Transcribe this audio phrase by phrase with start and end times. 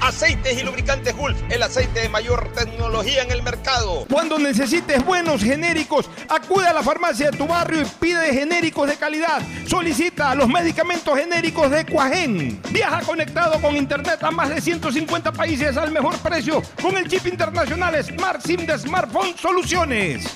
[0.00, 4.06] Aceites y lubricantes Gulf, el aceite de mayor tecnología en el mercado.
[4.10, 8.96] Cuando necesites buenos genéricos, acude a la farmacia de tu barrio y pide genéricos de
[8.96, 9.42] calidad.
[9.66, 12.60] Solicita los medicamentos genéricos de Cuajén.
[12.70, 17.26] Viaja conectado con internet a más de 150 países al mejor precio con el chip
[17.26, 20.26] internacional Smart SIM de Smartphone Soluciones.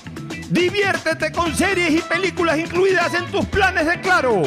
[0.49, 4.43] Diviértete con series y películas incluidas en tus planes de Claro.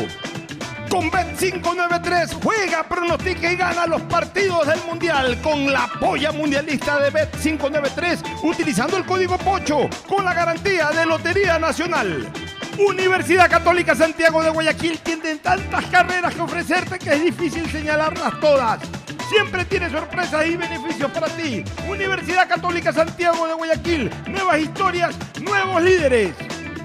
[0.94, 7.10] Con Bet593 juega, pronostica y gana los partidos del Mundial con la polla mundialista de
[7.10, 12.30] Bet593 utilizando el código POCHO con la garantía de Lotería Nacional.
[12.78, 18.78] Universidad Católica Santiago de Guayaquil tiene tantas carreras que ofrecerte que es difícil señalarlas todas.
[19.28, 21.64] Siempre tiene sorpresas y beneficios para ti.
[21.88, 24.10] Universidad Católica Santiago de Guayaquil.
[24.28, 26.34] Nuevas historias, nuevos líderes.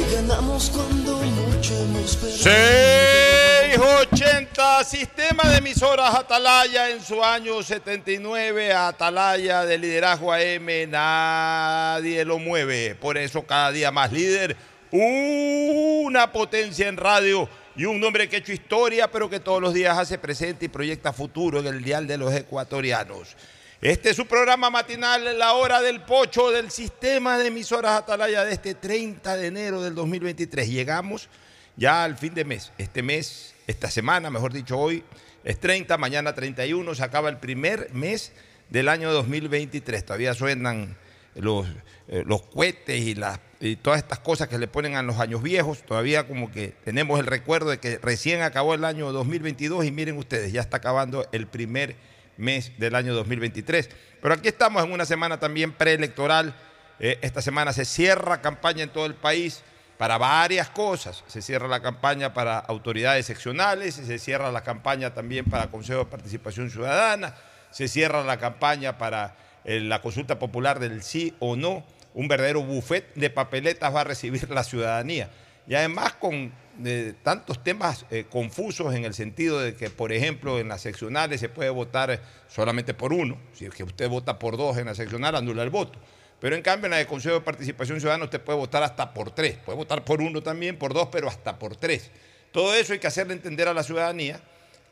[0.00, 2.38] porque ganamos cuando mucho hemos perdido.
[2.38, 12.38] 680, sistema de emisoras Atalaya en su año 79, Atalaya de liderazgo AM, nadie lo
[12.38, 12.94] mueve.
[12.94, 14.56] Por eso cada día más líder,
[14.90, 17.46] una potencia en radio
[17.76, 20.68] y un nombre que ha hecho historia, pero que todos los días hace presente y
[20.68, 23.36] proyecta futuro en el dial de los ecuatorianos.
[23.82, 28.52] Este es su programa matinal, La Hora del Pocho del sistema de emisoras Atalaya de
[28.52, 30.68] este 30 de enero del 2023.
[30.68, 31.30] Llegamos
[31.76, 32.72] ya al fin de mes.
[32.76, 35.02] Este mes, esta semana, mejor dicho, hoy
[35.44, 38.32] es 30, mañana 31, se acaba el primer mes
[38.68, 40.04] del año 2023.
[40.04, 40.98] Todavía suenan
[41.34, 41.66] los,
[42.08, 45.42] eh, los cohetes y, las, y todas estas cosas que le ponen a los años
[45.42, 45.84] viejos.
[45.86, 50.18] Todavía como que tenemos el recuerdo de que recién acabó el año 2022 y miren
[50.18, 52.09] ustedes, ya está acabando el primer mes
[52.40, 53.90] del año 2023.
[54.22, 56.54] Pero aquí estamos en una semana también preelectoral.
[56.98, 59.62] Eh, esta semana se cierra campaña en todo el país
[59.98, 61.22] para varias cosas.
[61.26, 66.06] Se cierra la campaña para autoridades seccionales, se cierra la campaña también para Consejo de
[66.06, 67.34] Participación Ciudadana,
[67.70, 71.84] se cierra la campaña para eh, la consulta popular del sí o no,
[72.14, 75.28] un verdadero buffet de papeletas va a recibir la ciudadanía.
[75.68, 76.52] Y además con
[76.84, 81.40] eh, tantos temas eh, confusos en el sentido de que, por ejemplo, en las seccionales
[81.40, 83.38] se puede votar solamente por uno.
[83.52, 85.98] Si es que usted vota por dos en la seccional, anula el voto.
[86.40, 89.30] Pero en cambio en la de Consejo de Participación Ciudadana usted puede votar hasta por
[89.30, 89.56] tres.
[89.64, 92.10] Puede votar por uno también, por dos, pero hasta por tres.
[92.50, 94.40] Todo eso hay que hacerle entender a la ciudadanía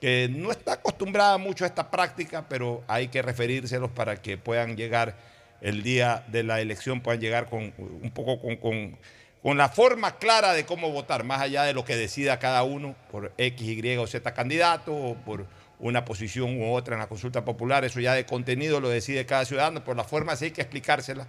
[0.01, 4.77] que no está acostumbrada mucho a esta práctica, pero hay que referírselos para que puedan
[4.77, 5.17] llegar
[5.61, 8.97] el día de la elección, puedan llegar con un poco con, con,
[9.43, 13.33] la forma clara de cómo votar, más allá de lo que decida cada uno por
[13.39, 15.47] X, Y o Z candidato o por
[15.79, 19.45] una posición u otra en la consulta popular, eso ya de contenido lo decide cada
[19.45, 21.29] ciudadano, por la forma sí hay que explicársela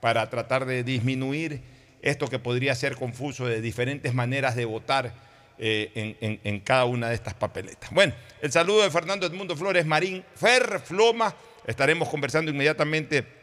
[0.00, 1.60] para tratar de disminuir
[2.02, 5.12] esto que podría ser confuso de diferentes maneras de votar
[5.58, 7.90] eh, en, cada una de estas papeletas.
[7.90, 11.34] Bueno, el saludo de Fernando Edmundo Flores Marín, Fer Floma.
[11.66, 13.39] Estaremos conversando inmediatamente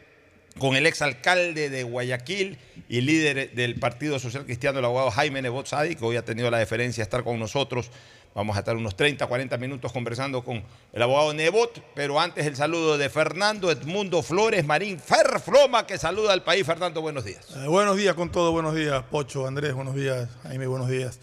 [0.58, 2.58] con el exalcalde de Guayaquil
[2.88, 6.50] y líder del Partido Social Cristiano, el abogado Jaime Nebot Sadi, que hoy ha tenido
[6.50, 7.90] la deferencia de estar con nosotros.
[8.34, 10.62] Vamos a estar unos 30, 40 minutos conversando con
[10.92, 15.98] el abogado Nebot, pero antes el saludo de Fernando Edmundo Flores Marín, Fer Floma, que
[15.98, 16.64] saluda al país.
[16.64, 17.46] Fernando, buenos días.
[17.56, 21.18] Eh, buenos días con todo, buenos días, Pocho, Andrés, buenos días, Jaime, buenos días.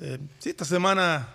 [0.00, 1.28] Eh, sí, esta semana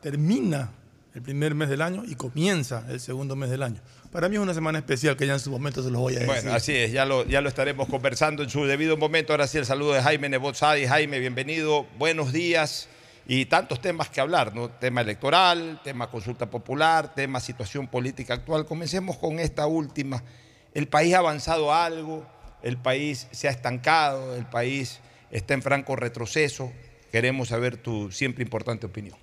[0.00, 0.70] termina
[1.14, 3.80] el primer mes del año y comienza el segundo mes del año.
[4.14, 6.20] Para mí es una semana especial que ya en su momento se los voy a
[6.20, 6.32] decir.
[6.32, 9.32] Bueno, así es, ya lo, ya lo estaremos conversando en su debido momento.
[9.32, 10.86] Ahora sí, el saludo de Jaime Nebozadi.
[10.86, 12.88] Jaime, bienvenido, buenos días.
[13.26, 14.70] Y tantos temas que hablar, ¿no?
[14.70, 18.66] Tema electoral, tema consulta popular, tema situación política actual.
[18.66, 20.22] Comencemos con esta última.
[20.74, 22.24] El país ha avanzado algo,
[22.62, 25.00] el país se ha estancado, el país
[25.32, 26.72] está en franco retroceso.
[27.10, 29.18] Queremos saber tu siempre importante opinión.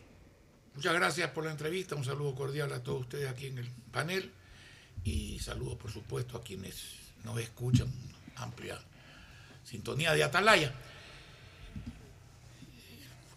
[0.75, 4.33] Muchas gracias por la entrevista, un saludo cordial a todos ustedes aquí en el panel
[5.03, 7.87] y saludos por supuesto a quienes nos escuchan,
[8.35, 8.79] amplia
[9.63, 10.73] sintonía de Atalaya.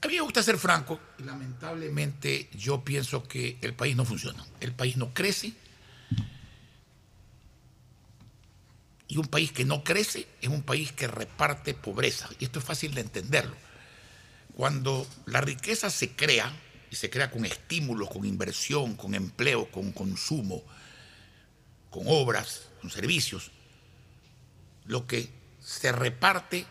[0.00, 4.44] A mí me gusta ser franco y lamentablemente yo pienso que el país no funciona,
[4.60, 5.54] el país no crece
[9.08, 12.64] y un país que no crece es un país que reparte pobreza y esto es
[12.64, 13.56] fácil de entenderlo.
[14.54, 16.52] Cuando la riqueza se crea,
[16.94, 20.62] y se crea con estímulos, con inversión, con empleo, con consumo,
[21.94, 23.52] con obras, con servicios,
[24.86, 25.30] lo que
[25.60, 26.66] se reparte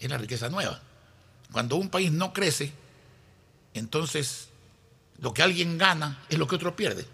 [0.00, 0.82] es la riqueza nueva.
[1.52, 2.72] Cuando un país no crece,
[3.72, 4.48] entonces
[5.20, 7.06] lo que alguien gana es lo que otro pierde.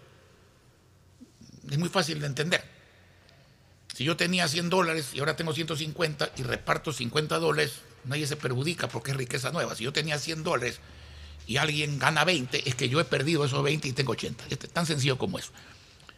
[1.69, 2.63] Es muy fácil de entender.
[3.95, 8.37] Si yo tenía 100 dólares y ahora tengo 150 y reparto 50 dólares, nadie se
[8.37, 9.75] perjudica porque es riqueza nueva.
[9.75, 10.79] Si yo tenía 100 dólares
[11.45, 14.45] y alguien gana 20, es que yo he perdido esos 20 y tengo 80.
[14.49, 15.51] Es tan sencillo como eso.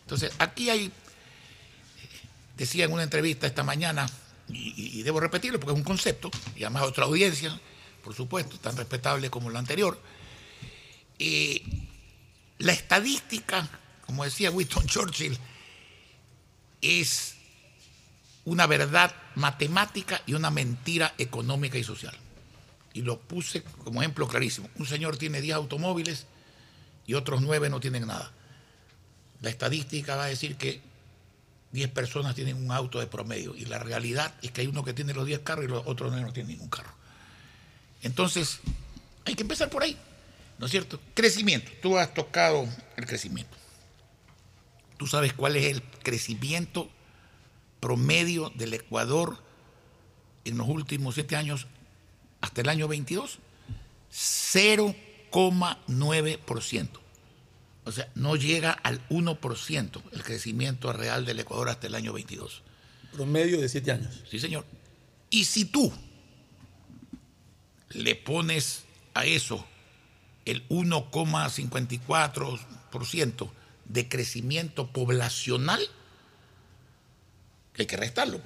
[0.06, 0.92] Entonces, aquí hay,
[2.56, 4.08] decía en una entrevista esta mañana,
[4.48, 7.60] y, debo repetirlo porque es un concepto, y además otra audiencia,
[8.04, 10.00] por supuesto, tan respetable como la anterior,
[11.18, 11.64] eh,
[12.60, 13.68] la estadística,
[14.06, 15.40] como decía Winston Churchill,
[16.82, 17.36] es
[18.44, 22.16] una verdad matemática y una mentira económica y social.
[22.94, 24.70] Y lo puse como ejemplo clarísimo.
[24.76, 26.28] Un señor tiene 10 automóviles
[27.08, 28.32] y otros 9 no tienen nada.
[29.46, 30.82] La estadística va a decir que
[31.72, 34.94] 10 personas tienen un auto de promedio y la realidad es que hay uno que
[34.94, 36.90] tiene los 10 carros y los otros no tienen ningún carro.
[38.02, 38.62] Entonces,
[39.24, 39.96] hay que empezar por ahí,
[40.58, 41.00] ¿no es cierto?
[41.14, 41.72] Crecimiento.
[41.80, 43.56] Tú has tocado el crecimiento.
[44.98, 46.90] Tú sabes cuál es el crecimiento
[47.80, 49.38] promedio del Ecuador
[50.44, 51.68] en los últimos siete años
[52.42, 53.38] hasta el año 22?
[54.12, 57.05] 0,9%.
[57.86, 62.62] O sea, no llega al 1% el crecimiento real del Ecuador hasta el año 22.
[63.14, 64.24] Promedio de siete años.
[64.30, 64.66] Sí, señor.
[65.30, 65.94] Y si tú
[67.92, 69.66] le pones a eso
[70.46, 73.52] el 1,54%
[73.86, 75.80] de crecimiento poblacional,
[77.74, 78.42] que hay que restarlo.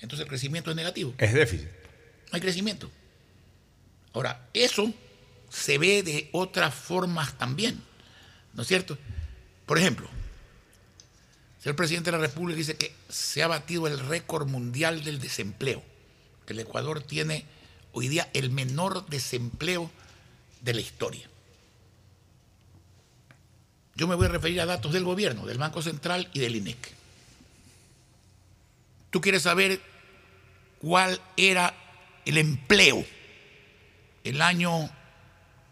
[0.00, 1.14] Entonces el crecimiento es negativo.
[1.18, 1.68] Es déficit.
[1.68, 2.90] No hay crecimiento.
[4.12, 4.92] Ahora, eso
[5.50, 7.80] se ve de otras formas también,
[8.58, 8.98] ¿no es cierto?
[9.66, 10.08] Por ejemplo,
[11.58, 15.20] el señor presidente de la República dice que se ha batido el récord mundial del
[15.20, 15.80] desempleo,
[16.44, 17.44] que el Ecuador tiene
[17.92, 19.92] hoy día el menor desempleo
[20.62, 21.30] de la historia.
[23.94, 26.94] Yo me voy a referir a datos del gobierno, del Banco Central y del INEC.
[29.10, 29.80] Tú quieres saber
[30.80, 31.76] cuál era
[32.24, 33.06] el empleo
[34.24, 34.90] el año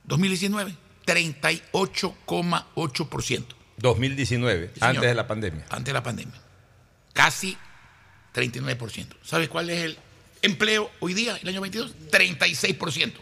[0.05, 3.45] 2019, 38,8%.
[3.79, 4.97] 2019, Sí, señor.
[4.97, 5.65] antes de la pandemia.
[5.69, 6.41] antes de la pandemia.
[7.13, 7.57] Casi
[8.35, 9.07] 39%.
[9.23, 9.97] ¿Sabes cuál es el
[10.43, 11.95] empleo hoy día, el año 22?
[12.11, 13.13] 36%.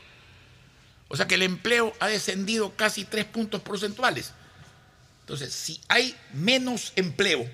[1.08, 4.32] O sea que el empleo ha descendido casi 3 puntos porcentuales.
[5.20, 7.48] Entonces, si hay menos empleo,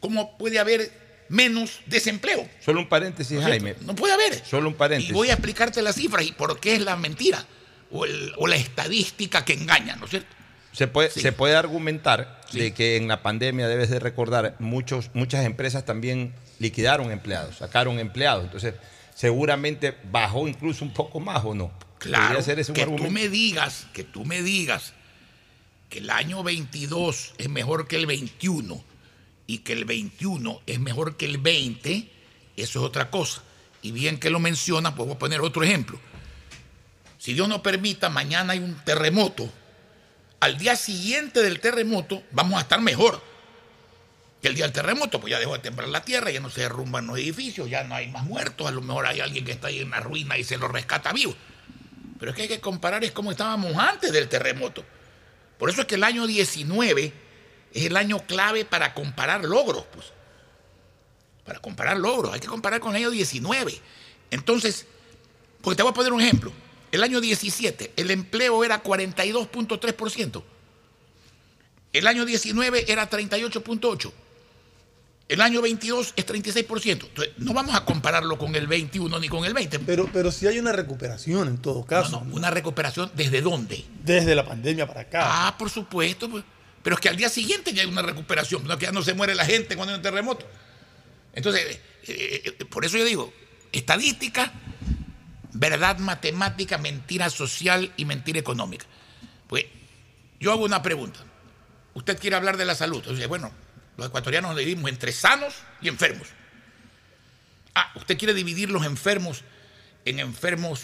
[0.00, 0.92] ¿cómo puede haber
[1.28, 2.48] menos desempleo?
[2.64, 3.40] Solo un paréntesis.
[3.42, 3.76] Jaime.
[3.82, 4.44] No puede haber.
[4.44, 5.10] Solo un paréntesis.
[5.10, 7.44] Y voy a explicarte las cifras y por qué es la mentira
[7.96, 10.28] o, el- o la estadística que engaña, ¿no es cierto?
[10.72, 11.20] Se puede, Sí.
[11.20, 12.58] se puede argumentar Sí.
[12.58, 17.98] de que en la pandemia, debes de recordar, muchos, muchas empresas también liquidaron empleados, sacaron
[18.00, 18.44] empleados.
[18.44, 18.74] Entonces,
[19.14, 21.70] seguramente bajó incluso un poco más o no.
[21.98, 24.92] Claro, ese que tú me digas, que tú me digas
[25.88, 28.84] que el año 22 es mejor que el 21
[29.46, 32.10] y que el 21 es mejor que el 20,
[32.56, 33.42] eso es otra cosa.
[33.82, 35.98] Y bien que lo mencionas, pues voy a poner otro ejemplo.
[37.24, 39.48] Si Dios no permita, mañana hay un terremoto.
[40.40, 43.22] Al día siguiente del terremoto vamos a estar mejor
[44.42, 46.60] que el día del terremoto, pues ya dejó de temblar la tierra, ya no se
[46.60, 49.68] derrumban los edificios, ya no hay más muertos, a lo mejor hay alguien que está
[49.68, 51.34] ahí en la ruina y se lo rescata vivo.
[52.18, 54.84] Pero es que hay que comparar es cómo estábamos antes del terremoto.
[55.58, 57.10] Por eso es que el año 19
[57.72, 60.12] es el año clave para comparar logros, pues.
[61.46, 63.80] Para comparar logros, hay que comparar con el año 19.
[64.30, 64.86] Entonces,
[65.62, 66.52] porque te voy a poner un ejemplo.
[66.94, 70.44] El año 17, el empleo era 42.3%.
[71.92, 74.12] El año 19 era 38.8%.
[75.28, 76.90] El año 22 es 36%.
[76.92, 79.80] Entonces, no vamos a compararlo con el 21 ni con el 20.
[79.80, 82.20] Pero, pero sí hay una recuperación en todo caso.
[82.20, 83.84] No, no, una recuperación desde dónde?
[84.04, 85.48] Desde la pandemia para acá.
[85.48, 86.30] Ah, por supuesto.
[86.30, 86.44] pues.
[86.84, 89.14] Pero es que al día siguiente ya hay una recuperación, no que ya no se
[89.14, 90.46] muere la gente cuando hay un terremoto.
[91.34, 93.32] Entonces, eh, eh, por eso yo digo,
[93.72, 94.52] estadística,
[95.54, 98.84] verdad matemática, mentira social y mentira económica.
[99.48, 99.64] Pues
[100.40, 101.20] yo hago una pregunta.
[101.94, 102.98] Usted quiere hablar de la salud.
[102.98, 103.50] Entonces, bueno,
[103.96, 106.28] los ecuatorianos nos dividimos entre sanos y enfermos.
[107.74, 109.42] Ah, usted quiere dividir los enfermos
[110.04, 110.82] en enfermos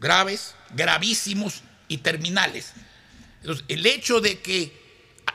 [0.00, 2.72] graves, gravísimos y terminales.
[3.40, 4.86] Entonces, el hecho de que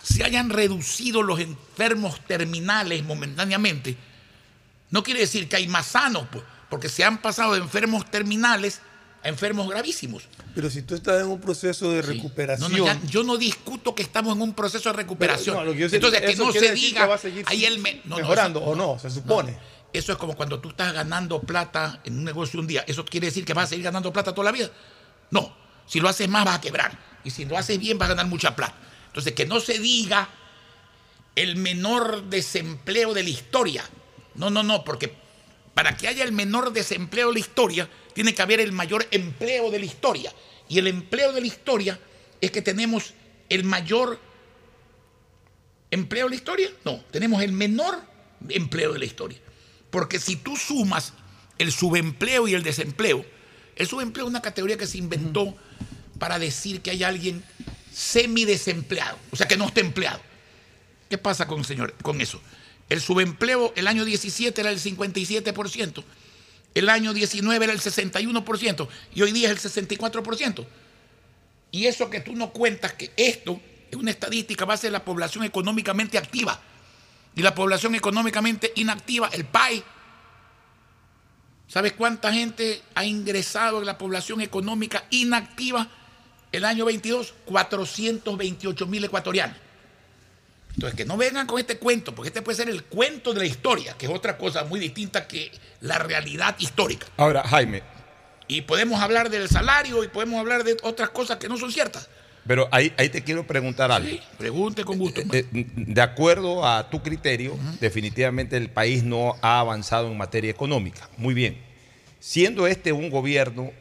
[0.01, 3.95] se hayan reducido los enfermos terminales momentáneamente,
[4.89, 8.79] no quiere decir que hay más sanos, pues, porque se han pasado de enfermos terminales
[9.23, 10.23] a enfermos gravísimos.
[10.55, 12.71] Pero si tú estás en un proceso de recuperación.
[12.71, 15.57] no, ya- yo no discuto que estamos en un proceso de recuperación.
[15.57, 18.15] Pero, no, que Entonces, que no se diga, va a ahí el me- no, no,
[18.17, 19.57] mejorando eso- o no, se supone.
[19.93, 22.83] eso es como cuando tú estás ganando plata en un negocio un día.
[22.87, 24.71] ¿Eso quiere decir que vas a seguir ganando plata toda la vida?
[25.29, 25.55] No.
[25.85, 26.97] Si lo haces más, vas a quebrar.
[27.25, 28.75] Y si lo haces bien, vas a ganar mucha plata.
[29.07, 30.29] Entonces, que no se diga
[31.35, 33.83] el menor desempleo de la historia.
[34.35, 35.15] No, no, no, porque
[35.73, 39.71] para que haya el menor desempleo de la historia, tiene que haber el mayor empleo
[39.71, 40.33] de la historia.
[40.67, 41.99] Y el empleo de la historia
[42.39, 43.13] es que tenemos
[43.49, 44.19] el mayor
[45.91, 46.69] empleo de la historia.
[46.83, 48.01] No, tenemos el menor
[48.49, 49.37] empleo de la historia.
[49.89, 51.13] Porque si tú sumas
[51.57, 53.25] el subempleo y el desempleo,
[53.75, 55.55] el subempleo es una categoría que se inventó
[56.17, 57.43] para decir que hay alguien
[57.93, 60.21] semidesempleado, o sea, que no está empleado.
[61.09, 62.41] ¿Qué pasa con, señor, con eso?
[62.91, 66.03] El subempleo el año 17 era el 57%,
[66.73, 70.65] el año 19 era el 61% y hoy día es el 64%.
[71.71, 75.45] Y eso que tú no cuentas, que esto es una estadística base de la población
[75.45, 76.59] económicamente activa.
[77.33, 79.81] Y la población económicamente inactiva, el PAI.
[81.69, 85.87] ¿Sabes cuánta gente ha ingresado en la población económica inactiva
[86.51, 87.35] el año 22?
[87.45, 89.70] 428 mil ecuatorianos.
[90.75, 93.45] Entonces, que no vengan con este cuento, porque este puede ser el cuento de la
[93.45, 95.51] historia, que es otra cosa muy distinta que
[95.81, 97.07] la realidad histórica.
[97.17, 97.83] Ahora, Jaime,
[98.47, 102.09] Y podemos hablar del salario y podemos hablar de otras cosas que no son ciertas.
[102.47, 104.09] pero ahí, ahí te quiero preguntar algo.
[104.09, 105.21] Sí, pregunte con gusto.
[105.31, 111.07] Eh, De acuerdo a tu criterio, definitivamente el país no ha avanzado en materia económica.
[111.17, 111.57] Muy bien.
[112.19, 113.71] Siendo este un gobierno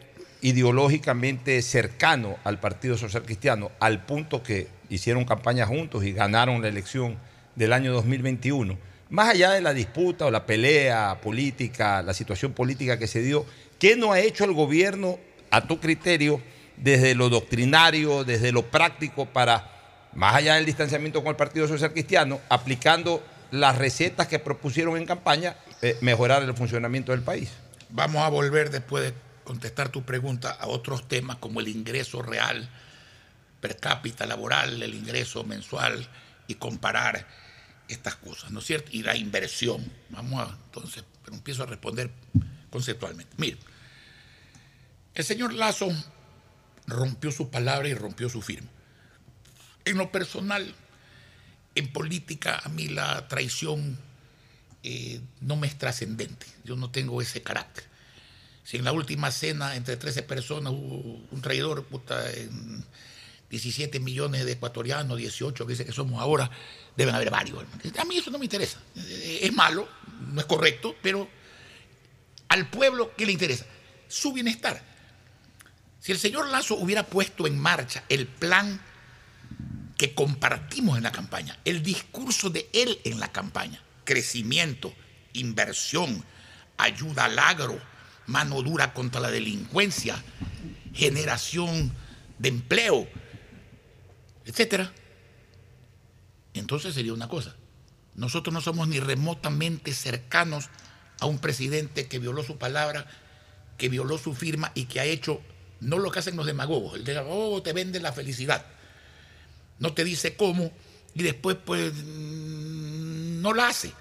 [0.42, 6.68] ideológicamente cercano al Partido Social Cristiano, al punto que hicieron campaña juntos y ganaron la
[6.68, 7.16] elección
[7.54, 8.76] del año 2021,
[9.08, 13.46] más allá de la disputa o la pelea política, la situación política que se dio,
[13.78, 15.18] ¿qué no ha hecho el gobierno,
[15.50, 16.40] a tu criterio,
[16.76, 21.92] desde lo doctrinario, desde lo práctico, para más allá del distanciamiento con el Partido Social
[21.92, 27.50] Cristiano, aplicando las recetas que propusieron en campaña, eh, mejorar el funcionamiento del país.
[27.90, 32.68] Vamos a volver después de contestar tu pregunta a otros temas como el ingreso real
[33.60, 36.08] per cápita laboral, el ingreso mensual
[36.46, 37.26] y comparar
[37.88, 38.90] estas cosas, ¿no es cierto?
[38.92, 39.84] Y la inversión.
[40.10, 42.10] Vamos a, entonces, pero empiezo a responder
[42.70, 43.34] conceptualmente.
[43.36, 43.58] Mire,
[45.14, 45.88] el señor Lazo
[46.86, 48.68] rompió su palabra y rompió su firma.
[49.84, 50.74] En lo personal,
[51.76, 53.96] En política a mí la traición
[54.82, 56.46] eh, no me es trascendente.
[56.64, 57.84] Yo no tengo ese carácter.
[58.64, 62.24] Si en la última cena entre 13 personas hubo un traidor, puta,
[63.50, 66.50] 17 millones de ecuatorianos, 18 que dice que somos ahora,
[66.96, 67.64] deben haber varios.
[67.98, 68.78] A mí eso no me interesa.
[68.96, 69.88] Eh, Es malo,
[70.32, 71.28] no es correcto, pero
[72.48, 73.66] al pueblo, ¿qué le interesa?
[74.08, 74.80] Su bienestar.
[76.00, 78.80] Si el señor Lazo hubiera puesto en marcha el plan
[79.98, 84.94] que compartimos en la campaña, el discurso de él en la campaña, crecimiento,
[85.34, 86.24] inversión,
[86.78, 87.78] ayuda al agro,
[88.26, 90.22] mano dura contra la delincuencia,
[90.94, 91.92] generación
[92.38, 93.06] de empleo,
[94.44, 94.92] etcétera,
[96.54, 97.54] entonces sería una cosa.
[98.14, 100.68] Nosotros no somos ni remotamente cercanos
[101.20, 103.06] a un presidente que violó su palabra,
[103.78, 105.40] que violó su firma y que ha hecho
[105.80, 106.96] no lo que hacen los demagogos.
[106.96, 108.64] El demagogo te vende la felicidad.
[109.78, 110.70] No te dice cómo
[111.14, 113.92] y después pues mm, no la hace.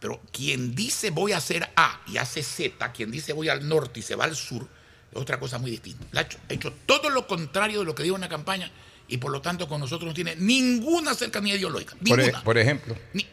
[0.00, 4.00] Pero quien dice voy a hacer A y hace Z, quien dice voy al norte
[4.00, 4.68] y se va al sur,
[5.10, 6.04] es otra cosa muy distinta.
[6.12, 8.70] Ha hecho todo lo contrario de lo que dijo en la campaña
[9.08, 11.96] y por lo tanto con nosotros no tiene ninguna cercanía ideológica.
[12.06, 12.96] Por, e- por ejemplo.
[13.12, 13.26] Ni-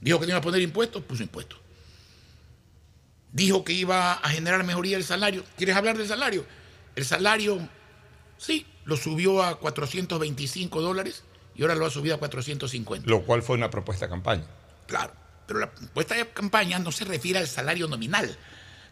[0.00, 1.58] Dijo que no iba a poner impuestos, puso impuestos.
[3.32, 5.44] Dijo que iba a generar mejoría del salario.
[5.56, 6.46] ¿Quieres hablar del salario?
[6.96, 7.68] El salario,
[8.38, 11.24] sí, lo subió a 425 dólares
[11.54, 13.08] y ahora lo ha subido a 450.
[13.08, 14.44] Lo cual fue una propuesta de campaña.
[14.86, 15.12] Claro,
[15.46, 18.36] pero la propuesta de campaña no se refiere al salario nominal.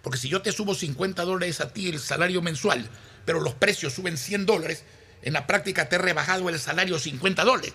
[0.03, 2.89] Porque si yo te subo 50 dólares a ti el salario mensual,
[3.25, 4.85] pero los precios suben 100 dólares,
[5.23, 7.73] en la práctica te he rebajado el salario 50 dólares.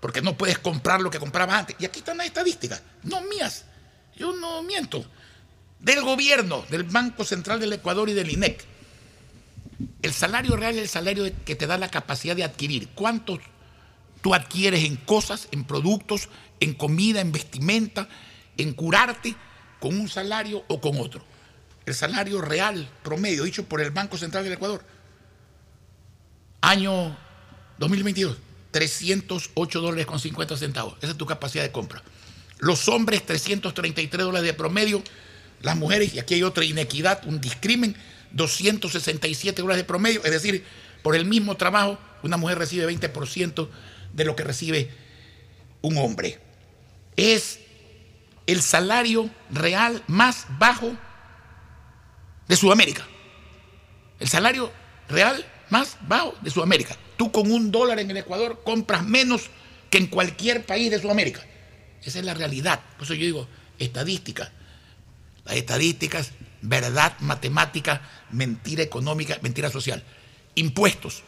[0.00, 1.76] Porque no puedes comprar lo que comprabas antes.
[1.78, 3.64] Y aquí están las estadísticas, no mías.
[4.16, 5.04] Yo no miento.
[5.80, 8.64] Del gobierno, del Banco Central del Ecuador y del INEC.
[10.02, 12.88] El salario real es el salario que te da la capacidad de adquirir.
[12.94, 13.38] ¿Cuánto
[14.22, 16.28] tú adquieres en cosas, en productos,
[16.60, 18.08] en comida, en vestimenta,
[18.56, 19.34] en curarte
[19.80, 21.24] con un salario o con otro?
[21.86, 24.84] El salario real promedio, dicho por el Banco Central del Ecuador.
[26.64, 27.14] Año
[27.76, 28.38] 2022,
[28.70, 30.94] 308 dólares con 50 centavos.
[31.02, 32.02] Esa es tu capacidad de compra.
[32.56, 35.02] Los hombres, 333 dólares de promedio.
[35.60, 37.94] Las mujeres, y aquí hay otra inequidad, un discrimen,
[38.30, 40.24] 267 dólares de promedio.
[40.24, 40.64] Es decir,
[41.02, 43.68] por el mismo trabajo, una mujer recibe 20%
[44.14, 44.90] de lo que recibe
[45.82, 46.38] un hombre.
[47.14, 47.60] Es
[48.46, 50.96] el salario real más bajo
[52.48, 53.06] de Sudamérica.
[54.18, 54.72] El salario
[55.10, 56.96] real más bajo de Sudamérica.
[57.16, 59.50] Tú con un dólar en el Ecuador compras menos
[59.90, 61.44] que en cualquier país de Sudamérica.
[62.00, 62.80] Esa es la realidad.
[62.96, 63.48] Por eso yo digo,
[63.80, 64.52] estadística.
[65.44, 66.30] Las estadísticas,
[66.62, 70.00] verdad matemática, mentira económica, mentira social.
[70.54, 71.24] Impuestos.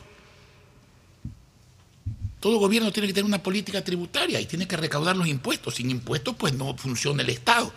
[2.38, 5.74] Todo gobierno tiene que tener una política tributaria y tiene que recaudar los impuestos.
[5.74, 7.72] Sin impuestos, pues no funciona el Estado.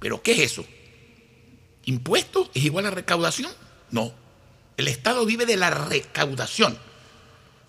[0.00, 0.66] ¿Pero qué es eso?
[1.84, 3.52] ¿Impuesto es igual a recaudación?
[3.92, 4.23] No.
[4.76, 6.76] El Estado vive de la recaudación.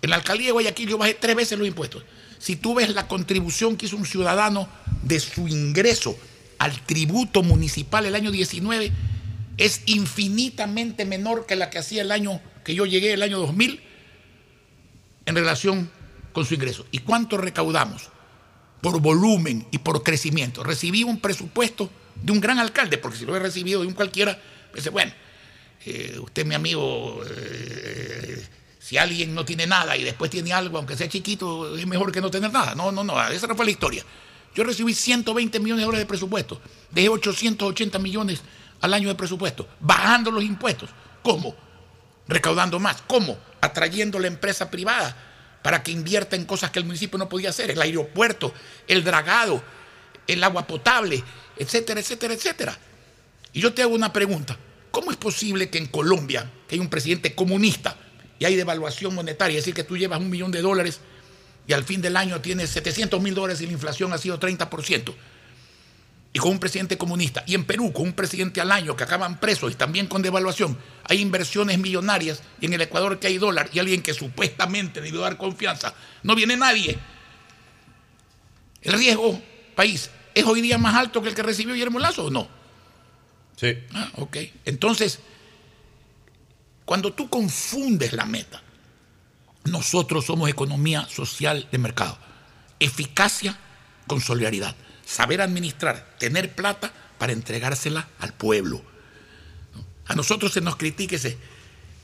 [0.02, 2.04] En la alcaldía de Guayaquil yo bajé tres veces los impuestos.
[2.38, 4.68] Si tú ves la contribución que hizo un ciudadano
[5.02, 6.18] de su ingreso
[6.58, 8.92] al tributo municipal el año 19,
[9.56, 13.80] es infinitamente menor que la que hacía el año que yo llegué, el año 2000,
[15.26, 15.90] en relación
[16.32, 16.86] con su ingreso.
[16.90, 18.10] ¿Y cuánto recaudamos?
[18.82, 20.62] Por volumen y por crecimiento.
[20.62, 21.90] Recibí un presupuesto
[22.22, 24.38] de un gran alcalde, porque si lo he recibido de un cualquiera,
[24.72, 25.12] pues bueno,
[25.86, 28.44] eh, usted mi amigo, eh,
[28.80, 32.20] si alguien no tiene nada y después tiene algo, aunque sea chiquito, es mejor que
[32.20, 32.74] no tener nada.
[32.74, 34.04] No, no, no, esa no fue la historia.
[34.54, 38.42] Yo recibí 120 millones de dólares de presupuesto, dejé 880 millones
[38.80, 40.90] al año de presupuesto, bajando los impuestos.
[41.22, 41.54] ¿Cómo?
[42.26, 43.02] Recaudando más.
[43.06, 43.38] ¿Cómo?
[43.60, 45.16] Atrayendo la empresa privada
[45.62, 48.52] para que invierta en cosas que el municipio no podía hacer, el aeropuerto,
[48.88, 49.62] el dragado,
[50.26, 51.22] el agua potable,
[51.56, 52.78] etcétera, etcétera, etcétera.
[53.52, 54.56] Y yo te hago una pregunta.
[54.96, 57.98] ¿Cómo es posible que en Colombia, que hay un presidente comunista
[58.38, 61.00] y hay devaluación monetaria, es decir, que tú llevas un millón de dólares
[61.66, 65.14] y al fin del año tienes 700 mil dólares y la inflación ha sido 30%,
[66.32, 69.38] y con un presidente comunista, y en Perú con un presidente al año que acaban
[69.38, 73.68] presos y también con devaluación, hay inversiones millonarias, y en el Ecuador que hay dólar,
[73.74, 76.98] y alguien que supuestamente debió dar confianza, no viene nadie.
[78.80, 79.42] El riesgo,
[79.74, 82.56] país, ¿es hoy día más alto que el que recibió Guillermo Lazo o no?
[83.56, 83.78] Sí.
[83.92, 84.36] Ah, ok.
[84.64, 85.20] Entonces,
[86.84, 88.62] cuando tú confundes la meta,
[89.64, 92.18] nosotros somos economía social de mercado.
[92.78, 93.58] Eficacia
[94.06, 94.76] con solidaridad.
[95.04, 98.82] Saber administrar, tener plata para entregársela al pueblo.
[100.06, 101.36] A nosotros se nos critique, se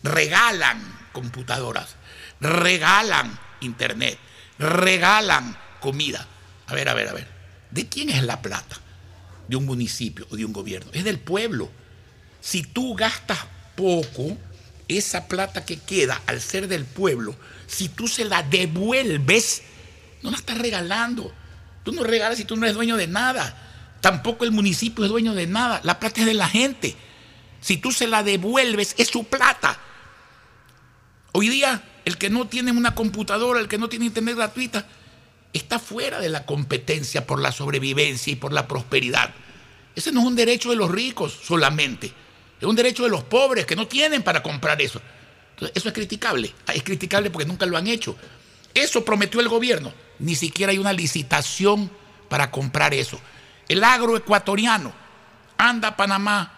[0.03, 1.97] regalan computadoras,
[2.41, 4.19] regalan internet,
[4.59, 6.27] regalan comida.
[6.67, 7.29] A ver, a ver, a ver.
[7.71, 8.82] ¿De quién es la plata?
[9.53, 10.91] ¿De un municipio o de un gobierno?
[10.95, 11.71] Es del pueblo.
[12.41, 13.39] Si tú gastas
[13.77, 14.39] poco,
[14.89, 17.37] esa plata que queda al ser del pueblo,
[17.67, 19.61] si tú se la devuelves,
[20.23, 21.35] no la estás regalando.
[21.85, 23.55] Tú no regalas si tú no eres dueño de nada.
[24.01, 25.83] Tampoco el municipio es dueño de nada.
[25.85, 26.97] La plata es de la gente.
[27.61, 29.79] Si tú se la devuelves, es su plata.
[31.33, 34.87] Hoy día, el que no tiene una computadora, el que no tiene internet gratuita,
[35.53, 39.31] está fuera de la competencia por la sobrevivencia y por la prosperidad.
[39.95, 42.13] Ese no es un derecho de los ricos solamente.
[42.61, 45.01] Es un derecho de los pobres que no tienen para comprar eso.
[45.55, 46.55] Entonces, eso es criticable.
[46.73, 48.17] Es criticable porque nunca lo han hecho.
[48.73, 49.93] Eso prometió el gobierno.
[50.19, 51.91] Ni siquiera hay una licitación
[52.29, 53.21] para comprar eso.
[53.69, 54.93] El agroecuatoriano
[55.59, 56.53] anda a Panamá,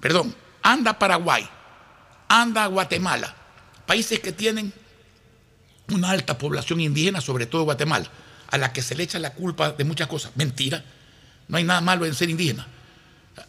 [0.00, 1.48] perdón, anda Paraguay,
[2.28, 3.34] anda Guatemala,
[3.86, 4.72] países que tienen
[5.92, 8.08] una alta población indígena, sobre todo Guatemala,
[8.48, 10.32] a la que se le echa la culpa de muchas cosas.
[10.36, 10.84] Mentira.
[11.48, 12.66] No hay nada malo en ser indígena.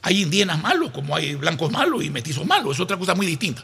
[0.02, 2.76] Hay indígenas malos, como hay blancos malos y metizos malos.
[2.76, 3.63] Es otra cosa muy distinta.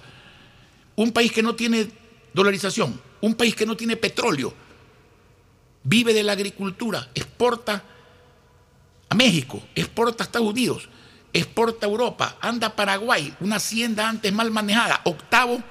[0.96, 1.90] Un país que no tiene
[2.34, 4.54] dolarización, un país que no tiene petróleo,
[5.84, 7.84] vive de la agricultura, exporta
[9.10, 10.90] a México, exporta a Estados Unidos,
[11.32, 15.62] exporta a Europa, anda a Paraguay, una hacienda antes mal manejada, octavo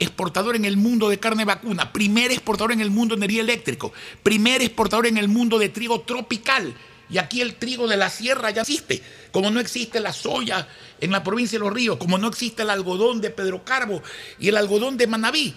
[0.00, 3.88] exportador en el mundo de carne vacuna, primer exportador en el mundo de energía eléctrica,
[4.22, 6.74] primer exportador en el mundo de trigo tropical.
[7.08, 10.66] Y aquí el trigo de la sierra ya existe, como no existe la soya
[11.00, 14.02] en la provincia de Los Ríos, como no existe el algodón de Pedro Carbo
[14.38, 15.54] y el algodón de Manabí.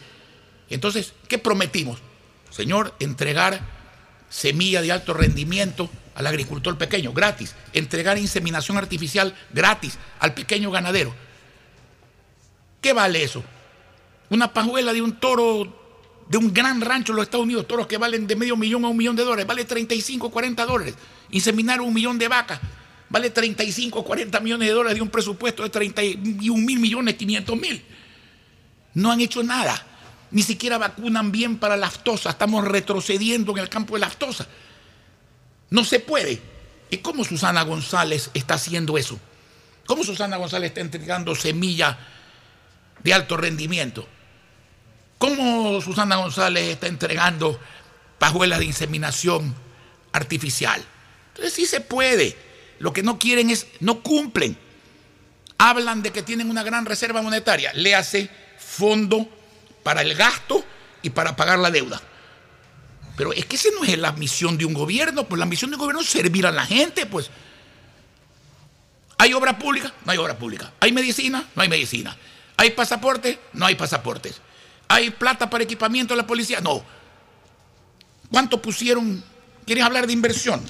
[0.69, 1.99] Entonces, ¿qué prometimos?
[2.49, 3.62] Señor, entregar
[4.29, 7.56] semilla de alto rendimiento al agricultor pequeño, gratis.
[7.73, 11.13] Entregar inseminación artificial gratis al pequeño ganadero.
[12.82, 13.43] ¿Qué vale eso?
[14.29, 15.81] Una pajuela de un toro
[16.29, 18.88] de un gran rancho en los Estados Unidos, toros que valen de medio millón a
[18.88, 20.95] un millón de dólares, vale 35, 40 dólares.
[21.31, 22.59] Inseminar un millón de vacas
[23.13, 27.86] vale 35, 40 millones de dólares de un presupuesto de 31 mil millones, 500 mil.
[28.95, 29.86] No han hecho nada.
[30.31, 32.31] Ni siquiera vacunan bien para la aftosa.
[32.31, 34.47] Estamos retrocediendo en el campo de la aftosa.
[35.69, 36.41] No se puede.
[36.89, 39.19] ¿Y cómo Susana González está haciendo eso?
[39.86, 41.95] ¿Cómo Susana González está entregando semilla
[43.03, 44.07] de alto rendimiento?
[45.17, 47.59] ¿Cómo Susana González está entregando
[48.19, 49.55] pajuelas de inseminación
[50.11, 50.83] artificial?
[51.29, 52.35] Entonces sí se puede.
[52.79, 54.57] Lo que no quieren es, no cumplen.
[55.57, 57.71] Hablan de que tienen una gran reserva monetaria.
[57.73, 59.29] Le hace fondo
[59.83, 60.63] para el gasto
[61.01, 62.01] y para pagar la deuda.
[63.15, 65.75] Pero es que esa no es la misión de un gobierno, pues la misión de
[65.75, 67.29] un gobierno es servir a la gente, pues.
[69.17, 69.93] ¿Hay obra pública?
[70.03, 70.73] No hay obra pública.
[70.79, 71.47] ¿Hay medicina?
[71.55, 72.17] No hay medicina.
[72.57, 73.39] ¿Hay pasaporte?
[73.53, 74.41] No hay pasaportes.
[74.87, 76.61] ¿Hay plata para equipamiento de la policía?
[76.61, 76.83] No.
[78.29, 79.23] ¿Cuánto pusieron?
[79.65, 80.61] ¿Quieres hablar de inversión?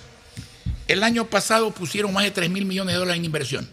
[0.87, 3.69] El año pasado pusieron más de 3 mil millones de dólares en inversión.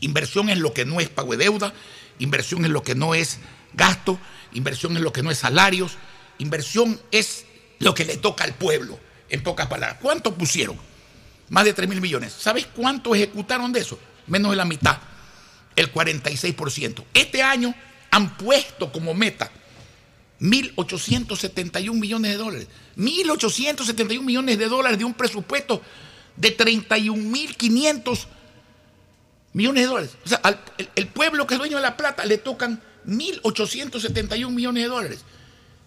[0.00, 1.72] Inversión es lo que no es pago de deuda,
[2.18, 3.38] inversión es lo que no es
[3.74, 4.18] gasto,
[4.52, 5.96] inversión es lo que no es salarios,
[6.38, 7.44] inversión es
[7.78, 9.98] lo que le toca al pueblo, en pocas palabras.
[10.00, 10.78] ¿Cuánto pusieron?
[11.48, 12.32] Más de 3 mil millones.
[12.32, 13.98] ¿Sabes cuánto ejecutaron de eso?
[14.26, 14.98] Menos de la mitad,
[15.76, 17.04] el 46%.
[17.14, 17.74] Este año
[18.10, 19.50] han puesto como meta
[20.40, 22.68] 1.871 millones de dólares.
[22.96, 25.82] 1.871 millones de dólares de un presupuesto
[26.36, 28.26] de 31.500
[29.52, 30.16] millones de dólares.
[30.24, 34.50] O sea, al, el, el, pueblo que es dueño de la plata le tocan 1.871
[34.50, 35.24] millones de dólares.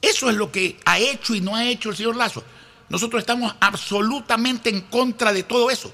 [0.02, 2.44] Eso es lo que ha hecho y no ha hecho el señor Lazo.
[2.90, 5.92] Nosotros estamos absolutamente en contra de todo eso.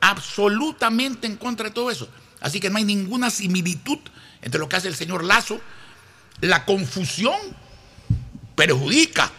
[0.00, 2.08] Absolutamente en contra de todo eso.
[2.42, 3.98] Así que no hay ninguna similitud
[4.42, 5.60] entre lo que hace el señor Lazo.
[6.40, 7.38] La confusión
[8.56, 9.30] perjudica.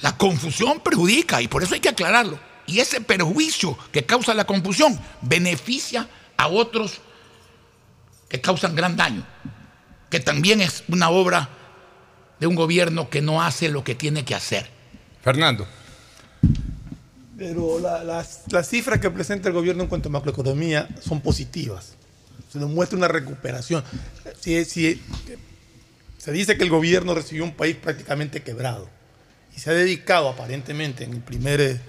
[0.00, 2.38] La confusión perjudica y por eso hay que aclararlo.
[2.66, 7.00] Y ese perjuicio que causa la confusión beneficia a otros
[8.28, 9.24] que causan gran daño,
[10.10, 11.50] que también es una obra
[12.40, 14.68] de un gobierno que no hace lo que tiene que hacer.
[15.22, 15.66] Fernando.
[17.36, 21.96] Pero la, las, las, cifras que presenta el gobierno en cuanto a macroeconomía son positivas.
[22.52, 23.82] Se nos muestra una recuperación.
[24.40, 25.02] Si, si,
[26.18, 28.88] se dice que el gobierno recibió un país prácticamente quebrado
[29.56, 31.80] y se ha dedicado aparentemente en el primer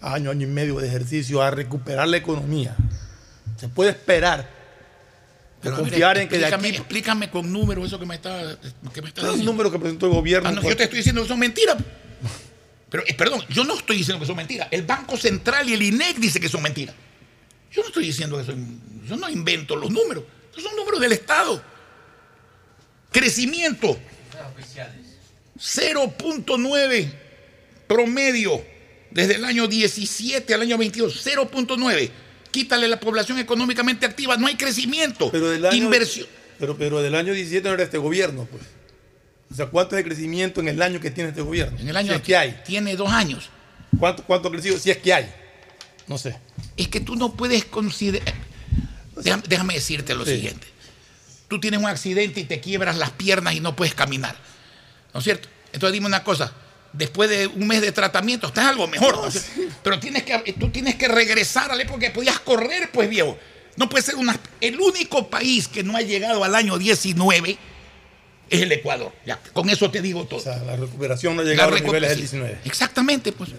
[0.00, 2.76] año, año y medio de ejercicio a recuperar la economía.
[3.58, 4.56] Se puede esperar
[5.62, 6.68] pero confiar mire, en que de aquí...
[6.68, 8.56] Explícame con números eso que me está,
[8.92, 9.52] que me está Los diciendo.
[9.52, 10.48] números que presentó el gobierno...
[10.48, 11.76] Ah, no, yo te estoy diciendo que son mentiras.
[12.90, 14.68] Pero, eh, perdón, yo no estoy diciendo que son mentiras.
[14.70, 16.94] El Banco Central y el INEC dicen que son mentiras.
[17.76, 18.80] Yo no estoy diciendo que son...
[19.06, 20.24] Yo no invento los números.
[20.50, 21.62] Esos son números del Estado.
[23.12, 23.98] Crecimiento.
[25.58, 27.12] 0.9
[27.86, 28.64] promedio
[29.10, 32.10] desde el año 17 al año 22, 0.9.
[32.50, 35.30] Quítale la población económicamente activa, no hay crecimiento.
[35.30, 36.26] Pero del año, Inversión.
[36.58, 38.62] Pero, pero del año 17 no era este gobierno, pues.
[39.50, 41.78] O sea, ¿cuánto es de crecimiento en el año que tiene este gobierno?
[41.78, 42.60] En el año Si es que hay.
[42.66, 43.50] tiene dos años.
[43.98, 44.78] ¿Cuánto, cuánto ha crecido?
[44.78, 45.32] Si es que hay.
[46.08, 46.36] No sé.
[46.76, 48.34] Es que tú no puedes considerar.
[49.16, 50.32] Déjame, déjame decirte lo Sí.
[50.36, 50.66] siguiente.
[51.48, 54.36] Tú tienes un accidente y te quiebras las piernas y no puedes caminar.
[55.14, 55.48] ¿No es cierto?
[55.72, 56.52] Entonces dime una cosa.
[56.92, 59.16] Después de un mes de tratamiento estás algo mejor.
[59.16, 59.28] ¿no?
[59.82, 63.38] Pero tienes que, tú tienes que regresar a la época que podías correr, pues viejo.
[63.76, 64.38] No puede ser una.
[64.60, 67.58] El único país que no ha llegado al año 19
[68.48, 69.12] es el Ecuador.
[69.26, 70.40] Ya, con eso te digo todo.
[70.40, 72.58] O sea, la recuperación no ha llegado a los niveles del sí, 19.
[72.64, 73.50] Exactamente, pues.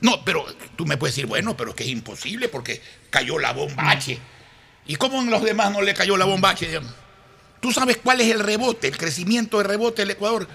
[0.00, 0.44] No, pero
[0.76, 2.80] tú me puedes decir, bueno, pero es que es imposible porque
[3.10, 4.18] cayó la bomba H.
[4.86, 6.80] ¿Y cómo en los demás no le cayó la bomba H?
[7.60, 10.46] ¿Tú sabes cuál es el rebote, el crecimiento de rebote del Ecuador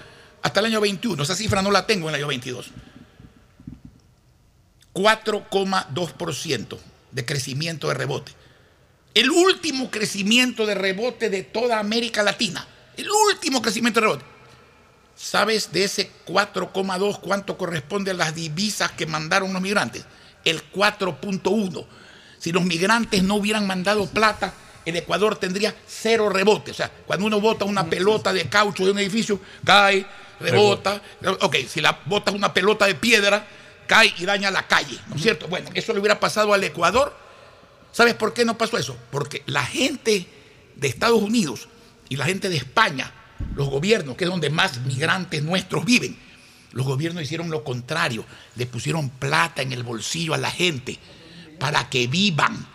[0.42, 1.22] hasta el año 21?
[1.22, 2.70] Esa cifra no la tengo en el año 22.
[4.94, 6.78] 4,2%
[7.10, 8.32] de crecimiento de rebote.
[9.14, 12.66] El último crecimiento de rebote de toda América Latina.
[12.96, 14.24] El último crecimiento de rebote.
[15.20, 20.06] ¿Sabes de ese 4,2 cuánto corresponde a las divisas que mandaron los migrantes?
[20.46, 21.84] El 4.1.
[22.38, 24.54] Si los migrantes no hubieran mandado plata,
[24.86, 26.70] el Ecuador tendría cero rebote.
[26.70, 30.06] O sea, cuando uno bota una pelota de caucho de un edificio, cae,
[30.40, 31.02] rebota.
[31.40, 33.46] Ok, si la botas una pelota de piedra,
[33.86, 35.48] cae y daña la calle, ¿no es cierto?
[35.48, 37.14] Bueno, eso le hubiera pasado al Ecuador.
[37.92, 38.96] ¿Sabes por qué no pasó eso?
[39.10, 40.26] Porque la gente
[40.76, 41.68] de Estados Unidos
[42.08, 43.12] y la gente de España,
[43.54, 46.16] los gobiernos, que es donde más migrantes nuestros viven,
[46.72, 48.24] los gobiernos hicieron lo contrario,
[48.56, 50.98] le pusieron plata en el bolsillo a la gente
[51.58, 52.66] para que vivan,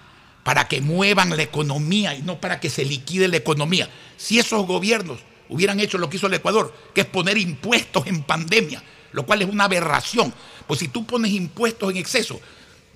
[0.44, 3.90] para que muevan la economía y no para que se liquide la economía.
[4.18, 8.24] Si esos gobiernos hubieran hecho lo que hizo el Ecuador, que es poner impuestos en
[8.24, 10.34] pandemia, lo cual es una aberración,
[10.68, 12.40] pues si tú pones impuestos en exceso,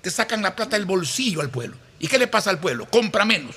[0.02, 1.76] te sacan la plata del bolsillo al pueblo.
[1.98, 2.86] ¿Y qué le pasa al pueblo?
[2.86, 3.56] Compra menos.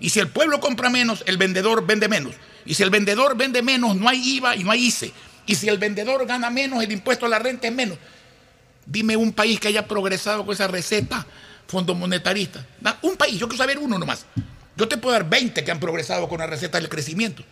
[0.00, 2.34] Y si el pueblo compra menos, el vendedor vende menos.
[2.64, 5.12] Y si el vendedor vende menos, no hay IVA y no hay ICE.
[5.46, 7.98] Y si el vendedor gana menos, el impuesto a la renta es menos.
[8.84, 11.26] Dime un país que haya progresado con esa receta
[11.66, 12.64] fondo monetarista.
[13.02, 14.26] Un país, yo quiero saber uno nomás.
[14.76, 17.42] Yo te puedo dar 20 que han progresado con la receta del crecimiento.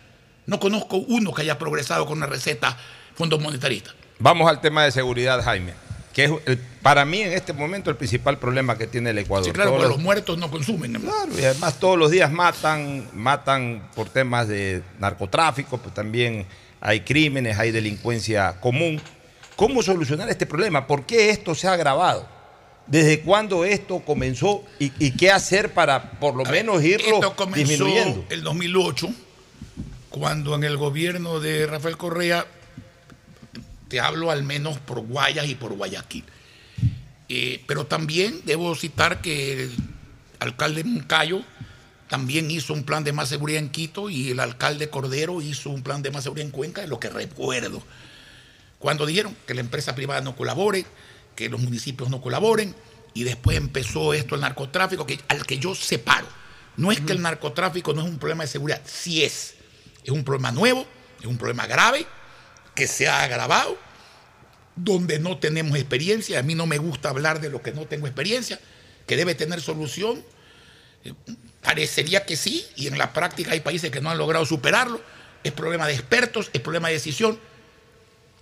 [0.46, 2.76] No conozco uno que haya progresado con una receta
[3.14, 3.92] fondo monetarista.
[4.18, 5.72] Vamos al tema de seguridad, Jaime,
[6.14, 9.44] que es el- para mí en este momento el principal problema que tiene el Ecuador.
[9.46, 10.92] Sí, claro, Todos porque los- los muertos no consumen.
[10.92, 11.00] ¿no?
[11.00, 16.46] Claro, y además todos los días matan, matan por temas de narcotráfico, pues también
[16.81, 19.00] hay crímenes, hay delincuencia común.
[19.57, 20.87] ¿Cómo solucionar este problema?
[20.87, 22.27] ¿Por qué esto se ha agravado?
[22.87, 27.68] ¿Desde cuándo esto comenzó y, y qué hacer para por lo menos irlo Esto comenzó
[27.68, 28.24] disminuyendo?
[28.29, 29.09] el 2008,
[30.11, 32.46] cuando en el gobierno de Rafael Correa,
[33.94, 36.24] te hablo al menos por Guayas y por Guayaquil.
[37.28, 39.72] Eh, pero también debo citar que el
[40.40, 41.44] alcalde Moncayo
[42.09, 45.85] también hizo un plan de más seguridad en Quito y el alcalde Cordero hizo un
[45.85, 47.85] plan de más seguridad en Cuenca, de lo que recuerdo.
[48.80, 50.85] Cuando dijeron que la empresa privada no colabore,
[51.37, 52.74] que los municipios no colaboren,
[53.14, 56.26] y después empezó esto el narcotráfico, que, al que yo separo.
[56.76, 59.54] No es que el narcotráfico no es un problema de seguridad, sí es.
[60.02, 60.85] Es un problema nuevo,
[61.20, 62.09] es un problema grave,
[62.74, 63.78] que se ha agravado,
[64.76, 66.38] donde no tenemos experiencia.
[66.38, 68.58] A mí no me gusta hablar de lo que no tengo experiencia,
[69.06, 70.24] que debe tener solución.
[71.04, 71.12] Eh,
[71.64, 75.00] Parecería que sí, y en la práctica hay países que no han logrado superarlo.
[75.42, 77.40] Es problema de expertos, es problema de decisión.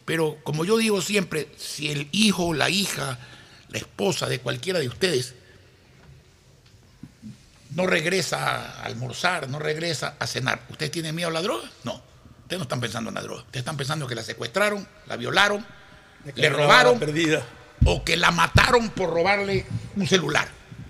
[0.05, 3.21] Pero como yo digo siempre, si el hijo, la hija,
[3.69, 5.35] la esposa de cualquiera de ustedes
[7.71, 11.71] no regresa a almorzar, no regresa a cenar, ¿ustedes tienen miedo a la droga?
[11.85, 12.03] No.
[12.53, 13.41] Ustedes no están pensando en la droga.
[13.41, 15.65] Ustedes están pensando que la secuestraron, la violaron,
[16.35, 17.47] le robaron perdida.
[17.87, 19.65] o que la mataron por robarle
[19.97, 20.47] un celular.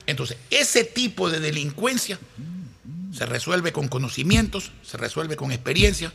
[0.06, 2.18] Entonces, ese tipo de delincuencia
[3.16, 6.12] se resuelve con conocimientos, se resuelve con experiencia.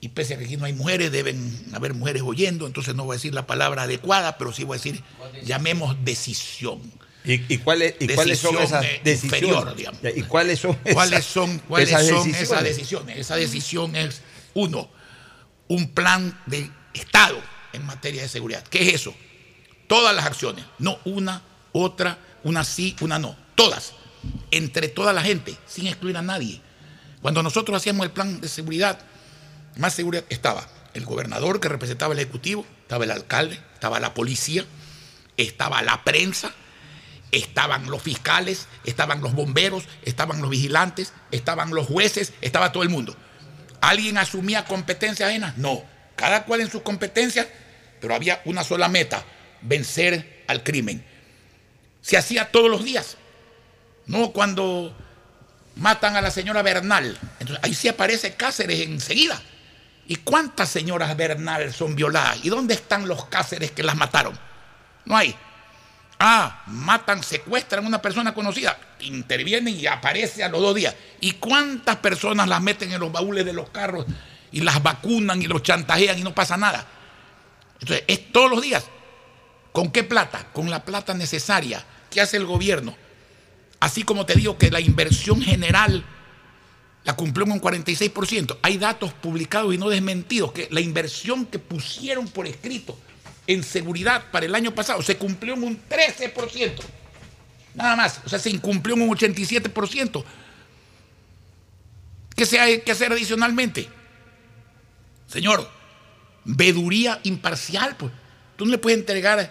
[0.00, 3.14] Y pese a que aquí no hay mujeres, deben haber mujeres oyendo, entonces no voy
[3.14, 5.02] a decir la palabra adecuada, pero sí voy a decir,
[5.42, 6.80] llamemos decisión.
[7.24, 9.24] ¿Y, y cuáles, y cuáles son esas eh, decisiones?
[9.42, 10.00] inferior, digamos.
[10.16, 12.42] ¿Y cuáles son ¿Cuáles esas- son, cuáles esas son decisiones?
[12.42, 13.18] esas decisiones?
[13.18, 14.22] Esa decisión es,
[14.54, 14.88] uno,
[15.68, 17.38] un plan de Estado
[17.72, 18.62] en materia de seguridad.
[18.64, 19.14] ¿Qué es eso?
[19.86, 23.36] Todas las acciones, no una, otra, una sí, una no.
[23.54, 23.92] Todas.
[24.50, 26.60] Entre toda la gente, sin excluir a nadie.
[27.22, 28.98] Cuando nosotros hacíamos el plan de seguridad,
[29.76, 34.64] más seguridad, estaba el gobernador que representaba el Ejecutivo, estaba el alcalde, estaba la policía,
[35.36, 36.52] estaba la prensa,
[37.32, 42.88] estaban los fiscales, estaban los bomberos, estaban los vigilantes, estaban los jueces, estaba todo el
[42.88, 43.16] mundo.
[43.80, 45.56] ¿Alguien asumía competencias ajenas?
[45.56, 45.82] No.
[46.16, 47.46] Cada cual en sus competencias
[48.00, 49.24] pero había una sola meta,
[49.62, 51.04] vencer al crimen.
[52.00, 53.16] Se hacía todos los días,
[54.06, 54.96] no cuando
[55.76, 57.18] matan a la señora Bernal.
[57.40, 59.40] Entonces ahí sí aparece Cáceres enseguida.
[60.06, 62.38] ¿Y cuántas señoras Bernal son violadas?
[62.42, 64.38] ¿Y dónde están los Cáceres que las mataron?
[65.04, 65.36] No hay.
[66.20, 70.94] Ah, matan, secuestran a una persona conocida, intervienen y aparece a los dos días.
[71.20, 74.04] ¿Y cuántas personas las meten en los baúles de los carros
[74.50, 76.84] y las vacunan y los chantajean y no pasa nada?
[77.80, 78.84] Entonces, es todos los días.
[79.70, 80.48] ¿Con qué plata?
[80.52, 81.84] Con la plata necesaria.
[82.10, 82.96] ¿Qué hace el gobierno?
[83.78, 86.04] Así como te digo que la inversión general
[87.04, 88.58] la cumplió en un 46%.
[88.62, 92.98] Hay datos publicados y no desmentidos que la inversión que pusieron por escrito
[93.48, 96.74] en seguridad para el año pasado se cumplió en un 13%.
[97.74, 98.20] Nada más.
[98.24, 100.24] O sea, se incumplió en un 87%.
[102.36, 103.88] ¿Qué se hay que hacer adicionalmente?
[105.26, 105.68] Señor,
[106.44, 108.12] veduría imparcial, pues.
[108.56, 109.50] Tú no le puedes entregar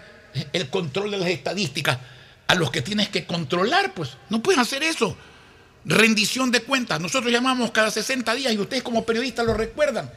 [0.52, 1.98] el control de las estadísticas
[2.46, 4.16] a los que tienes que controlar, pues.
[4.30, 5.16] No puedes hacer eso.
[5.84, 7.00] Rendición de cuentas.
[7.00, 10.08] Nosotros llamamos cada 60 días y ustedes como periodistas lo recuerdan.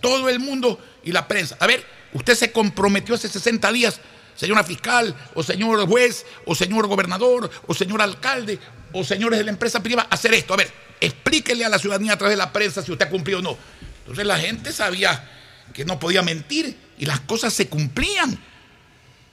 [0.00, 1.56] Todo el mundo y la prensa.
[1.60, 4.00] A ver, usted se comprometió hace 60 días,
[4.34, 8.58] señora fiscal, o señor juez, o señor gobernador, o señor alcalde,
[8.92, 10.54] o señores de la empresa privada, a hacer esto.
[10.54, 13.40] A ver, explíquele a la ciudadanía a través de la prensa si usted ha cumplido
[13.40, 13.58] o no.
[14.00, 15.28] Entonces la gente sabía
[15.72, 18.38] que no podía mentir y las cosas se cumplían.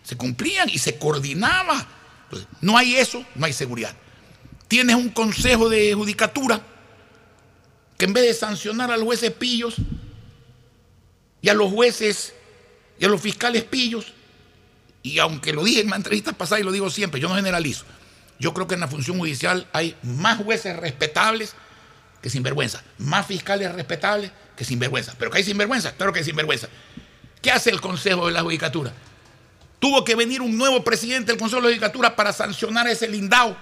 [0.04, 1.86] Se cumplían y se coordinaba.
[2.24, 3.96] Entonces, no hay eso, no hay seguridad.
[4.68, 6.62] Tienes un consejo de judicatura
[7.98, 9.76] que en vez de sancionar a los jueces pillos
[11.42, 12.34] y a los jueces
[13.00, 14.14] y a los fiscales pillos,
[15.02, 17.86] y aunque lo dije en la entrevista pasada y lo digo siempre, yo no generalizo,
[18.40, 21.56] yo creo que en la función judicial hay más jueces respetables
[22.22, 25.16] que sinvergüenza, más fiscales respetables que sinvergüenza.
[25.18, 26.68] Pero que hay sinvergüenza, claro que hay sinvergüenza.
[27.42, 28.94] ¿Qué hace el Consejo de la Judicatura?
[29.80, 33.56] Tuvo que venir un nuevo presidente del Consejo de la Judicatura para sancionar ese lindao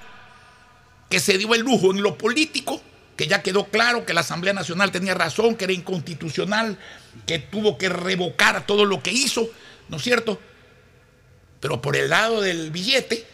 [1.10, 2.82] que se dio el lujo en lo político,
[3.18, 6.78] que ya quedó claro que la Asamblea Nacional tenía razón, que era inconstitucional,
[7.26, 9.50] que tuvo que revocar todo lo que hizo,
[9.90, 10.40] ¿no es cierto?
[11.60, 13.26] Pero por el lado del billete,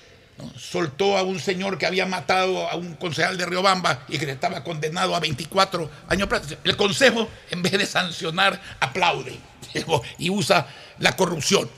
[0.57, 4.63] soltó a un señor que había matado a un concejal de Riobamba y que estaba
[4.63, 6.29] condenado a 24 años.
[6.63, 9.37] El Consejo, en vez de sancionar, aplaude
[10.17, 10.65] y usa
[10.99, 11.69] la corrupción.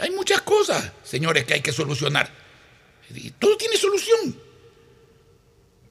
[0.00, 2.28] Hay muchas cosas, señores, que hay que solucionar.
[3.38, 4.43] Todo tiene solución.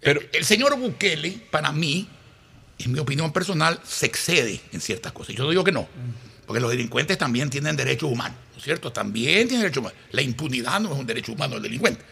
[0.03, 2.07] Pero el, señor Bukele, para mí,
[2.79, 5.35] en mi opinión personal, se excede en ciertas cosas.
[5.35, 5.87] Yo no digo que no,
[6.45, 8.91] porque los delincuentes también tienen derechos humanos, ¿no es cierto?
[8.91, 9.97] También tienen derechos humanos.
[10.11, 12.03] La impunidad no es un derecho humano del delincuente,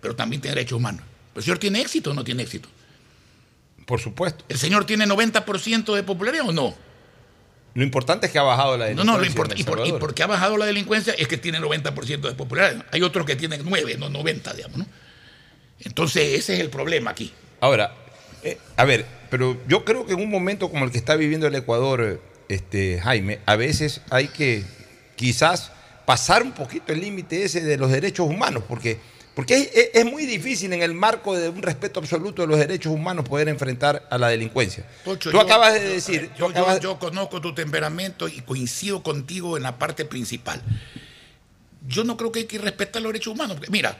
[0.00, 1.02] pero también tiene derechos humanos.
[1.34, 2.68] ¿El señor tiene éxito o no tiene éxito?
[3.86, 4.44] Por supuesto.
[4.48, 6.74] ¿El señor tiene 90% de popularidad o no?
[7.74, 9.12] Lo importante es que ha bajado la No, delincuencia.
[9.12, 9.54] no, lo en importa.
[9.54, 12.84] El Y, por, y porque ha bajado la delincuencia es que tiene 90% de popularidad.
[12.92, 14.86] Hay otros que tienen 9, no 90, digamos, ¿no?
[15.80, 17.32] Entonces, ese es el problema aquí.
[17.60, 17.94] Ahora,
[18.42, 21.46] eh, a ver, pero yo creo que en un momento como el que está viviendo
[21.46, 24.64] el Ecuador, eh, este, Jaime, a veces hay que
[25.16, 25.70] quizás
[26.06, 28.98] pasar un poquito el límite ese de los derechos humanos, porque,
[29.34, 33.28] porque es, muy difícil en el marco de un respeto absoluto de los derechos humanos
[33.28, 34.84] poder enfrentar a la delincuencia.
[35.04, 39.02] Tú yo- acabas de decir, tú Yo, yo- acabas- yo conozco tu temperamento y coincido
[39.02, 40.62] contigo en la parte principal.
[41.86, 43.56] Yo no creo que hay que respetar los derechos humanos.
[43.56, 43.96] Porque, mira,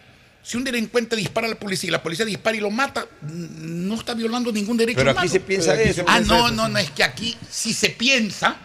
[0.49, 3.97] si un delincuente dispara a la policía y la policía dispara y lo mata, no
[3.97, 5.21] está violando ningún derecho Pero humano.
[5.21, 6.05] aquí se piensa aquí eso.
[6.09, 8.57] Ah, no, eso, no, no, es que aquí si se piensa,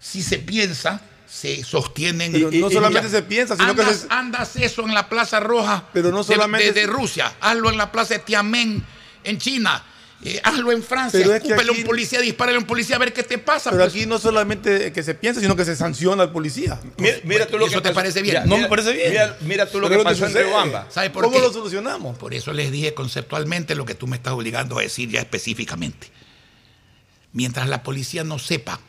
[0.00, 2.32] si se piensa, se sostienen.
[2.32, 5.38] Pero no y- solamente se piensa, sino que andas, se- andas eso en la Plaza
[5.38, 8.84] Roja Pero no de- solamente- de, de Rusia, hazlo en la Plaza de Tiananmen
[9.22, 9.84] en China,
[10.22, 12.66] eh, hazlo en Francia, Pero es que escúpele a aquí- un policía, dispárale a un
[12.66, 13.70] policía a ver qué te pasa.
[13.70, 13.94] Pero pues.
[13.94, 16.78] aquí no solamente que se piensa, sino que se sanciona al policía.
[16.98, 18.34] Mira, mira tú lo ¿Eso que te pasó- parece bien?
[18.34, 19.10] Mira, No mira- me parece bien.
[19.10, 20.34] Mira, mira tú lo Pero que pasó en.
[20.34, 20.86] Riobamba.
[20.90, 21.42] ¿Sabe por ¿Cómo qué?
[21.42, 22.18] lo solucionamos?
[22.18, 26.08] Por eso les dije conceptualmente lo que tú me estás obligando a decir ya específicamente.
[27.32, 28.80] Mientras la policía no sepa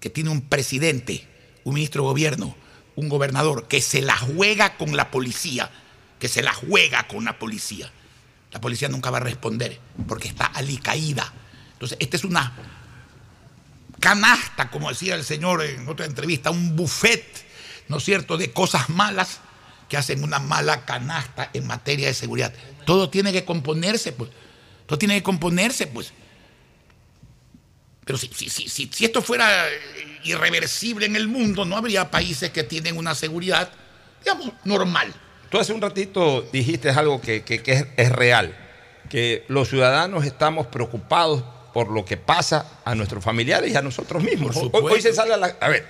[0.00, 1.26] que tiene un presidente,
[1.64, 2.56] un ministro de gobierno,
[2.94, 5.70] un gobernador que se la juega con la policía,
[6.20, 7.92] que se la juega con la policía,
[8.52, 11.32] la policía nunca va a responder porque está alicaída.
[11.72, 12.52] Entonces, esta es una
[14.00, 17.24] canasta, como decía el señor en otra entrevista, un buffet,
[17.88, 19.40] ¿no es cierto?, de cosas malas
[19.88, 22.52] que hacen una mala canasta en materia de seguridad.
[22.84, 24.30] Todo tiene que componerse, pues.
[24.86, 26.12] Todo tiene que componerse, pues.
[28.04, 32.50] Pero si, si, si, si, esto fuera eh, irreversible en el mundo, no habría países
[32.50, 33.70] que tienen una seguridad,
[34.24, 35.14] digamos, normal.
[35.50, 38.54] Tú hace un ratito dijiste algo que, que- que es, es real,
[39.08, 41.42] que los ciudadanos estamos preocupados
[41.72, 44.56] por lo que pasa a nuestros familiares y a nosotros mismos.
[44.56, 45.54] Hoy, hoy se sale a la...
[45.60, 45.84] A ver,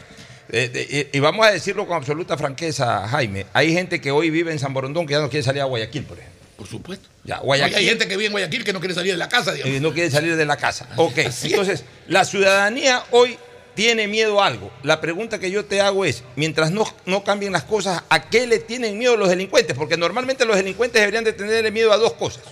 [0.50, 3.46] eh, eh, y vamos a decirlo con absoluta franqueza, Jaime.
[3.52, 6.04] Hay gente que hoy vive en San Borondón que ya no quiere salir a Guayaquil,
[6.04, 6.38] por ejemplo.
[6.56, 7.08] Por supuesto.
[7.24, 7.76] Ya, Guayaquil.
[7.76, 9.76] hay gente que vive en Guayaquil que no quiere salir de la casa, digamos.
[9.76, 10.88] Eh, no quiere salir de la casa.
[10.96, 13.38] Ok, entonces, la ciudadanía hoy
[13.78, 14.72] tiene miedo a algo.
[14.82, 18.44] La pregunta que yo te hago es, mientras no, no cambien las cosas, ¿a qué
[18.44, 19.76] le tienen miedo los delincuentes?
[19.76, 22.42] Porque normalmente los delincuentes deberían de tenerle miedo a dos cosas,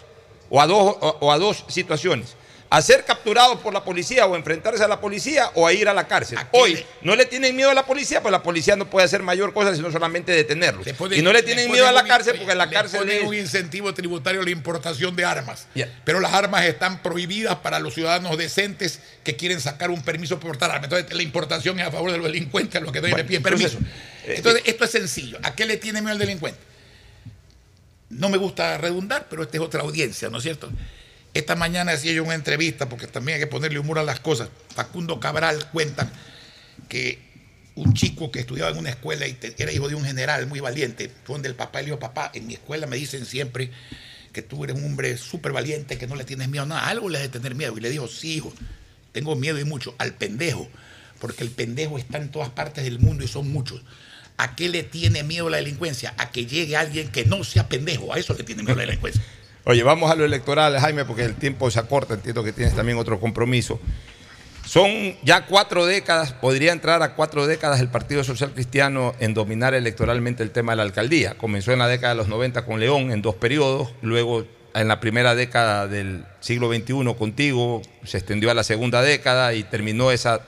[0.48, 2.36] o a dos, o, o a dos situaciones.
[2.68, 5.94] A ser capturados por la policía o enfrentarse a la policía o a ir a
[5.94, 6.36] la cárcel.
[6.36, 8.90] ¿A qué Hoy le- no le tienen miedo a la policía, pues la policía no
[8.90, 10.84] puede hacer mayor cosa sino solamente detenerlos.
[10.98, 13.18] Ponen- y no le tienen miedo a la ponen un- cárcel porque la cárcel ponen
[13.18, 13.22] es...
[13.24, 15.68] un incentivo tributario a la importación de armas.
[16.04, 20.48] Pero las armas están prohibidas para los ciudadanos decentes que quieren sacar un permiso para
[20.48, 20.90] portar armas.
[20.90, 23.28] Entonces la importación es a favor de los delincuentes, a los que no le Bueno,
[23.28, 23.78] piden permiso.
[24.24, 25.38] eh, Entonces esto es sencillo.
[25.44, 26.58] ¿A qué le tiene miedo el delincuente?
[28.10, 30.68] No me gusta redundar, pero esta es otra audiencia, ¿no es cierto?
[31.36, 34.48] Esta mañana hacía yo una entrevista, porque también hay que ponerle humor a las cosas.
[34.74, 36.10] Facundo Cabral cuenta
[36.88, 37.18] que
[37.74, 41.12] un chico que estudiaba en una escuela y era hijo de un general muy valiente,
[41.28, 43.70] donde el papá le dijo, papá, en mi escuela me dicen siempre
[44.32, 47.10] que tú eres un hombre súper valiente, que no le tienes miedo a nada, algo
[47.10, 47.76] le has de tener miedo.
[47.76, 48.54] Y le dijo, sí, hijo,
[49.12, 50.66] tengo miedo y mucho, al pendejo,
[51.20, 53.82] porque el pendejo está en todas partes del mundo y son muchos.
[54.38, 56.14] ¿A qué le tiene miedo la delincuencia?
[56.16, 59.22] A que llegue alguien que no sea pendejo, a eso le tiene miedo la delincuencia.
[59.68, 62.98] Oye, vamos a lo electoral, Jaime, porque el tiempo se acorta, entiendo que tienes también
[62.98, 63.80] otro compromiso.
[64.64, 64.88] Son
[65.24, 70.44] ya cuatro décadas, podría entrar a cuatro décadas el Partido Social Cristiano en dominar electoralmente
[70.44, 71.36] el tema de la alcaldía.
[71.36, 75.00] Comenzó en la década de los 90 con León en dos periodos, luego en la
[75.00, 80.42] primera década del siglo XXI contigo, se extendió a la segunda década y terminó esa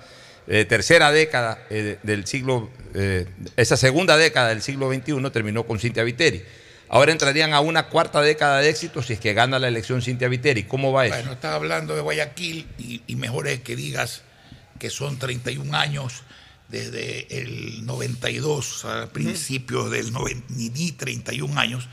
[0.47, 5.81] eh, tercera década eh, del siglo, eh, esa segunda década del siglo XXI terminó con
[5.81, 6.45] Cintia Viteri.
[6.89, 10.29] Ahora entrarían a una cuarta década de éxito si es que gana la elección Cintia
[10.29, 10.65] Viteri.
[10.65, 11.17] ¿Cómo va eso?
[11.17, 14.23] Bueno, estás hablando de Guayaquil y, y mejor es que digas
[14.79, 16.23] que son 31 años
[16.69, 21.89] desde el 92 a principios del 90, ni, ni 31 años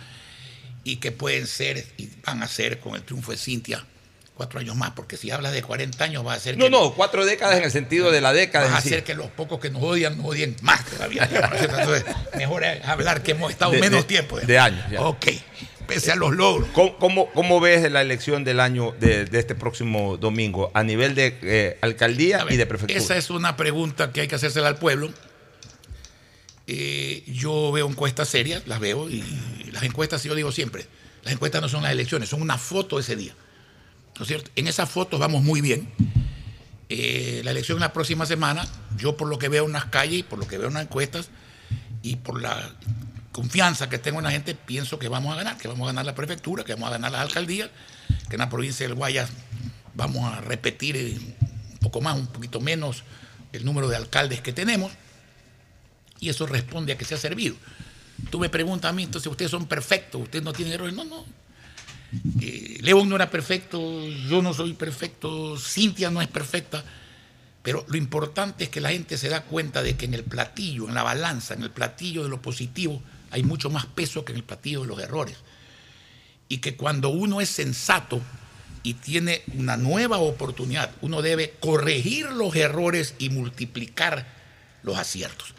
[0.84, 3.86] y que pueden ser y van a ser con el triunfo de Cintia
[4.36, 6.94] cuatro años más, porque si hablas de 40 años va a ser No, que, no,
[6.94, 8.66] cuatro décadas en el sentido de la década.
[8.70, 8.90] vas a sí.
[8.90, 11.28] hacer que los pocos que nos odian nos odien más todavía.
[11.60, 12.04] Entonces,
[12.38, 14.40] mejor es hablar que hemos estado De- menos de- tiempo.
[14.40, 15.02] de años, ya.
[15.02, 15.28] Ok,
[15.88, 16.68] pese a los logros.
[16.74, 21.16] ¿Cómo, cómo, cómo ves la elección del año de, de este próximo domingo a nivel
[21.16, 23.00] de eh, alcaldía ver, y de prefectura?
[23.00, 25.12] Esa es una pregunta que hay que hacérsela al pueblo.
[26.68, 29.24] Eh, yo veo encuestas serias, las veo, y
[29.72, 30.86] las encuestas, yo digo siempre,
[31.24, 33.36] las encuestas no son las elecciones, son una foto de ese día.
[34.56, 35.90] En esas fotos vamos muy bien.
[36.88, 38.66] Eh, la elección la próxima semana,
[38.98, 40.84] yo por lo que veo en las calles, y por lo que veo en las
[40.84, 41.30] encuestas,
[42.02, 42.72] y por la
[43.32, 46.06] confianza que tengo en la gente, pienso que vamos a ganar, que vamos a ganar
[46.06, 47.70] la prefectura, que vamos a ganar las alcaldías,
[48.30, 49.30] que en la provincia del Guayas
[49.96, 53.04] vamos a repetir eh, un poco más, un poquito menos
[53.52, 54.92] el número de alcaldes que tenemos,
[56.20, 57.56] y eso responde a que se ha servido.
[58.30, 60.96] Tú me preguntas a mí, entonces ustedes son perfectos, ustedes no tienen errores.
[60.96, 61.26] No, no.
[62.42, 63.80] Eh, León no era perfecto,
[64.30, 66.84] yo no soy perfecto, Cintia no es perfecta,
[67.62, 70.88] pero lo importante es que la gente se da cuenta de que en el platillo,
[70.88, 73.02] en la balanza, en el platillo de lo positivo,
[73.32, 75.38] hay mucho más peso que en el platillo de los errores.
[76.48, 78.22] Y que cuando uno es sensato
[78.84, 84.28] y tiene una nueva oportunidad, uno debe corregir los errores y multiplicar
[84.84, 85.56] los aciertos.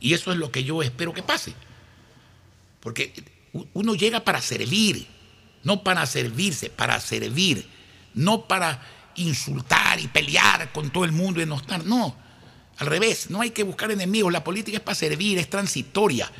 [0.00, 1.52] Y eso es lo que yo espero que pase.
[2.80, 3.12] Porque
[3.74, 5.06] uno llega para servir,
[5.62, 7.66] no para servirse, para servir,
[8.14, 8.80] no para
[9.16, 11.84] insultar y pelear con todo el mundo y no estar.
[11.84, 12.16] No,
[12.78, 14.32] al revés, no hay que buscar enemigos.
[14.32, 16.30] La política es para servir, es transitoria.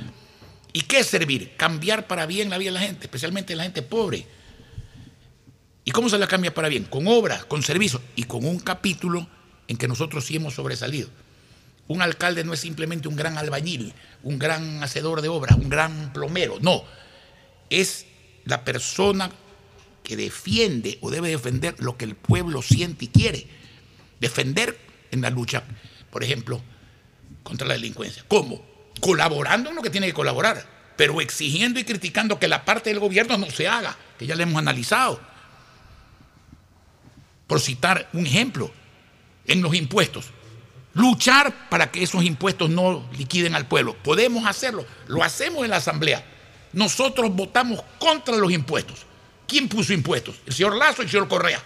[0.73, 1.57] ¿Y qué es servir?
[1.57, 4.27] Cambiar para bien la vida de la gente, especialmente la gente pobre.
[5.85, 6.85] ¿Y cómo se la cambia para bien?
[6.85, 9.29] Con obras, con servicios y con un capítulo
[9.67, 11.09] en que nosotros sí hemos sobresalido.
[11.89, 13.93] Un alcalde no es simplemente un gran albañil,
[14.23, 16.85] un gran hacedor de obras, un gran plomero, no.
[17.69, 18.07] Es
[18.45, 19.31] la persona
[20.03, 23.47] que defiende o debe defender lo que el pueblo siente y quiere.
[24.19, 24.79] Defender
[25.11, 25.63] en la lucha,
[26.11, 26.61] por ejemplo,
[27.43, 28.25] contra la delincuencia.
[28.29, 28.65] ¿Cómo?
[29.01, 30.67] Colaborando en lo que tiene que colaborar,
[30.97, 34.43] pero exigiendo y criticando que la parte del gobierno no se haga, que ya le
[34.43, 35.21] hemos analizado.
[37.47, 38.73] Por citar un ejemplo,
[39.47, 40.27] en los impuestos.
[40.95, 43.97] Luchar para que esos impuestos no liquiden al pueblo.
[44.03, 46.25] Podemos hacerlo, lo hacemos en la Asamblea.
[46.73, 49.07] Nosotros votamos contra los impuestos.
[49.47, 50.37] ¿Quién puso impuestos?
[50.47, 51.63] El señor Lazo y el señor Correa.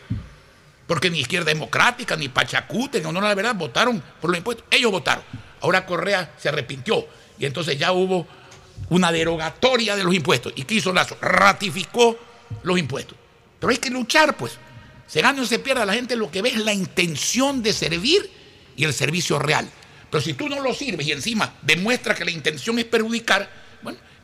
[0.86, 4.66] Porque ni Izquierda Democrática, ni Pachacute, en honor a la verdad, votaron por los impuestos.
[4.70, 5.24] Ellos votaron.
[5.60, 7.06] Ahora Correa se arrepintió.
[7.38, 8.26] Y entonces ya hubo
[8.90, 10.52] una derogatoria de los impuestos.
[10.56, 11.16] ¿Y qué hizo Lazo?
[11.20, 12.18] Ratificó
[12.62, 13.16] los impuestos.
[13.58, 14.58] Pero hay que luchar, pues.
[15.06, 18.30] Se gana o se pierda, la gente lo que ve es la intención de servir
[18.76, 19.68] y el servicio real.
[20.10, 23.63] Pero si tú no lo sirves y encima demuestra que la intención es perjudicar,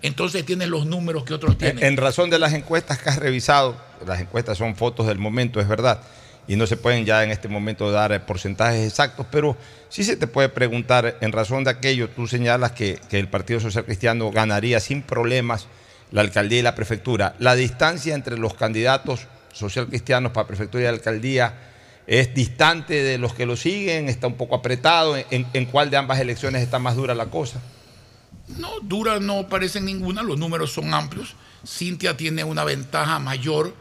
[0.03, 1.85] entonces tienes los números que otros tienen.
[1.85, 3.77] En, razón de las encuestas que has revisado,
[4.07, 6.01] las encuestas son fotos del momento, es verdad,
[6.49, 9.57] y no se pueden ya en este momento dar eh, porcentajes exactos, pero
[9.89, 13.85] sí se te puede preguntar, en razón de aquello, tú señalas que, el Partido Social
[13.85, 15.67] Cristiano ganaría sin problemas
[16.11, 17.37] la alcaldía y la prefectura.
[17.39, 21.55] La distancia entre los candidatos social cristianos para prefectura y alcaldía
[22.07, 25.17] es distante de los que lo siguen, está un poco apretado.
[25.17, 27.61] ¿En, en cuál de ambas elecciones está más dura la cosa?
[28.59, 31.35] No, dura no parece ninguna, los números son amplios.
[31.67, 33.75] Cintia tiene una ventaja mayor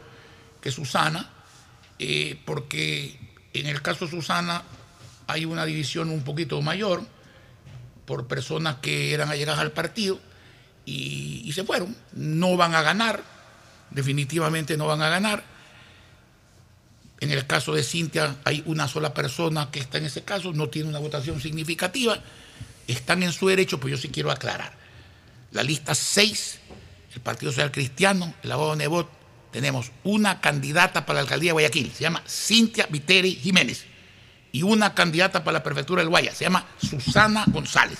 [0.60, 1.30] que Susana,
[1.98, 3.18] eh, porque
[3.52, 4.62] en el caso de Susana
[5.26, 7.02] hay una división un poquito mayor
[8.04, 10.20] por personas que eran allegadas al partido
[10.84, 11.96] y, y se fueron.
[12.12, 13.22] No van a ganar,
[13.90, 15.44] definitivamente no van a ganar.
[17.20, 20.68] En el caso de Cintia hay una sola persona que está en ese caso, no
[20.68, 22.18] tiene una votación significativa.
[22.90, 24.72] Están en su derecho, pero yo sí quiero aclarar.
[25.52, 26.58] La lista 6,
[27.14, 29.08] el Partido Social Cristiano, el abogado Nebot,
[29.52, 33.84] tenemos una candidata para la alcaldía de Guayaquil, se llama Cintia Viteri Jiménez,
[34.52, 37.98] y una candidata para la prefectura del Guaya, se llama Susana González.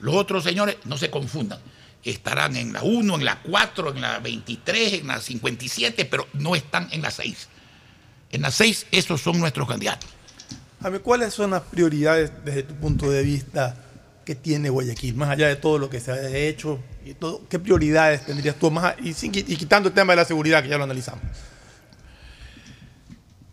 [0.00, 1.60] Los otros señores, no se confundan,
[2.04, 6.54] estarán en la 1, en la 4, en la 23, en la 57, pero no
[6.54, 7.48] están en la 6.
[8.30, 10.10] En la 6, esos son nuestros candidatos.
[10.82, 13.84] Jaime, ¿cuáles son las prioridades desde tu punto de vista
[14.28, 15.14] que tiene Guayaquil?
[15.14, 18.70] Más allá de todo lo que se ha hecho, y todo, ¿qué prioridades tendrías tú?
[18.70, 21.22] Más, y, sin- y quitando el tema de la seguridad, que ya lo analizamos.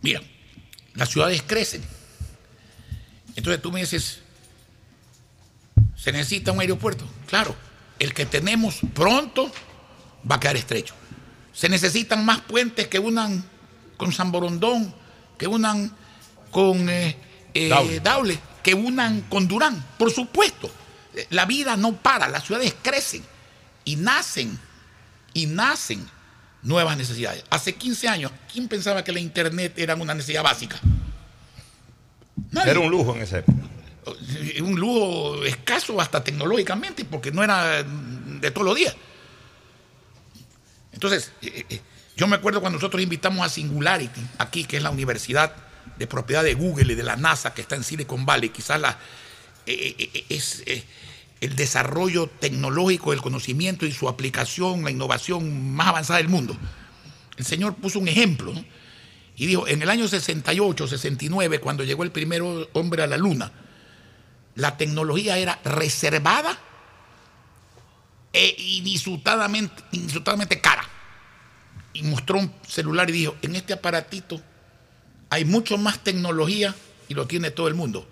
[0.02, 0.22] Mira,
[0.96, 1.82] las ciudades crecen.
[3.38, 4.20] Entonces tú me dices,
[5.96, 7.08] ¿se necesita un aeropuerto?
[7.28, 7.56] Claro,
[7.98, 9.50] el que tenemos pronto
[10.30, 10.94] va a quedar estrecho.
[11.54, 13.46] Se necesitan más puentes que unan
[13.96, 14.94] con San Borondón,
[15.38, 15.90] que unan
[16.52, 17.16] con eh,
[17.54, 18.00] eh, Daule.
[18.02, 19.86] Daule, que unan con Durán.
[19.96, 20.72] Por supuesto,
[21.30, 23.24] la vida no para, las ciudades crecen
[23.84, 24.60] y nacen,
[25.36, 26.04] y nacen
[26.64, 27.44] nuevas necesidades.
[27.52, 30.80] Hace 15 años, ¿quién pensaba que la Internet era una necesidad básica?
[32.50, 32.72] Nadie.
[32.72, 33.60] Era un lujo en esa época.
[34.62, 38.96] un lujo escaso hasta tecnológicamente, porque no era de todos los días.
[40.92, 41.82] Entonces, eh, eh,
[42.18, 45.54] yo me acuerdo cuando nosotros invitamos a Singularity, aquí, que es la universidad
[45.98, 48.98] de propiedad de Google y de la NASA, que está en Silicon Valley, quizás la,
[49.66, 50.64] eh, eh, eh, es
[51.42, 56.56] el desarrollo tecnológico del conocimiento y su aplicación, la innovación más avanzada del mundo.
[57.38, 58.54] El Señor puso un ejemplo.
[59.38, 62.42] Y dijo, en el año 68, 69, cuando llegó el primer
[62.72, 63.52] hombre a la luna,
[64.56, 66.58] la tecnología era reservada
[68.32, 70.88] e insultadamente cara.
[71.92, 74.42] Y mostró un celular y dijo, en este aparatito
[75.36, 76.74] hay mucho más tecnología
[77.10, 78.08] y lo tiene todo el mundo.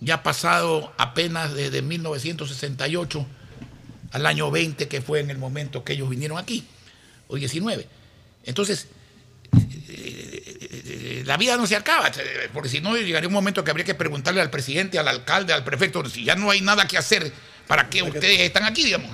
[0.00, 3.26] Ya ha pasado apenas desde 1968
[4.12, 6.62] al año 20, que fue en el momento que ellos vinieron aquí,
[7.28, 7.88] o 19.
[8.44, 8.88] Entonces,
[11.24, 12.12] la vida no se acaba,
[12.52, 15.64] porque si no llegaría un momento que habría que preguntarle al presidente, al alcalde, al
[15.64, 17.32] prefecto, si ya no hay nada que hacer,
[17.66, 19.10] ¿para qué ustedes están aquí, digamos?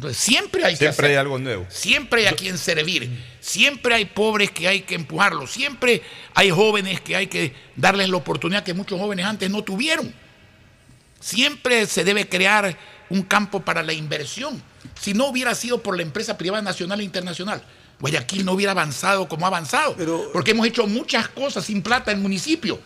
[0.00, 1.66] Entonces, siempre hay que Siempre hay algo nuevo.
[1.68, 3.10] Siempre hay a quien servir.
[3.40, 5.50] Siempre hay pobres que hay que empujarlos.
[5.50, 6.00] Siempre
[6.34, 10.10] hay jóvenes que hay que darles la oportunidad que muchos jóvenes antes no tuvieron.
[11.20, 12.78] Siempre se debe crear
[13.10, 14.62] un campo para la inversión.
[14.98, 17.62] Si no hubiera sido por la empresa privada nacional e internacional,
[18.00, 19.94] Guayaquil no hubiera avanzado como ha avanzado.
[20.32, 22.80] porque hemos hecho muchas cosas sin plata en el municipio.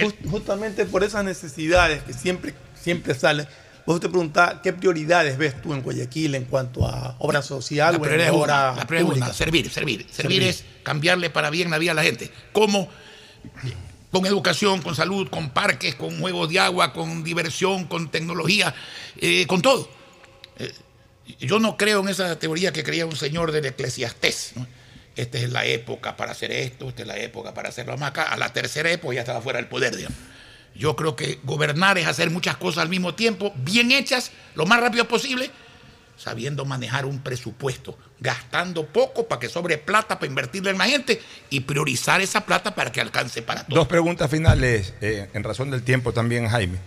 [0.00, 3.46] Just- justamente por esas necesidades que siempre, siempre salen,
[3.86, 7.98] vos te preguntaba qué prioridades ves tú en Guayaquil en cuanto a obra social La
[7.98, 9.26] o prioridad en es obra una, la prioridad es pública.
[9.26, 10.00] una, servir, servir.
[10.10, 10.42] Servir Servir.
[10.42, 12.30] es cambiarle para bien la vida a la gente.
[12.52, 12.88] ¿Cómo?
[14.10, 18.74] Con educación, con salud, con parques, con juegos de agua, con diversión, con tecnología,
[19.20, 19.88] eh, con todo.
[20.58, 20.72] Eh,
[21.40, 24.52] yo no creo en esa teoría que creía un señor del Eclesiastés.
[24.56, 24.66] ¿no?
[25.16, 28.24] Esta es la época para hacer esto, esta es la época para hacerlo más acá.
[28.24, 30.18] A la tercera época ya estaba fuera del poder, digamos.
[30.76, 34.80] Yo creo que gobernar es hacer muchas cosas al mismo tiempo, bien hechas, lo más
[34.80, 35.50] rápido posible,
[36.16, 41.20] sabiendo manejar un presupuesto, gastando poco para que sobre plata para invertirle en la gente
[41.50, 43.74] y priorizar esa plata para que alcance para todos.
[43.76, 46.78] Dos preguntas finales, eh, en razón del tiempo también, Jaime.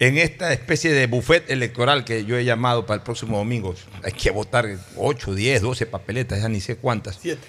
[0.00, 3.74] En esta especie de buffet electoral que yo he llamado para el próximo domingo,
[4.04, 4.66] hay que votar
[4.96, 7.18] 8, 10, 12 papeletas, ya ni sé cuántas.
[7.20, 7.42] Siete.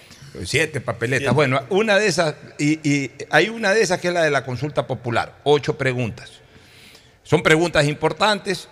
[0.45, 1.21] Siete papeletas.
[1.23, 1.33] Siete.
[1.35, 4.43] Bueno, una de esas, y, y hay una de esas que es la de la
[4.45, 6.31] consulta popular, ocho preguntas.
[7.23, 8.67] Son preguntas importantes,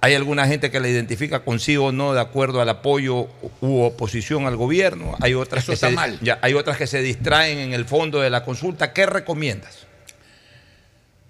[0.00, 3.26] Hay alguna gente que la identifica consigo o no de acuerdo al apoyo
[3.62, 5.16] u oposición al gobierno.
[5.22, 6.18] Hay otras, Eso que está se, mal.
[6.20, 8.92] ya, hay otras que se distraen en el fondo de la consulta.
[8.92, 9.86] ¿Qué recomiendas?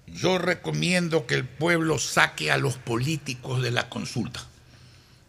[0.07, 4.41] Yo recomiendo que el pueblo saque a los políticos de la consulta,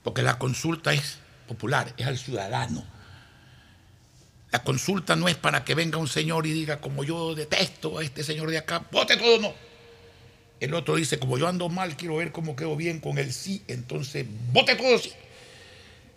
[0.03, 2.85] porque la consulta es popular, es al ciudadano.
[4.57, 8.03] La consulta no es para que venga un señor y diga, como yo detesto a
[8.03, 9.53] este señor de acá, vote todo no.
[10.61, 13.63] El otro dice, como yo ando mal, quiero ver cómo quedo bien con el sí,
[13.69, 15.13] entonces vote todo sí.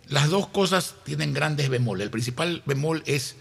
[0.06, 2.06] Las dos cosas tienen grandes bemoles.
[2.06, 3.36] El principal bemol es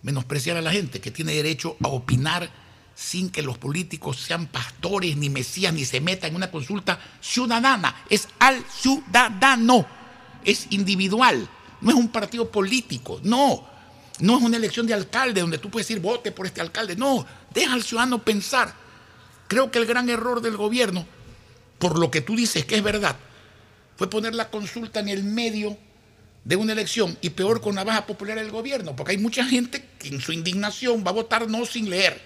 [0.00, 2.48] menospreciar a la gente que tiene derecho a opinar
[2.94, 7.94] sin que los políticos sean pastores, ni mesías, ni se metan en una consulta ciudadana.
[8.08, 9.84] Es al ciudadano,
[10.42, 11.46] es individual,
[11.82, 13.76] no es un partido político, no.
[14.20, 17.26] No es una elección de alcalde donde tú puedes decir vote por este alcalde, no.
[17.54, 18.74] Deja al ciudadano pensar.
[19.46, 21.06] Creo que el gran error del gobierno,
[21.78, 23.16] por lo que tú dices que es verdad,
[23.96, 25.76] fue poner la consulta en el medio
[26.44, 29.84] de una elección y peor con la baja popularidad del gobierno, porque hay mucha gente
[29.98, 32.20] que en su indignación va a votar no sin leer.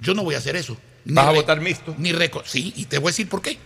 [0.00, 0.76] Yo no voy a hacer eso.
[1.04, 1.94] Ni ¿Vas a votar mixto?
[1.98, 3.58] Ni reco sí, y te voy a decir por qué.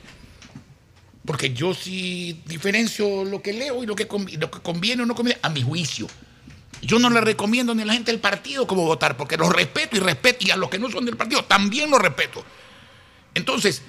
[1.25, 5.15] Porque yo sí diferencio lo que leo y lo que, lo que conviene o no
[5.15, 6.09] conviene a mi juicio.
[6.83, 9.97] Yo no le recomiendo ni a la gente del partido cómo votar, porque los respeto
[9.97, 12.45] y respeto, y a los que no son del partido también los respeto.
[13.35, 13.83] Entonces,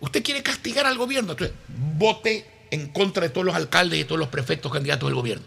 [0.00, 4.18] usted quiere castigar al gobierno, entonces vote en contra de todos los alcaldes y todos
[4.18, 5.44] los prefectos candidatos del gobierno.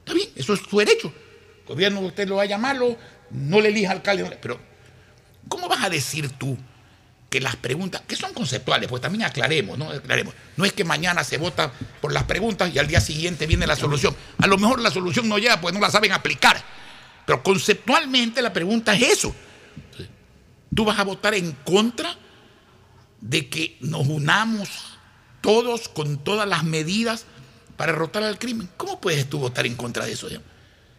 [0.00, 1.12] Está bien, eso es su derecho.
[1.60, 2.96] El gobierno usted lo vaya malo,
[3.30, 4.60] no le elija alcalde, pero
[5.48, 6.58] ¿cómo vas a decir tú
[7.30, 9.88] que las preguntas, que son conceptuales, pues también aclaremos, ¿no?
[9.88, 10.34] Aclaremos.
[10.56, 13.76] No es que mañana se vota por las preguntas y al día siguiente viene la
[13.76, 14.14] solución.
[14.38, 16.60] A lo mejor la solución no llega porque no la saben aplicar.
[17.24, 19.34] Pero conceptualmente la pregunta es eso.
[20.74, 22.16] Tú vas a votar en contra
[23.20, 24.68] de que nos unamos
[25.40, 27.26] todos con todas las medidas
[27.76, 28.68] para derrotar al crimen.
[28.76, 30.28] ¿Cómo puedes tú votar en contra de eso?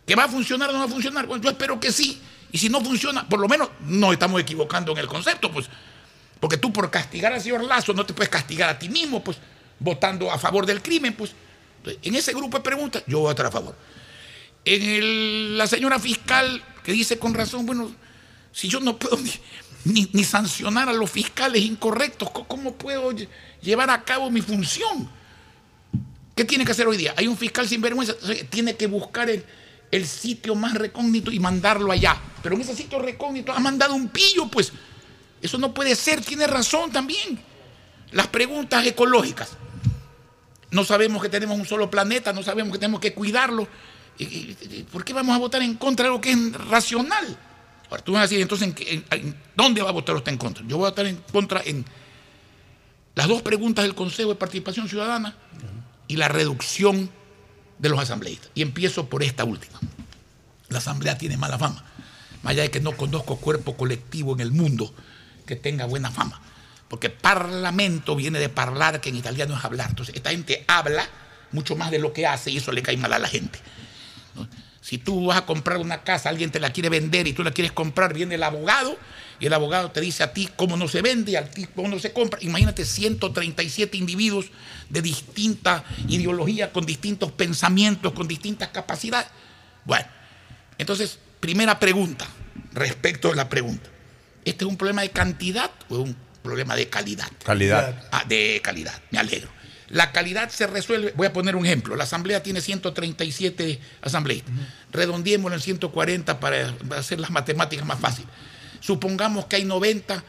[0.07, 1.27] ¿Que va a funcionar o no va a funcionar?
[1.27, 2.21] Bueno, yo espero que sí.
[2.53, 5.69] Y si no funciona, por lo menos no estamos equivocando en el concepto, pues.
[6.41, 9.37] Porque tú por castigar al señor Lazo no te puedes castigar a ti mismo, pues,
[9.79, 11.31] votando a favor del crimen, pues.
[12.03, 13.75] En ese grupo de preguntas, yo voy a estar a favor.
[14.65, 17.91] En el- la señora fiscal que dice con razón, bueno,
[18.51, 19.17] si yo no puedo
[19.85, 23.27] ni, sancionar a los fiscales incorrectos, ¿cómo- ¿cómo puedo lle-
[23.61, 25.09] llevar a cabo mi función?
[26.35, 27.13] ¿Qué tiene que hacer hoy día?
[27.17, 28.13] Hay un fiscal sin vergüenza,
[28.49, 29.43] tiene que buscar el,
[29.91, 32.17] el sitio más recógnito y mandarlo allá.
[32.41, 34.71] Pero en ese sitio recógnito ha mandado un pillo, pues.
[35.41, 37.39] Eso no puede ser, tiene razón también.
[38.11, 39.49] Las preguntas ecológicas.
[40.69, 43.67] No sabemos que tenemos un solo planeta, no sabemos que tenemos que cuidarlo.
[44.17, 47.37] ¿Y- y- y- ¿Por qué vamos a votar en contra de algo que es racional?
[47.89, 50.31] Ahora tú vas a decir, entonces, ¿en, qué- en- en dónde va a votar usted
[50.31, 50.63] en contra?
[50.67, 51.83] Yo voy a votar en contra en
[53.15, 55.35] las dos preguntas del Consejo de Participación Ciudadana
[56.07, 57.09] y la reducción
[57.79, 58.49] de los asambleístas.
[58.53, 59.79] Y empiezo por esta última.
[60.69, 61.83] La asamblea tiene mala fama.
[62.43, 64.93] Más allá de que no conozco cuerpo colectivo en el mundo
[65.45, 66.41] que tenga buena fama.
[66.87, 69.89] Porque parlamento viene de parlar, que en italiano es hablar.
[69.89, 71.07] Entonces, esta gente habla
[71.51, 73.59] mucho más de lo que hace y eso le cae mal a la gente.
[74.81, 77.51] Si tú vas a comprar una casa, alguien te la quiere vender y tú la
[77.51, 78.97] quieres comprar, viene el abogado
[79.39, 81.99] y el abogado te dice a ti cómo no se vende, a ti cómo no
[81.99, 82.39] se compra.
[82.41, 84.47] Imagínate 137 individuos
[84.89, 89.29] de distinta ideología, con distintos pensamientos, con distintas capacidades.
[89.85, 90.07] Bueno,
[90.77, 92.27] entonces, primera pregunta,
[92.73, 93.89] respecto a la pregunta.
[94.45, 97.29] ¿Este es un problema de cantidad o es un problema de calidad?
[97.43, 98.03] Calidad.
[98.11, 99.49] Ah, de calidad, me alegro.
[99.89, 104.53] La calidad se resuelve, voy a poner un ejemplo, la asamblea tiene 137 asambleístas,
[104.89, 108.31] redondeémoslo en 140 para hacer las matemáticas más fáciles.
[108.79, 110.23] Supongamos que hay 90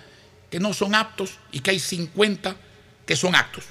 [0.51, 2.57] que no son aptos y que hay 50
[3.07, 3.65] que son aptos.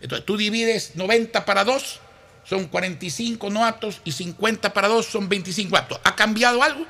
[0.00, 2.00] Entonces tú divides 90 para 2,
[2.44, 6.00] son 45 no aptos y 50 para 2 son 25 aptos.
[6.02, 6.84] ¿Ha cambiado algo?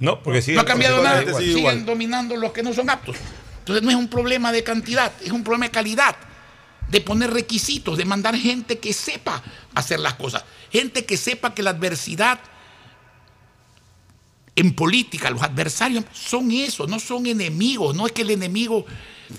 [0.00, 0.52] No, porque sí.
[0.52, 1.20] no ha cambiado nada.
[1.38, 1.86] Siguen igual.
[1.86, 3.16] dominando los que no son aptos.
[3.60, 6.16] Entonces no es un problema de cantidad, es un problema de calidad,
[6.88, 9.42] de poner requisitos, de mandar gente que sepa
[9.74, 10.44] hacer las cosas.
[10.72, 12.40] Gente que sepa que la adversidad
[14.56, 18.84] en política, los adversarios son eso, no son enemigos, no es que el enemigo,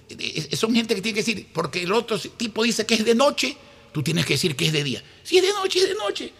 [0.09, 3.05] eh, eh, son gente que tiene que decir, porque el otro tipo dice que es
[3.05, 3.57] de noche,
[3.91, 5.03] tú tienes que decir que es de día.
[5.23, 6.33] Si es de noche, es de noche.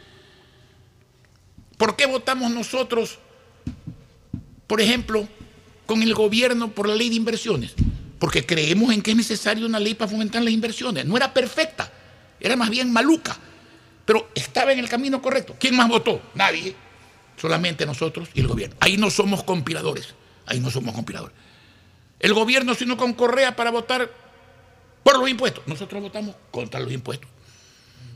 [1.77, 3.19] ¿Por qué votamos nosotros,
[4.71, 5.27] por ejemplo,
[5.85, 7.73] con el gobierno por la ley de inversiones?
[8.17, 11.05] Porque creemos en que es necesaria una ley para fomentar las inversiones.
[11.05, 11.91] No era perfecta,
[12.39, 13.37] era más bien maluca,
[14.05, 15.57] pero estaba en el camino correcto.
[15.59, 16.21] ¿Quién más votó?
[16.35, 16.73] Nadie.
[17.35, 18.77] Solamente nosotros y el gobierno.
[18.79, 20.15] Ahí no somos compiladores.
[20.45, 21.35] Ahí no somos compiladores.
[22.21, 24.09] El gobierno, si no con Correa para votar
[25.03, 25.67] por los impuestos.
[25.67, 27.29] Nosotros votamos contra los impuestos.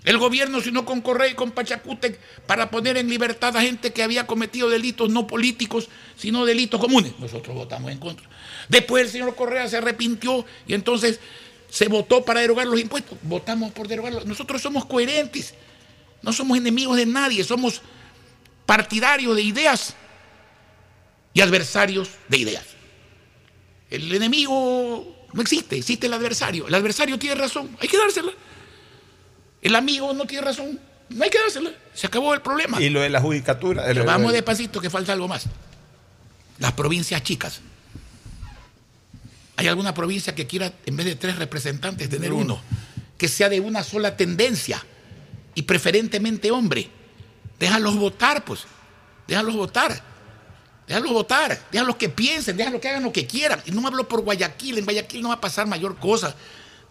[0.05, 3.91] El gobierno, si no con Correa y con Pachacútec, para poner en libertad a gente
[3.91, 7.13] que había cometido delitos no políticos, sino delitos comunes.
[7.19, 8.29] Nosotros votamos en contra.
[8.69, 11.19] Después el señor Correa se arrepintió y entonces
[11.69, 13.17] se votó para derogar los impuestos.
[13.23, 14.25] Votamos por derogarlos.
[14.25, 15.55] Nosotros somos coherentes.
[16.21, 17.43] No somos enemigos de nadie.
[17.43, 17.81] Somos
[18.65, 19.95] partidarios de ideas
[21.33, 22.65] y adversarios de ideas.
[23.89, 26.67] El enemigo no existe, existe el adversario.
[26.67, 28.31] El adversario tiene razón, hay que dársela.
[29.61, 30.79] El amigo no tiene razón,
[31.09, 31.71] no hay que dársela.
[31.93, 32.81] Se acabó el problema.
[32.81, 33.83] Y lo de la judicatura.
[33.85, 35.45] Pero vamos despacito, que falta algo más.
[36.59, 37.61] Las provincias chicas.
[39.57, 42.59] ¿Hay alguna provincia que quiera, en vez de tres representantes, tener uno?
[43.17, 44.83] Que sea de una sola tendencia
[45.53, 46.89] y preferentemente hombre.
[47.59, 48.65] Déjalos votar, pues.
[49.27, 50.01] Déjalos votar.
[50.87, 51.57] Déjalos votar.
[51.71, 53.61] Déjalos que piensen, déjalos que hagan lo que quieran.
[53.65, 54.79] Y no hablo por Guayaquil.
[54.79, 56.35] En Guayaquil no va a pasar mayor cosa.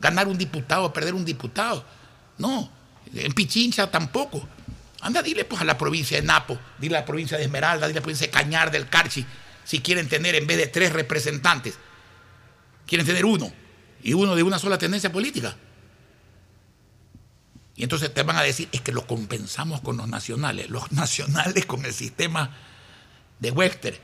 [0.00, 1.84] Ganar un diputado, perder un diputado.
[2.38, 2.70] No,
[3.14, 4.48] en Pichincha tampoco.
[5.00, 7.98] Anda, dile pues a la provincia de Napo, dile a la provincia de Esmeralda, dile
[7.98, 9.24] a la provincia de Cañar del Carchi,
[9.64, 11.74] si quieren tener en vez de tres representantes,
[12.86, 13.52] quieren tener uno,
[14.02, 15.56] y uno de una sola tendencia política.
[17.76, 20.70] Y entonces te van a decir, es que lo compensamos con los nacionales.
[20.70, 22.56] Los nacionales con el sistema
[23.40, 24.00] de Webster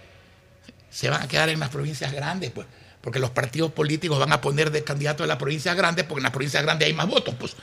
[0.91, 2.67] se van a quedar en las provincias grandes, pues,
[3.01, 6.25] porque los partidos políticos van a poner de candidato a las provincias grandes, porque en
[6.25, 7.55] las provincias grandes hay más votos, pues.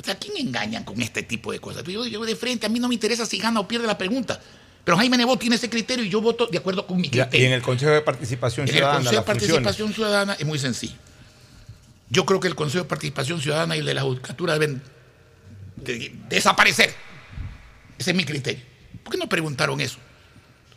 [0.00, 1.82] O sea, ¿quién engañan con este tipo de cosas?
[1.84, 4.40] Yo, yo de frente, a mí no me interesa si gana o pierde la pregunta.
[4.88, 7.40] Pero Jaime Nebot tiene ese criterio y yo voto de acuerdo con mi criterio.
[7.40, 8.98] Y en el Consejo de Participación en Ciudadana.
[8.98, 10.94] el Consejo de Participación Ciudadana es muy sencillo.
[12.08, 14.80] Yo creo que el Consejo de Participación Ciudadana y el de la Judicatura deben
[15.76, 16.94] de, desaparecer.
[17.98, 18.64] Ese es mi criterio.
[19.02, 19.98] ¿Por qué no preguntaron eso?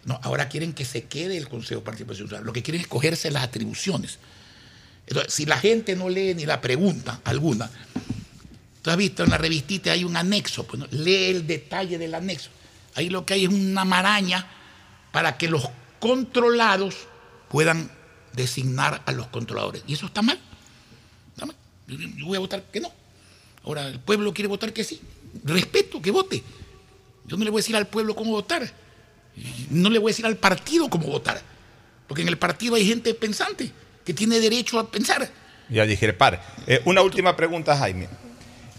[0.04, 2.46] No, ahora quieren que se quede el Consejo de Participación Ciudadana.
[2.46, 4.20] Lo que quieren es cogerse las atribuciones.
[5.08, 7.72] Entonces, si la gente no lee ni la pregunta alguna,
[8.82, 10.88] Tú has visto en la revistita hay un anexo, pues, ¿no?
[10.92, 12.50] lee el detalle del anexo.
[12.96, 14.48] Ahí lo que hay es una maraña
[15.12, 15.70] para que los
[16.00, 17.08] controlados
[17.50, 17.92] puedan
[18.34, 19.84] designar a los controladores.
[19.88, 20.40] Y eso está mal.
[21.34, 21.56] Está mal.
[21.88, 22.92] Yo voy a votar que no.
[23.64, 25.00] Ahora el pueblo quiere votar que sí.
[25.44, 26.44] Respeto, que vote.
[27.26, 28.70] Yo no le voy a decir al pueblo cómo votar.
[29.70, 31.42] No le voy a decir al partido cómo votar.
[32.08, 33.72] Porque en el partido hay gente pensante
[34.04, 35.30] que tiene derecho a pensar.
[35.70, 36.44] Y a discrepar.
[36.68, 38.10] Eh, una última pregunta, Jaime.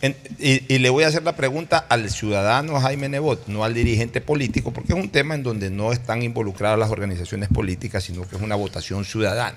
[0.03, 3.72] En- y, y le voy a hacer la pregunta al ciudadano Jaime Nebot, no al
[3.72, 8.28] dirigente político, porque es un tema en donde no están involucradas las organizaciones políticas, sino
[8.28, 9.57] que es una votación ciudadana.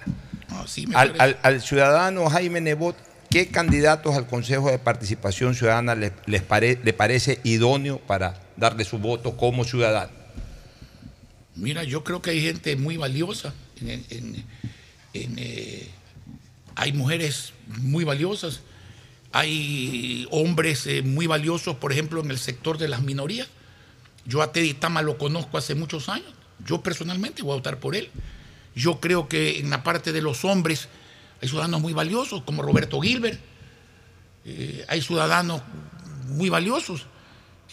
[0.50, 1.24] No, sí me Al, parece.
[1.24, 2.96] al- al ciudadano Jaime Nebot,
[3.32, 8.86] ¿qué candidatos al Consejo de Participación Ciudadana le, les pare- le parece idóneo para darle
[8.86, 10.12] su voto como ciudadano?
[11.56, 13.52] Mira, yo creo que hay gente muy valiosa.
[13.82, 14.46] en,
[15.14, 15.88] eh,
[16.76, 18.60] hay mujeres muy valiosas.
[19.38, 23.50] Hay hombres eh, muy valiosos, por ejemplo, en el sector de las minorías.
[24.24, 26.32] Yo a Teddy Tama lo conozco hace muchos años.
[26.66, 28.10] Yo personalmente voy a votar por él.
[28.76, 30.88] Yo creo que en la parte de los hombres
[31.42, 33.38] hay ciudadanos muy valiosos, como Roberto Gilbert.
[34.46, 35.62] Eh, hay ciudadanos
[36.28, 37.06] muy valiosos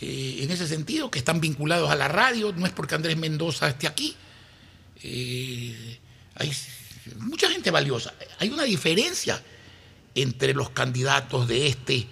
[0.01, 2.53] eh, en ese sentido, que están vinculados a la radio.
[2.53, 4.17] No es porque Andrés Mendoza esté aquí.
[5.05, 6.53] Hay
[7.19, 8.13] mucha gente valiosa.
[8.41, 9.41] Hay una diferencia
[10.15, 12.07] entre los candidatos de este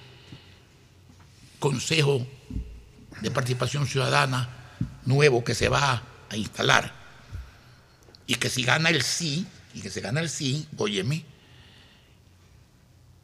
[1.59, 2.27] Consejo
[3.21, 4.49] de Participación Ciudadana
[5.05, 7.01] nuevo que se va a instalar
[8.27, 9.45] y que si gana el sí,
[9.75, 11.25] y que se gana el sí, óyeme,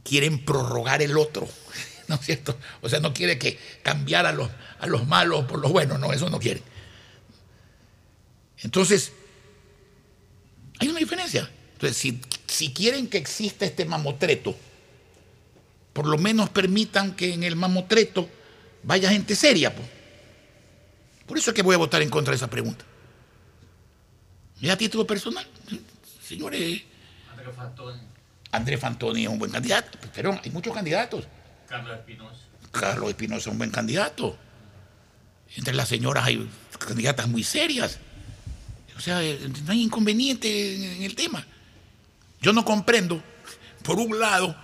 [0.02, 1.48] quieren prorrogar el otro,
[2.08, 2.58] ¿no es cierto?
[2.80, 4.50] O sea, no quiere que cambiar a los,
[4.80, 6.60] a los malos por los buenos, no, eso no quiere.
[8.58, 9.12] Entonces,
[10.80, 11.48] hay una diferencia.
[11.74, 14.54] Entonces, si, si quieren que exista este mamotreto,
[15.92, 18.28] por lo menos permitan que en el mamotreto
[18.82, 19.74] vaya gente seria.
[19.74, 19.82] po.
[21.26, 22.84] Por eso es que voy a votar en contra de esa pregunta.
[24.60, 25.46] Y a título personal,
[26.22, 26.82] señores,
[28.52, 31.24] Andrés Fantoni es un buen candidato, pero hay muchos candidatos.
[31.68, 32.36] Carlos Espinosa.
[32.70, 34.36] Carlos Espinosa es un buen candidato.
[35.56, 37.98] Entre las señoras hay candidatas muy serias.
[38.96, 41.46] O sea, eh, no hay inconveniente en, en el tema.
[42.40, 43.22] Yo no comprendo,
[43.82, 44.56] por un lado,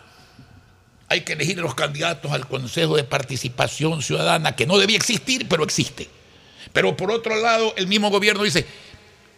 [1.08, 5.64] hay que elegir los candidatos al Consejo de Participación Ciudadana, que no debía existir, pero
[5.64, 6.08] existe.
[6.72, 8.66] Pero por otro lado, el mismo gobierno dice,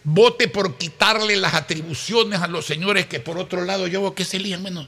[0.05, 4.25] vote por quitarle las atribuciones a los señores que por otro lado yo veo que
[4.25, 4.63] se lían.
[4.63, 4.87] Bueno,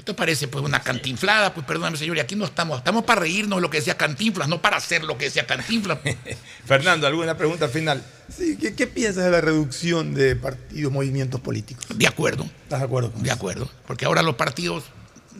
[0.00, 3.58] esto parece pues una cantinflada, pues perdóname señor, y aquí no estamos, estamos para reírnos
[3.58, 5.98] de lo que decía Cantinflas, no para hacer lo que decía Cantinflas.
[6.64, 8.02] Fernando, ¿alguna pregunta final?
[8.34, 11.84] Sí, ¿qué, qué piensas de la reducción de partidos, movimientos políticos?
[11.94, 13.36] De acuerdo, ¿Estás de acuerdo con de eso?
[13.36, 14.84] acuerdo, porque ahora los partidos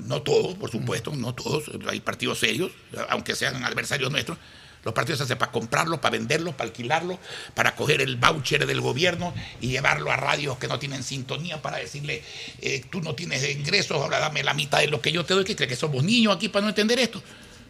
[0.07, 2.71] no todos, por supuesto, no todos, hay partidos serios,
[3.09, 4.39] aunque sean adversarios nuestros,
[4.83, 7.18] los partidos se hacen para comprarlos, para venderlos, para alquilarlos,
[7.55, 11.76] para coger el voucher del gobierno y llevarlo a radios que no tienen sintonía para
[11.78, 12.22] decirle,
[12.62, 15.45] eh, tú no tienes ingresos, ahora dame la mitad de lo que yo te doy,
[15.45, 17.18] que cree que somos niños aquí para no entender esto.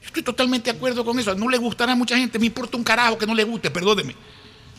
[0.01, 1.35] Yo estoy totalmente de acuerdo con eso.
[1.35, 4.15] No le gustará a mucha gente, me importa un carajo que no le guste, perdóneme.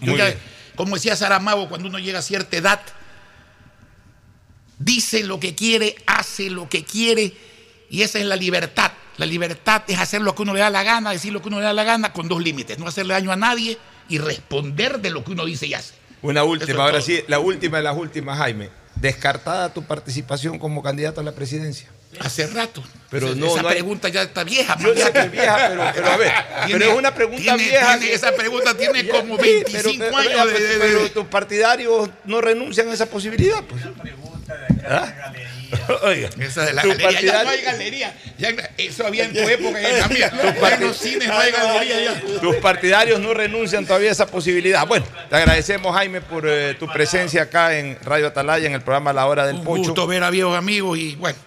[0.01, 0.35] Yo ya-
[0.75, 2.81] como decía Saramago, cuando uno llega a cierta edad,
[4.79, 7.33] dice lo que quiere, hace lo que quiere,
[7.89, 8.91] y esa es la libertad.
[9.17, 11.59] La libertad es hacer lo que uno le da la gana, decir lo que uno
[11.59, 13.77] le da la gana con dos límites, no hacerle daño a nadie
[14.09, 15.93] y responder de lo que uno dice y hace.
[16.21, 17.01] Una última, es ahora todo.
[17.01, 18.69] sí, la última de las últimas, Jaime.
[18.95, 21.87] Descartada tu participación como candidato a la presidencia.
[22.19, 22.83] Hace rato.
[23.09, 24.77] Pero Esa- no, esa no hay- pregunta ya está vieja.
[24.79, 26.31] Yo sé que es vieja, pero, pero a ver,
[26.65, 27.97] Tiene- pero es una pregunta tiene- vieja.
[27.99, 31.25] tiene- esa pregunta tiene como sí, 25 pero- años pero- de- de- de- pero tus
[31.27, 33.63] partidarios no renuncian a esa posibilidad.
[33.63, 33.81] Pues.
[34.87, 35.13] ¿Ah?
[36.03, 37.21] Oiga, Esa de la galería.
[37.21, 38.15] Ya no hay galería.
[38.37, 42.21] Ya- eso había en tu época en los cines no hay galería ya.
[42.41, 44.85] Tus partidarios no renuncian todavía a esa posibilidad.
[44.87, 49.13] Bueno, te agradecemos, Jaime, por eh, tu presencia acá en Radio Atalaya, en el programa
[49.13, 49.83] La Hora del Un Pocho.
[49.83, 51.37] gusto ver a viejos amigos y bueno,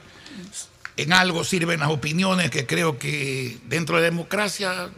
[0.97, 4.89] en algo sirven las opiniones que creo que dentro de la democracia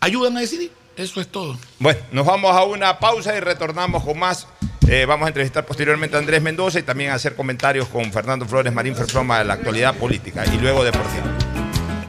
[0.00, 0.72] ayudan a decidir.
[0.96, 1.56] Eso es todo.
[1.78, 4.48] Bueno, nos vamos a una pausa y retornamos con más.
[4.90, 8.46] Eh, vamos a entrevistar posteriormente a Andrés Mendoza y también a hacer comentarios con Fernando
[8.46, 11.26] Flores Marín Ferfloma de la actualidad política y luego deportiva.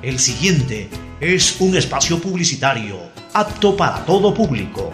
[0.02, 2.98] El siguiente es un espacio publicitario
[3.34, 4.92] apto para todo público.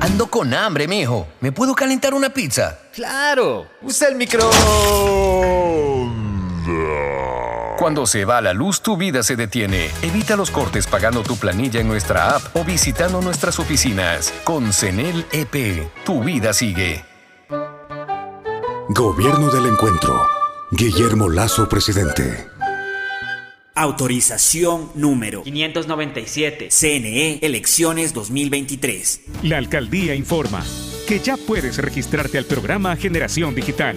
[0.00, 1.28] Ando con hambre, mijo.
[1.38, 2.76] ¿Me puedo calentar una pizza?
[2.92, 4.50] Claro, usa el micro.
[7.80, 9.88] Cuando se va la luz, tu vida se detiene.
[10.02, 14.34] Evita los cortes pagando tu planilla en nuestra app o visitando nuestras oficinas.
[14.44, 17.02] Con CENEL EP, tu vida sigue.
[18.90, 20.20] Gobierno del Encuentro.
[20.70, 22.48] Guillermo Lazo, presidente.
[23.74, 26.68] Autorización número 597.
[26.68, 29.22] CNE Elecciones 2023.
[29.44, 30.62] La alcaldía informa
[31.08, 33.96] que ya puedes registrarte al programa Generación Digital.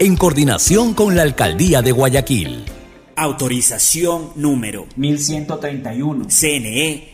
[0.00, 2.64] en coordinación con la Alcaldía de Guayaquil.
[3.16, 6.26] Autorización número 1131.
[6.28, 7.13] CNE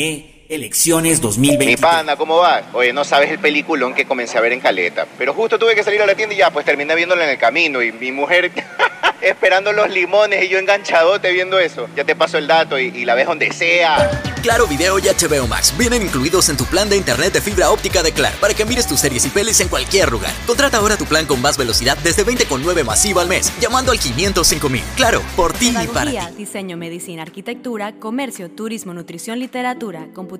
[0.00, 1.64] CNE Elecciones 2020.
[1.64, 2.62] Mi pana, ¿cómo va?
[2.72, 5.06] Oye, no sabes el peliculón que comencé a ver en Caleta.
[5.16, 7.38] Pero justo tuve que salir a la tienda y ya, pues terminé viéndolo en el
[7.38, 7.80] camino.
[7.80, 8.50] Y mi mujer
[9.22, 11.88] esperando los limones y yo enganchadote viendo eso.
[11.94, 14.22] Ya te paso el dato y, y la ves donde sea.
[14.42, 18.02] Claro Video y HBO Max vienen incluidos en tu plan de internet de fibra óptica
[18.02, 20.32] de Claro para que mires tus series y pelis en cualquier lugar.
[20.46, 24.82] Contrata ahora tu plan con más velocidad desde 20,9 masiva al mes, llamando al 505.000.
[24.96, 26.36] Claro, por ti y para ti.
[26.38, 30.39] Diseño, medicina, arquitectura, comercio, turismo, nutrición, literatura, computación,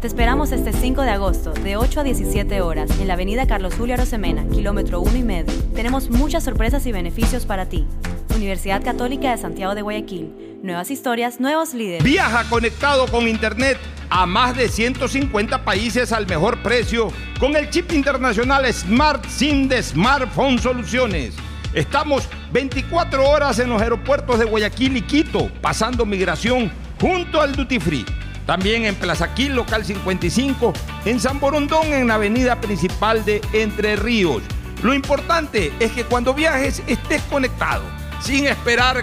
[0.00, 3.74] Te esperamos este 5 de agosto de 8 a 17 horas en la avenida Carlos
[3.76, 5.54] Julio Arosemena, kilómetro 1 y medio.
[5.74, 7.86] Tenemos muchas sorpresas y beneficios para ti.
[8.34, 10.60] Universidad Católica de Santiago de Guayaquil.
[10.62, 12.04] Nuevas historias, nuevos líderes.
[12.04, 13.78] Viaja conectado con Internet
[14.10, 17.08] a más de 150 países al mejor precio
[17.40, 21.34] con el chip internacional Smart SIM de Smartphone Soluciones.
[21.72, 26.70] Estamos 24 horas en los aeropuertos de Guayaquil y Quito, pasando migración
[27.00, 28.04] junto al Duty Free.
[28.46, 30.72] También en Plaza Quil, local 55,
[31.04, 34.42] en San Borondón, en la avenida principal de Entre Ríos.
[34.82, 37.82] Lo importante es que cuando viajes estés conectado,
[38.20, 39.02] sin esperar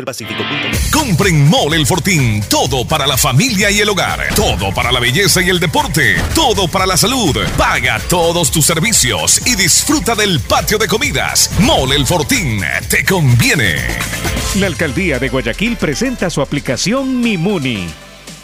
[0.00, 0.90] www.bancodelpacifico.com.
[0.92, 2.42] Compren Mole El Fortín.
[2.48, 4.34] Todo para la familia y el hogar.
[4.34, 6.16] Todo para la belleza y el deporte.
[6.34, 7.36] Todo para la salud.
[7.56, 11.50] Paga todos tus servicios y disfruta del patio de comidas.
[11.60, 12.62] Mole El Fortín.
[12.88, 13.76] Te conviene.
[14.56, 17.88] La alcaldía de Guayaquil presenta su aplicación Mimuni.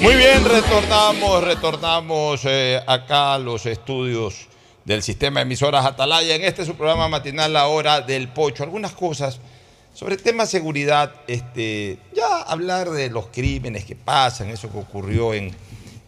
[0.00, 4.48] Muy bien, retornamos, retornamos eh, acá a los estudios
[4.84, 6.34] del sistema de emisoras Atalaya.
[6.34, 8.62] En este es su programa matinal, La Hora del Pocho.
[8.62, 9.40] Algunas cosas
[9.94, 15.32] sobre el tema seguridad, este, ya hablar de los crímenes que pasan, eso que ocurrió
[15.32, 15.52] en,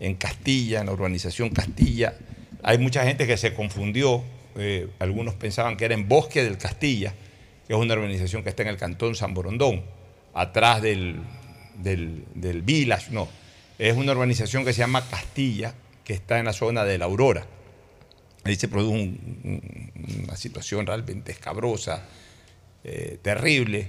[0.01, 2.15] en Castilla, en la urbanización Castilla.
[2.63, 4.23] Hay mucha gente que se confundió,
[4.57, 7.15] eh, algunos pensaban que era en Bosque del Castilla,
[7.67, 9.85] que es una urbanización que está en el cantón San Borondón,
[10.35, 11.21] atrás del,
[11.79, 13.29] del, del Village, no.
[13.79, 15.75] Es una urbanización que se llama Castilla,
[16.05, 17.47] que está en la zona de la Aurora.
[18.45, 22.03] Ahí se produjo un- un- una situación realmente escabrosa,
[22.85, 23.89] eh, terrible,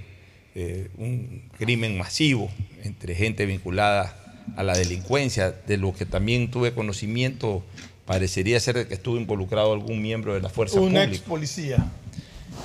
[0.54, 2.50] eh, un crimen masivo
[2.84, 4.16] entre gente vinculada
[4.56, 7.62] a la delincuencia, de lo que también tuve conocimiento,
[8.04, 11.04] parecería ser que estuvo involucrado algún miembro de la fuerza Un pública.
[11.04, 11.90] ex policía.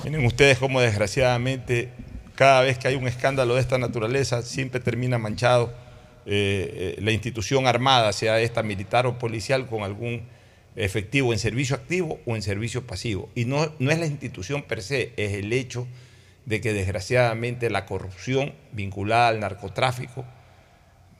[0.04, 1.90] Miren ustedes cómo desgraciadamente
[2.36, 5.72] cada vez que hay un escándalo de esta naturaleza siempre termina manchado
[6.26, 10.22] eh, eh, la institución armada, sea esta militar o policial, con algún
[10.76, 13.30] efectivo en servicio activo o en servicio pasivo.
[13.34, 15.88] Y no, no es la institución per se, es el hecho
[16.44, 20.24] de que desgraciadamente la corrupción vinculada al narcotráfico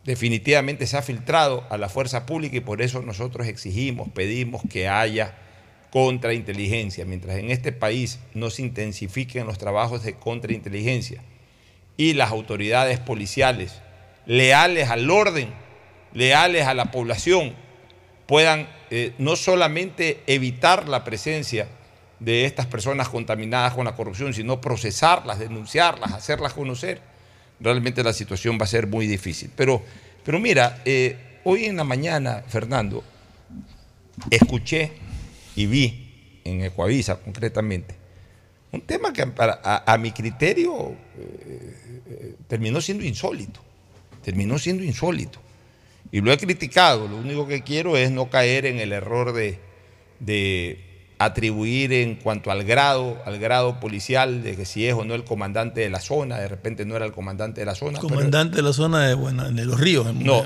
[0.04, 4.88] definitivamente se ha filtrado a la fuerza pública y por eso nosotros exigimos, pedimos que
[4.88, 5.34] haya
[5.96, 7.06] contrainteligencia.
[7.06, 11.22] Mientras en este país no se intensifiquen los trabajos de contrainteligencia
[11.96, 13.80] y las autoridades policiales
[14.26, 15.48] leales al orden,
[16.12, 17.54] leales a la población,
[18.26, 21.66] puedan eh, no solamente evitar la presencia
[22.20, 27.00] de estas personas contaminadas con la corrupción, sino procesarlas, denunciarlas, hacerlas conocer,
[27.58, 29.50] realmente la situación va a ser muy difícil.
[29.56, 29.82] Pero,
[30.22, 33.02] pero mira, eh, hoy en la mañana, Fernando,
[34.30, 35.05] escuché
[35.56, 37.94] y vi en Ecuavisa concretamente
[38.72, 43.60] un tema que a, a mi criterio eh, eh, terminó siendo insólito.
[44.22, 45.38] Terminó siendo insólito.
[46.12, 47.08] Y lo he criticado.
[47.08, 49.58] Lo único que quiero es no caer en el error de,
[50.20, 50.84] de
[51.18, 55.24] atribuir en cuanto al grado, al grado policial, de que si es o no el
[55.24, 57.98] comandante de la zona, de repente no era el comandante de la zona.
[58.00, 60.06] pero- Comandante de la zona de, Buena- de los ríos.
[60.08, 60.44] En, no,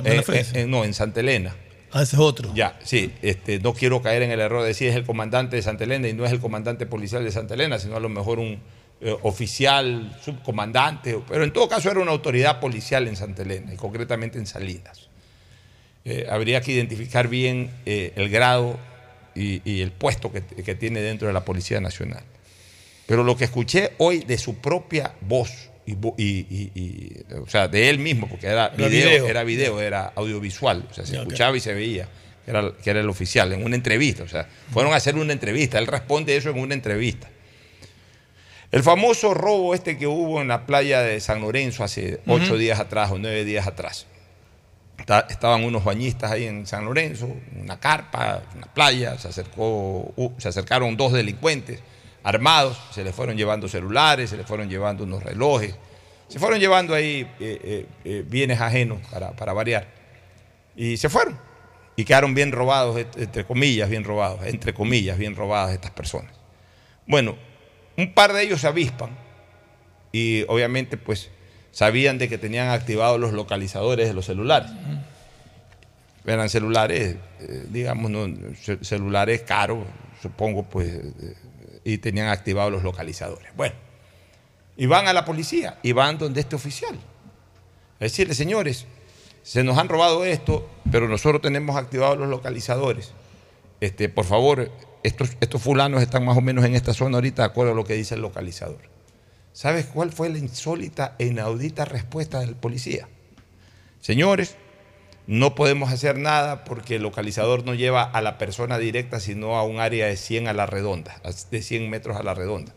[0.55, 1.57] en no, en Santa Elena.
[1.93, 2.53] Ah, ese es otro.
[2.55, 5.63] Ya, sí, este, no quiero caer en el error de decir es el comandante de
[5.63, 8.39] Santa Elena y no es el comandante policial de Santa Elena, sino a lo mejor
[8.39, 8.61] un
[9.01, 13.77] eh, oficial, subcomandante, pero en todo caso era una autoridad policial en Santa Elena y
[13.77, 15.09] concretamente en Salinas.
[16.05, 18.79] Eh, habría que identificar bien eh, el grado
[19.35, 22.23] y, el puesto que tiene dentro de la Policía Nacional.
[23.11, 27.13] Pero lo que escuché hoy de su propia voz, y,
[27.43, 29.27] o sea, de él mismo, porque era Era video, video.
[29.29, 32.09] era video, era audiovisual, o sea, se escuchaba y se veía
[32.45, 35.33] que era, que era el oficial, en una entrevista, o sea, fueron a hacer una
[35.33, 37.29] entrevista, él responde eso en una entrevista.
[38.71, 42.79] El famoso robo este que hubo en la playa de San Lorenzo hace ocho días
[42.79, 44.07] atrás o nueve días atrás.
[44.97, 47.29] Está- Estaban unos bañistas ahí en San Lorenzo,
[47.61, 51.81] una carpa, una playa, se, acercó, uh, se acercaron dos delincuentes
[52.23, 55.75] armados, se les fueron llevando celulares, se les fueron llevando unos relojes,
[56.29, 59.89] se fueron llevando ahí eh, eh, eh, bienes ajenos para, variar.
[60.77, 61.39] Y se fueron.
[61.97, 66.33] Y quedaron bien robados, entre comillas, bien robados, entre comillas, bien robadas estas personas.
[67.07, 67.37] Bueno,
[67.97, 69.11] un par de ellos se avispan
[70.13, 71.31] y obviamente pues
[71.73, 74.71] sabían de que tenían activados los localizadores de los celulares.
[76.25, 77.17] Eran celulares,
[77.71, 78.27] digamos, ¿no?
[78.55, 79.85] Ce- celulares caros,
[80.23, 80.89] supongo, pues,
[81.85, 83.55] y tenían activados los localizadores.
[83.57, 83.75] Bueno,
[84.77, 86.99] y van a la policía y van donde este oficial.
[88.01, 88.87] A decirle, señores,
[89.43, 93.13] se nos han robado esto, pero nosotros tenemos activados los localizadores.
[93.81, 94.71] Este, por favor,
[95.03, 97.85] estos, estos fulanos están más o menos en esta zona ahorita, de acuerdo a lo
[97.85, 98.81] que dice el localizador.
[99.53, 103.09] ¿Sabes cuál fue la insólita e inaudita respuesta del policía?
[104.01, 104.57] Señores,
[105.31, 109.63] no podemos hacer nada porque el localizador no lleva a la persona directa, sino a
[109.63, 112.75] un área de 100 a la redonda, de 100 metros a la redonda.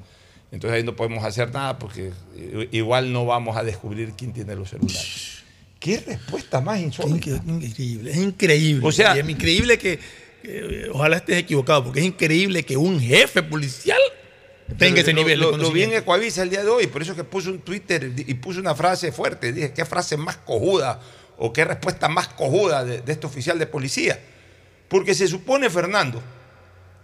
[0.52, 4.54] Entonces ahí no podemos hacer nada porque i- igual no vamos a descubrir quién tiene
[4.56, 5.40] los celulares.
[5.80, 7.42] ¿Qué respuesta más insólita?
[7.48, 8.88] Increíble, es increíble.
[8.88, 10.00] O sea- es increíble que,
[10.94, 13.98] ojalá estés equivocado, porque es increíble que un jefe policial
[14.78, 15.92] tenga ese Lo- nivel de lo, lo vi en
[16.44, 19.52] el día de hoy, por eso que puse un Twitter y puse una frase fuerte.
[19.52, 21.02] Dije, ¿qué frase más cojuda
[21.38, 24.20] o qué respuesta más cojuda de, este oficial de policía?
[24.88, 26.22] Porque se supone, Fernando,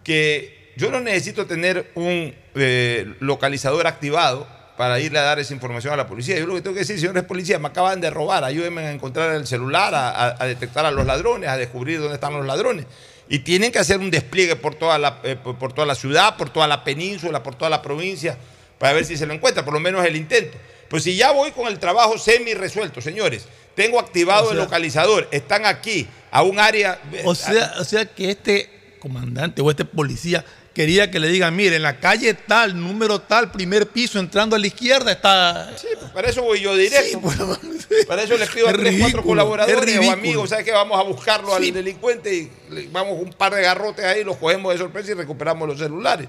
[0.03, 4.47] que yo no necesito tener un eh, localizador activado
[4.79, 6.39] para irle a dar esa información a la policía.
[6.39, 9.35] Yo lo que tengo que decir, señores policías, me acaban de robar, ayúdenme a encontrar
[9.35, 12.85] el celular, a, detectar a los ladrones, a descubrir dónde están los ladrones.
[13.27, 16.49] Y tienen que hacer un despliegue por toda, la, eh, por toda la ciudad, por
[16.49, 18.37] toda la península, por toda la provincia,
[18.77, 20.57] para ver si se lo encuentra, por lo menos el intento.
[20.89, 23.45] Pues si ya voy con el trabajo semi resuelto, señores,
[23.75, 26.99] tengo activado O sea- el localizador, están aquí, a un área...
[27.25, 30.43] O sea, o sea que este comandante o este policía
[30.73, 34.59] quería que le digan, mire, en la calle tal, número tal, primer piso, entrando a
[34.59, 35.71] la izquierda está...
[35.77, 37.21] Sí, pues para eso voy yo directo.
[38.07, 40.71] para eso les pido a Es tres, cuatro colaboradores es o amigos, ¿sabes qué?
[40.71, 44.71] Vamos a buscarlo al delincuente y le- vamos un par de garrotes ahí, los cogemos
[44.73, 46.27] de sorpresa y recuperamos los celulares.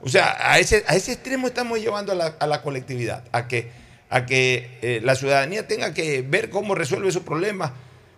[0.00, 3.46] O sea, a ese, a ese extremo estamos llevando a la, a la colectividad, a
[3.48, 3.70] que,
[4.14, 7.72] a que eh, la ciudadanía tenga que ver cómo resuelve sus problemas.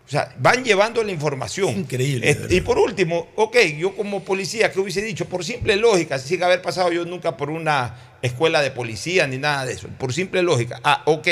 [0.06, 1.70] O sea, van llevando la información.
[1.70, 2.36] Increíble.
[2.50, 5.24] y por último, ok, yo como policía, ¿qué hubiese dicho?
[5.26, 9.64] Por simple lógica, sin haber pasado yo nunca por una escuela de policía ni nada
[9.64, 9.88] de eso.
[9.98, 10.78] Por simple lógica.
[10.84, 11.28] Ah, ok,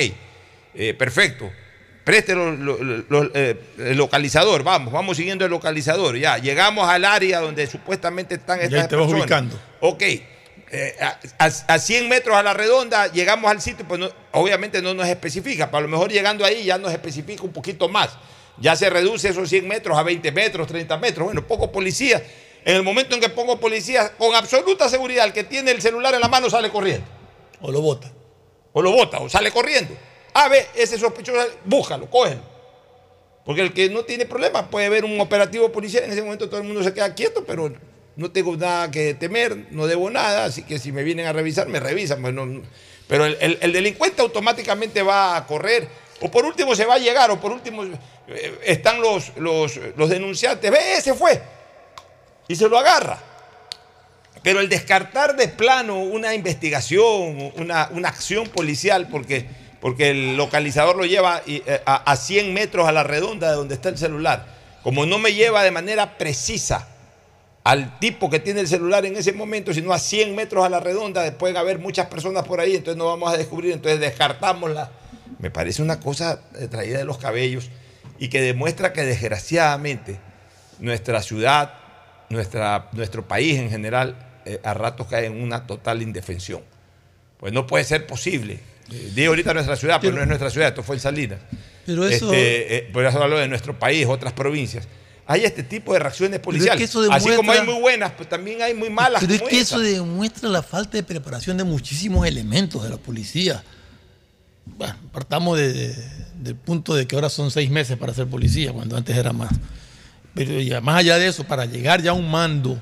[0.74, 1.51] eh, perfecto.
[2.05, 6.16] Preste lo- lo- lo- eh, el localizador, vamos, vamos siguiendo el localizador.
[6.16, 9.22] Ya, llegamos al área donde supuestamente están Ya estas te vas personas.
[9.22, 9.60] ubicando.
[9.80, 10.02] Ok,
[10.73, 14.81] eh, a, a- a 100 metros a la redonda llegamos al sitio, pues no- obviamente
[14.82, 18.11] no nos especifica, pero a lo mejor llegando ahí ya nos especifica un poquito más.
[18.59, 21.24] Ya se reduce esos 100 metros a 20 metros, 30 metros.
[21.27, 22.23] Bueno, poco policía.
[22.65, 26.15] En el momento en que pongo policía, con absoluta seguridad, el que tiene el celular
[26.15, 27.07] en la mano sale corriendo.
[27.61, 28.11] O lo bota.
[28.73, 29.94] O lo bota, o sale corriendo.
[30.35, 32.40] A ver, ese sospechoso, búscalo, cógelo.
[33.44, 36.61] Porque el que no tiene problema puede ver un operativo policial, en ese momento todo
[36.61, 37.73] el mundo se queda quieto, pero
[38.16, 41.68] no tengo nada que temer, no debo nada, así que si me vienen a revisar,
[41.68, 42.20] me revisan.
[42.20, 42.34] pues
[43.09, 45.89] pero el, el- el delincuente automáticamente va a correr,
[46.20, 49.78] o por último se va a llegar, o por último eh, están los, los,
[50.09, 51.43] denunciantes, ve, ese fue,
[52.48, 53.18] y se lo agarra.
[54.43, 59.47] Pero el descartar de plano una investigación, una, una acción policial, porque,
[59.80, 63.74] porque el localizador lo lleva eh, a, a 100 metros a la redonda de donde
[63.74, 64.47] está el celular,
[64.82, 66.89] como no me lleva de manera precisa
[67.64, 70.80] al tipo que tiene el celular en ese momento, sino a 100 metros a la
[70.80, 74.90] redonda, pueden haber muchas personas por ahí, entonces no vamos a descubrir, entonces descartámosla.
[75.39, 77.70] Me parece una cosa eh, traída de los cabellos
[78.18, 80.18] y que demuestra que desgraciadamente
[80.78, 81.74] nuestra ciudad,
[82.30, 86.62] nuestra, nuestro país en general, eh, a ratos cae en una total indefensión.
[87.39, 88.59] Pues no puede ser posible.
[88.93, 91.39] Eh, digo ahorita nuestra ciudad, pero, no es nuestra ciudad, esto fue en Salinas.
[91.86, 94.86] Pero eso- Este, eh, por eso hablo de nuestro país, otras provincias.
[95.32, 96.78] Hay este tipo de reacciones es policiales.
[96.78, 99.20] que eso Así como hay muy buenas, pues también hay muy malas.
[99.22, 103.62] Pero es que eso demuestra la falta de preparación de muchísimos elementos de la policía.
[104.64, 105.94] Bueno, partamos de- de-
[106.42, 109.52] del punto de que ahora son seis meses para ser policía, cuando antes era más.
[110.34, 112.80] Pero ya, más allá de eso, para llegar ya a un mando,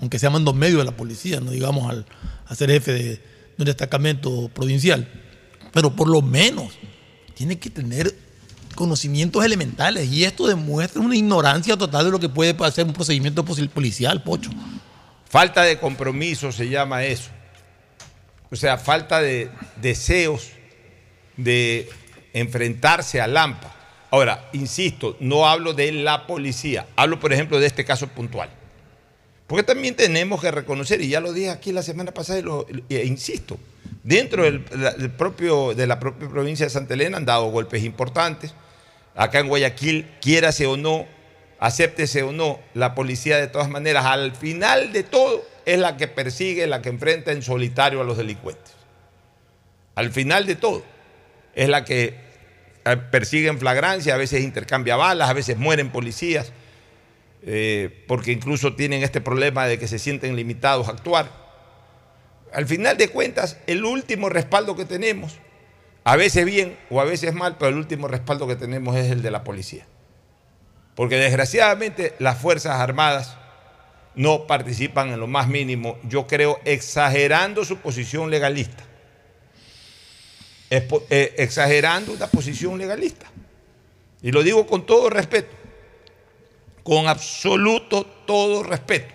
[0.00, 2.04] aunque sea mando medio de la policía, no digamos al,
[2.46, 3.20] a ser jefe de, de
[3.58, 5.08] un destacamento provincial,
[5.72, 6.72] pero por lo menos
[7.34, 8.14] tiene que tener
[8.74, 13.44] conocimientos elementales y esto demuestra una ignorancia total de lo que puede hacer un procedimiento
[13.44, 14.50] policial, Pocho.
[15.28, 17.30] Falta de compromiso se llama eso.
[18.50, 20.50] O sea, falta de deseos
[21.36, 21.88] de
[22.32, 23.74] enfrentarse a Lampa.
[24.10, 28.48] Ahora, insisto, no hablo de la policía, hablo por ejemplo de este caso puntual.
[29.48, 32.40] Porque también tenemos que reconocer, y ya lo dije aquí la semana pasada,
[32.88, 33.58] e insisto,
[34.04, 34.60] dentro del
[35.18, 38.54] propio, de la propia provincia de Santa Elena han dado golpes importantes.
[39.14, 41.06] Acá en Guayaquil, quiérase o no,
[41.58, 46.08] acéptese o no, la policía de todas maneras, al final de todo, es la que
[46.08, 48.74] persigue, la que enfrenta en solitario a los delincuentes.
[49.94, 50.84] Al final de todo,
[51.54, 52.14] es la que
[52.84, 56.52] eh, persigue en flagrancia, a veces intercambia balas, a veces mueren policías,
[57.46, 61.30] eh, porque incluso tienen este problema de que se sienten limitados a actuar.
[62.52, 65.38] Al final de cuentas, el último respaldo que tenemos,
[66.04, 69.22] a veces bien o a veces mal, pero el último respaldo que tenemos es el
[69.22, 69.86] de la policía.
[70.94, 73.36] Porque desgraciadamente las Fuerzas Armadas
[74.14, 78.84] no participan en lo más mínimo, yo creo, exagerando su posición legalista.
[80.70, 83.26] Eh, exagerando una posición legalista.
[84.22, 85.54] Y lo digo con todo respeto,
[86.82, 89.14] con absoluto todo respeto.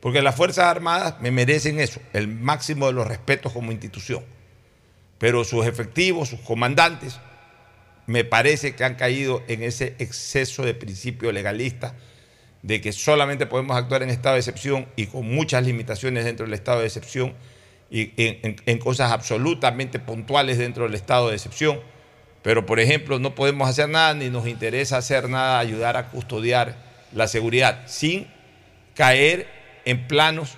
[0.00, 4.24] Porque las Fuerzas Armadas me merecen eso, el máximo de los respetos como institución.
[5.20, 7.20] Pero sus efectivos, sus comandantes,
[8.06, 11.94] me parece que han caído en ese exceso de principio legalista
[12.62, 16.54] de que solamente podemos actuar en estado de excepción y con muchas limitaciones dentro del
[16.54, 17.34] estado de excepción
[17.90, 21.80] y en, en- cosas absolutamente puntuales dentro del estado de excepción.
[22.42, 26.76] Pero, por ejemplo, no podemos hacer nada ni nos interesa hacer nada, ayudar a custodiar
[27.12, 28.26] la seguridad, sin
[28.94, 29.46] caer
[29.84, 30.56] en planos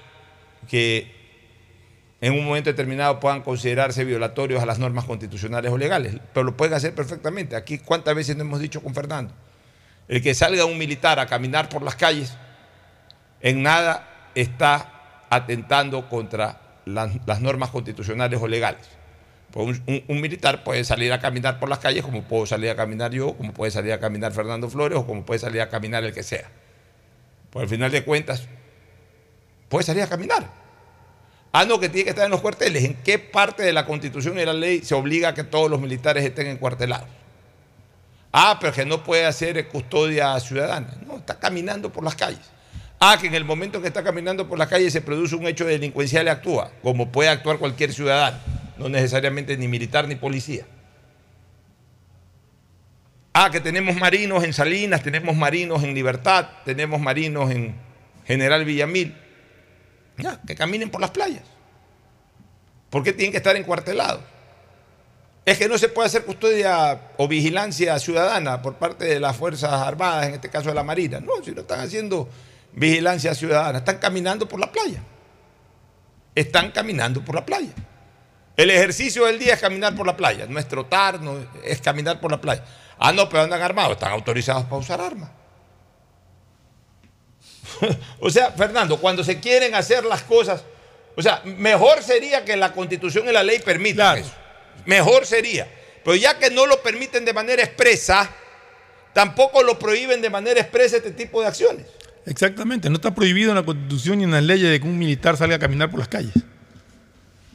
[0.69, 1.22] que
[2.23, 6.15] en un momento determinado puedan considerarse violatorios a las normas constitucionales o legales.
[6.33, 7.57] Pero lo pueden hacer perfectamente.
[7.57, 9.35] Aquí, ¿cuántas veces no hemos dicho con Fernando?
[10.07, 12.33] El que salga un militar a caminar por las calles,
[13.41, 18.89] en nada está atentando contra las, normas constitucionales o legales.
[19.51, 23.11] Pues un militar puede salir a caminar por las calles como puedo salir a caminar
[23.11, 26.15] yo, como puede salir a caminar Fernando Flores o como puede salir a caminar el
[26.15, 26.49] que sea.
[27.51, 28.47] Pues al final de cuentas,
[29.69, 30.62] puede salir a caminar.
[31.53, 32.85] Ah, no, que tiene que estar en los cuarteles.
[32.85, 35.81] ¿En qué parte de la constitución y la ley se obliga a que todos los
[35.81, 37.07] militares estén encuartelados?
[38.33, 40.97] Ah, pero que no puede hacer custodia ciudadana.
[41.07, 42.41] No, está caminando por las calles.
[42.99, 45.67] Ah, que en el momento que está caminando por las calles se produce un hecho
[45.67, 48.39] delincuencial y actúa, como puede actuar cualquier ciudadano,
[48.79, 50.65] no necesariamente ni militar ni policía.
[53.35, 57.75] Ah, que tenemos marinos en Salinas, tenemos marinos en Libertad, tenemos marinos en
[58.27, 59.17] General Villamil.
[60.23, 61.43] Ya, que caminen por las playas.
[62.91, 64.21] ¿Por qué tienen que estar encuartelados?
[65.45, 69.73] Es que no se puede hacer custodia o vigilancia ciudadana por parte de las Fuerzas
[69.73, 71.19] Armadas, en este caso de la Marina.
[71.19, 72.29] No, si no están haciendo
[72.73, 75.03] vigilancia ciudadana, están caminando por la playa.
[76.37, 77.73] Están caminando por la playa.
[78.57, 82.21] El ejercicio del día es caminar por la playa, no es trotar, no es caminar
[82.21, 82.65] por la playa.
[82.99, 85.31] Ah, no, pero andan armados, están autorizados para usar armas.
[88.21, 90.63] o sea, Fernando, cuando se quieren hacer las cosas,
[91.17, 94.33] o sea, mejor sería que la constitución y la ley permitan eso.
[94.87, 95.69] Mejor sería.
[96.05, 98.31] Pero ya que no lo permiten de manera expresa,
[99.13, 101.87] tampoco lo prohíben de manera expresa este tipo de acciones.
[102.25, 105.37] Exactamente, no está prohibido en la constitución ni en las leyes de que un militar
[105.37, 106.33] salga a caminar por las calles.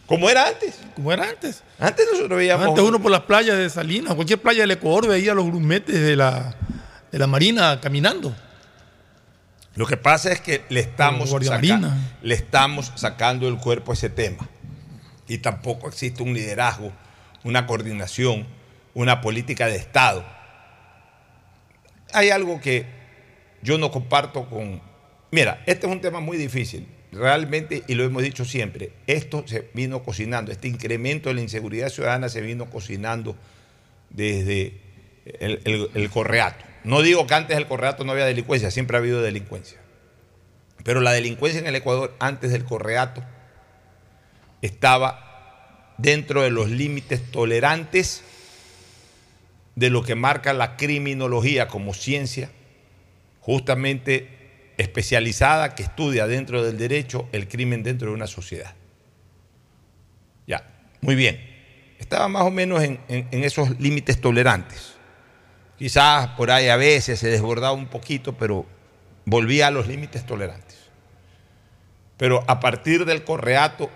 [0.05, 0.75] Como era antes.
[0.95, 1.63] Como era antes.
[1.79, 2.67] Antes nosotros veíamos.
[2.67, 5.99] Antes uno por las playas de Salinas, cualquier playa del Ecuador veía a los grumetes
[5.99, 6.55] de la,
[7.11, 8.33] de la Marina caminando.
[9.77, 11.61] Lo que pasa es que le estamos, saca-
[12.21, 14.49] le estamos sacando el cuerpo a ese tema.
[15.27, 16.91] Y tampoco existe un liderazgo,
[17.43, 18.45] una coordinación,
[18.93, 20.25] una política de Estado.
[22.13, 22.85] Hay algo que
[23.61, 24.81] yo no comparto con
[25.29, 26.87] Mira, este es un tema muy difícil.
[27.11, 31.89] Realmente, y lo hemos dicho siempre, esto se vino cocinando, este incremento de la inseguridad
[31.89, 33.35] ciudadana se vino cocinando
[34.09, 34.79] desde
[35.39, 36.65] el, el- el correato.
[36.83, 39.79] No digo que antes del correato no había delincuencia, siempre ha habido delincuencia.
[40.83, 43.23] Pero la delincuencia en el Ecuador antes del correato
[44.61, 48.23] estaba dentro de los límites tolerantes
[49.75, 52.49] de lo que marca la criminología como ciencia,
[53.41, 58.73] justamente especializada que estudia dentro del derecho el crimen dentro de una sociedad.
[60.45, 60.67] Ya,
[61.01, 61.39] muy bien.
[61.99, 64.93] Estaba más o menos en, en- esos límites tolerantes.
[65.77, 68.65] Quizás por ahí a veces se desbordaba un poquito, pero
[69.25, 70.77] volvía a los límites tolerantes.
[72.17, 73.91] Pero a partir del correato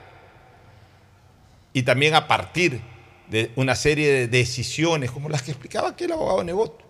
[1.73, 2.81] y también a partir
[3.29, 6.85] de una serie de decisiones, como las que explicaba aquí el abogado Negoto,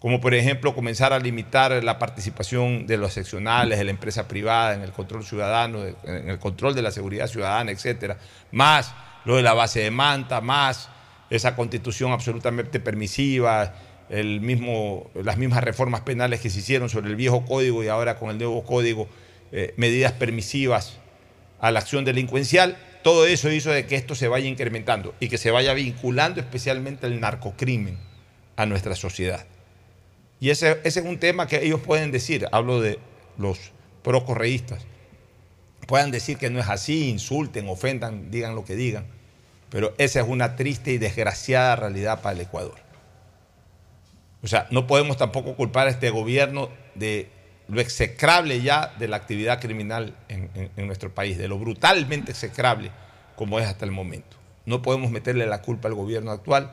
[0.00, 4.74] como por ejemplo comenzar a limitar la participación de los seccionales, de la empresa privada
[4.74, 8.18] en el control ciudadano, en el control de la seguridad ciudadana, etcétera,
[8.52, 8.94] más
[9.24, 10.90] lo de la base de manta, más
[11.30, 13.74] esa constitución absolutamente permisiva,
[14.08, 18.18] el mismo, las mismas reformas penales que se hicieron sobre el viejo código y ahora
[18.18, 19.08] con el nuevo código,
[19.52, 20.98] eh, medidas permisivas
[21.60, 25.38] a la acción delincuencial, todo eso hizo de que esto se vaya incrementando y que
[25.38, 27.98] se vaya vinculando especialmente el narcocrimen
[28.56, 29.46] a nuestra sociedad.
[30.40, 32.98] Y ese, ese es un tema que ellos pueden decir, hablo de
[33.38, 33.72] los
[34.02, 34.84] procorreístas,
[35.86, 39.06] puedan decir que no es así, insulten, ofendan, digan lo que digan,
[39.70, 42.86] pero esa es una triste y desgraciada realidad para el Ecuador.
[44.42, 47.28] O sea, no podemos tampoco culpar a este gobierno de
[47.68, 52.90] lo execrable ya de la actividad criminal en, nuestro país, de lo brutalmente execrable
[53.34, 54.36] como es hasta el momento.
[54.64, 56.70] No podemos meterle la culpa al gobierno actual,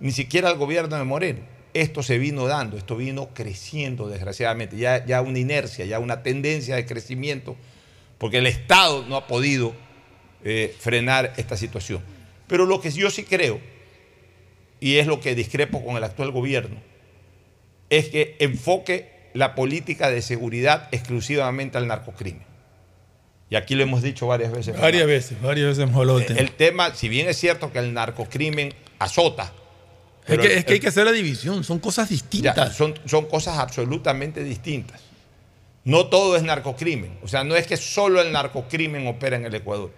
[0.00, 1.40] ni siquiera al gobierno de Moreno.
[1.74, 6.76] Esto se vino dando, esto vino creciendo desgraciadamente, ya, ya una inercia, ya una tendencia
[6.76, 7.56] de crecimiento,
[8.18, 9.74] porque el Estado no ha podido
[10.44, 12.02] eh, frenar esta situación.
[12.46, 13.60] Pero lo que yo sí creo,
[14.80, 16.76] y es lo que discrepo con el actual gobierno,
[17.90, 22.44] es que enfoque la política de seguridad exclusivamente al narcocrimen.
[23.50, 24.78] Y aquí lo hemos dicho varias veces.
[24.78, 26.40] Varias veces, varias veces hemos hablado El, tema.
[26.40, 29.52] el tema, si bien es cierto que el narcocrimen azota,
[30.26, 32.56] Es que, el- es que hay que hacer la división, son cosas distintas.
[32.56, 35.00] ya, son, son cosas absolutamente distintas.
[35.84, 37.18] No todo es narcocrimen.
[37.22, 39.90] O sea, no es que solo el narcocrimen opera en el Ecuador.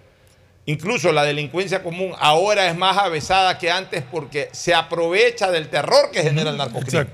[0.66, 6.10] Incluso la delincuencia común ahora es más avesada que antes porque se aprovecha del terror
[6.10, 7.08] que genera el narcocrimen.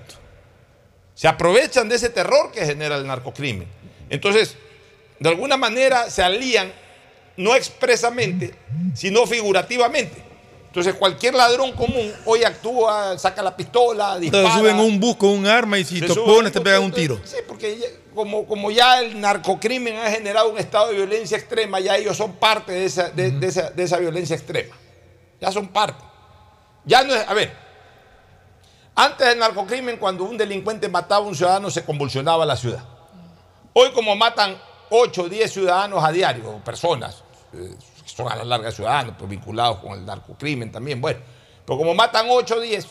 [1.15, 3.69] Se aprovechan de ese terror que genera el narcocrimen.
[4.09, 4.57] Entonces,
[5.19, 6.73] de alguna manera se alían,
[7.37, 8.55] no expresamente,
[8.95, 10.32] sino figurativamente.
[10.73, 14.55] Entonces, cualquier ladrón común hoy actúa, saca la pistola, dispara.
[14.57, 16.91] suben a un bus con un arma y si te suben opones te pegan un
[16.93, 17.21] tiro.
[17.25, 21.79] Sí, porque ya- como, como ya el narcocrimen ha generado un estado de violencia extrema,
[21.79, 24.75] ya ellos son parte de esa, de, de esa, de esa violencia extrema.
[25.43, 26.03] Ya son parte.
[26.87, 27.53] Ya no es, a ver,
[28.95, 32.83] antes del narcocrimen, cuando un delincuente mataba a un ciudadano, se convulsionaba la ciudad.
[33.75, 34.57] Hoy, como matan
[34.89, 37.23] 8 o 10 ciudadanos a diario, o personas,
[37.55, 37.75] eh,
[38.15, 41.21] son a la larga ciudadanos, pues vinculados con el narcocrimen también, bueno,
[41.67, 42.87] pero como matan 8 o 10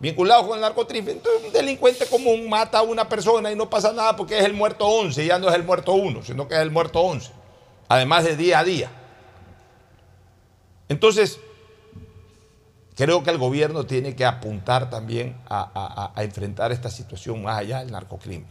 [0.00, 3.92] vinculados con el narcocrimen, entonces un delincuente común mata a una persona y no pasa
[3.92, 6.60] nada porque es el muerto 11, ya no es el muerto 1, sino que es
[6.60, 7.30] el muerto 11,
[7.88, 8.90] además de día a día.
[10.88, 11.38] Entonces,
[12.96, 17.80] creo que el gobierno tiene que apuntar también a- a enfrentar esta situación más allá
[17.80, 18.48] del narcocrimen.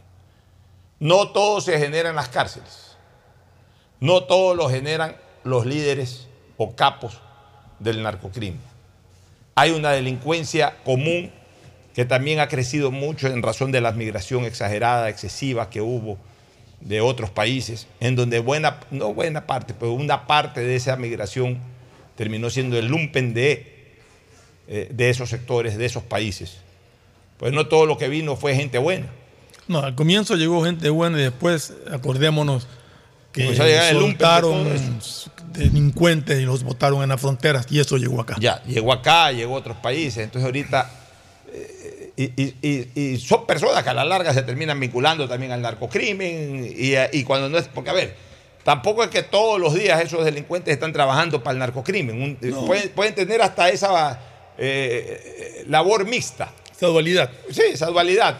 [1.00, 2.96] No todo se genera en las cárceles.
[4.00, 5.16] No todo lo generan
[5.48, 7.20] los líderes o capos
[7.78, 8.60] del narcocrimen.
[9.54, 11.30] Hay una delincuencia común
[11.94, 16.16] que también ha crecido mucho en razón de la migración exagerada, excesiva que hubo
[16.80, 21.58] de otros países, en donde buena, no buena parte, pero una parte de esa migración
[22.14, 23.96] terminó siendo el lumpen de,
[24.68, 26.58] eh, de esos sectores, de esos países.
[27.36, 29.06] Pues no todo lo que vino fue gente buena.
[29.66, 32.68] No, al comienzo llegó gente buena y después acordémonos
[33.32, 33.44] que
[33.92, 34.66] soltaron
[35.52, 38.36] delincuentes y los botaron en las fronteras y eso llegó acá.
[38.40, 40.18] Ya, llegó acá, llegó a otros países.
[40.24, 40.90] Entonces ahorita,
[41.52, 45.52] eh, y, y- y- y son personas que a la larga se terminan vinculando también
[45.52, 46.64] al narcocrimen.
[46.76, 48.14] Y, y cuando no es, porque a ver,
[48.64, 52.20] tampoco es que todos los días esos delincuentes están trabajando para el narcocrimen.
[52.22, 54.20] Un- eh, pueden, pueden tener hasta esa
[54.58, 56.52] eh, labor mixta.
[56.74, 57.30] Esa dualidad.
[57.50, 58.38] Sí, esa dualidad.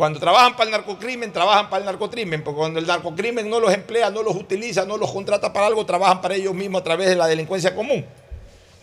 [0.00, 3.70] Cuando trabajan para el narcocrimen, trabajan para el narcocrimen, porque cuando el narcocrimen no los
[3.70, 7.10] emplea, no los utiliza, no los contrata para algo, trabajan para ellos mismos a través
[7.10, 8.06] de la delincuencia común.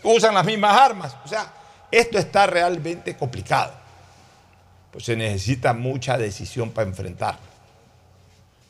[0.04, 1.16] Usan las mismas armas.
[1.24, 1.52] O sea,
[1.90, 3.72] esto está realmente complicado.
[4.92, 7.40] Pues se necesita mucha decisión para enfrentarlo.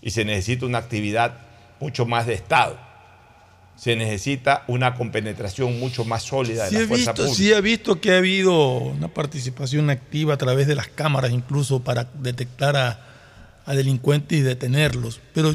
[0.00, 1.34] y se necesita una actividad
[1.80, 2.78] mucho más de Estado.
[3.78, 7.36] Se necesita una compenetración mucho más sólida de Sí la fuerza visto, pública.
[7.36, 11.80] sí he visto que ha habido una participación activa a través de las cámaras, incluso
[11.84, 13.06] para detectar a,
[13.64, 15.20] a delincuentes y detenerlos.
[15.32, 15.55] Pero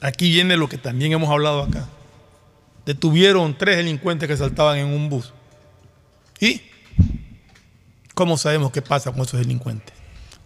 [0.00, 1.86] aquí viene lo que también hemos hablado acá.
[2.86, 5.34] Detuvieron tres delincuentes que saltaban en un bus.
[6.40, 6.62] ¿Y
[8.14, 9.94] cómo sabemos qué pasa con esos delincuentes?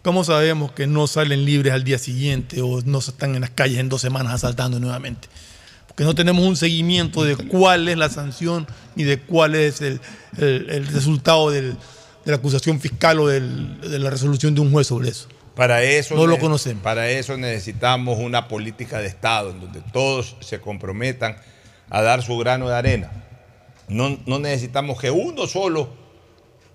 [0.01, 3.77] ¿Cómo sabemos que no salen libres al día siguiente o no están en las calles
[3.77, 5.29] en dos semanas asaltando nuevamente?
[5.93, 8.65] Porque no tenemos un seguimiento de cuál es la sanción
[8.95, 9.99] ni de cuál es el,
[10.37, 11.73] el- el resultado del-
[12.25, 15.27] de la acusación fiscal o del- de la resolución de un juez sobre eso.
[15.55, 16.81] Para eso, No lo conocemos.
[16.81, 21.35] Para eso necesitamos una política de Estado en donde todos se comprometan
[21.91, 23.11] a dar su grano de arena.
[23.87, 25.89] No, no necesitamos que uno solo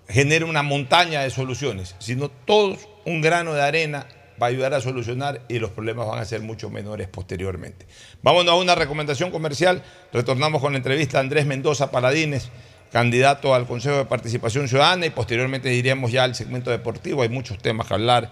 [0.07, 4.07] genere una montaña de soluciones, sino todos un grano de arena
[4.41, 7.85] va a ayudar a solucionar y los problemas van a ser mucho menores posteriormente.
[8.23, 9.83] Vámonos a una recomendación comercial.
[10.13, 12.49] Retornamos con la entrevista a Andrés Mendoza Paladines,
[12.91, 17.21] candidato al Consejo de Participación Ciudadana y posteriormente iríamos ya al segmento deportivo.
[17.21, 18.31] Hay muchos temas que hablar.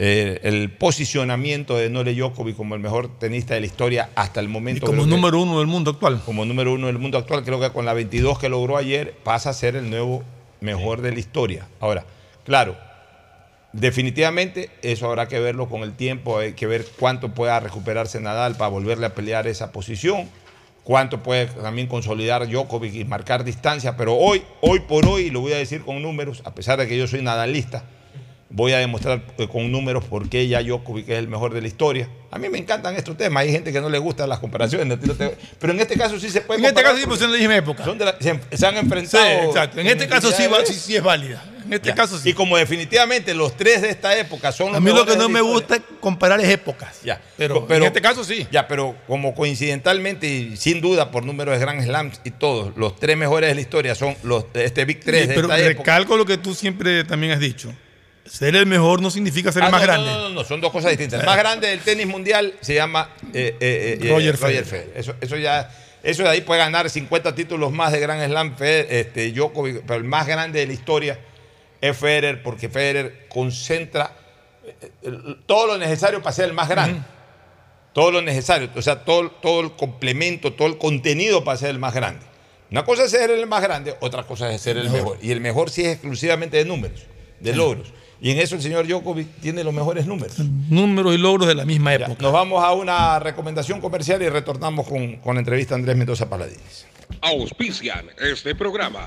[0.00, 4.48] Eh, el posicionamiento de Nole Djokovic como el mejor tenista de la historia hasta el
[4.48, 4.84] momento.
[4.84, 6.22] Y como que- número uno del mundo actual.
[6.24, 9.50] como número uno del mundo actual, creo que con la 22 que logró ayer pasa
[9.50, 10.22] a ser el nuevo
[10.60, 11.66] mejor de la historia.
[11.80, 12.04] Ahora,
[12.44, 12.76] claro,
[13.72, 18.56] definitivamente eso habrá que verlo con el tiempo, hay que ver cuánto pueda recuperarse Nadal
[18.56, 20.28] para volverle a pelear esa posición,
[20.84, 25.52] cuánto puede también consolidar Djokovic y marcar distancia, pero hoy, hoy por hoy, lo voy
[25.52, 27.84] a decir con números, a pesar de que yo soy nadalista,
[28.50, 31.68] voy a demostrar eh, con números por qué ya Djokovic es el mejor de la
[31.68, 32.08] historia.
[32.30, 34.98] A mí me encantan estos temas, hay gente que no le gustan las comparaciones,
[35.60, 37.84] pero en este caso sí se puede En este caso sí, la misma época.
[37.84, 39.26] son de la- se, se han Sí, enfrentado.
[39.48, 39.80] exacto.
[39.80, 41.44] En este caso sí, va- sí, sí es válida.
[41.68, 41.94] En este Ya.
[41.94, 42.30] caso sí.
[42.30, 45.28] Y como definitivamente los tres de esta época son los A mí lo que no
[45.28, 47.00] me gusta es comparar es épocas.
[47.04, 47.20] Ya.
[47.36, 48.46] Pero, en este caso sí.
[48.50, 52.96] Ya, pero como coincidentalmente y sin duda por número de Grand Slams y todos, los
[52.96, 55.78] tres mejores de la historia son los este Big 3 Sí, de pero esta época.
[55.78, 57.72] recalco lo que tú siempre también has dicho.
[58.24, 60.10] Ser el mejor no significa ser Ah, el más no, grande.
[60.10, 61.20] No, no, no, son dos cosas distintas.
[61.20, 64.64] El más grande del tenis mundial se llama eh, eh, eh, Roger eh, Federer.
[64.64, 64.92] Federer.
[64.96, 65.70] Eso, eso ya,
[66.02, 69.96] eso de ahí puede ganar 50 títulos más de Grand Slam, Federer, este, Djokovic, pero
[69.98, 71.18] el más grande de la historia
[71.80, 74.12] es Federer, porque Federer concentra
[74.64, 75.10] eh, eh,
[75.46, 77.00] todo lo necesario para ser el más grande.
[77.92, 81.78] Todo lo necesario, o sea, todo, todo el complemento, todo el contenido para ser el
[81.78, 82.24] más grande.
[82.70, 84.98] Una cosa es ser el más grande, otra cosa es ser el Mejor.
[85.00, 85.18] mejor.
[85.22, 87.06] Y el mejor sí es exclusivamente de números,
[87.40, 87.92] de logros.
[88.20, 90.38] Y en eso el señor Djokovic tiene los mejores números.
[90.38, 92.22] Números y logros de la misma Ya, época.
[92.22, 96.28] nos vamos a una recomendación comercial y retornamos con, con la entrevista a Andrés Mendoza
[96.28, 96.86] Paladines.
[97.22, 99.06] Auspician este programa.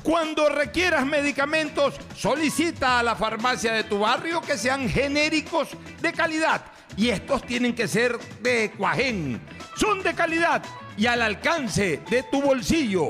[0.01, 5.67] Cuando requieras medicamentos, solicita a la farmacia de tu barrio que sean genéricos
[6.01, 6.65] de calidad.
[6.97, 9.39] Y estos tienen que ser de Cuajén.
[9.75, 10.63] Son de calidad
[10.97, 13.09] y al alcance de tu bolsillo,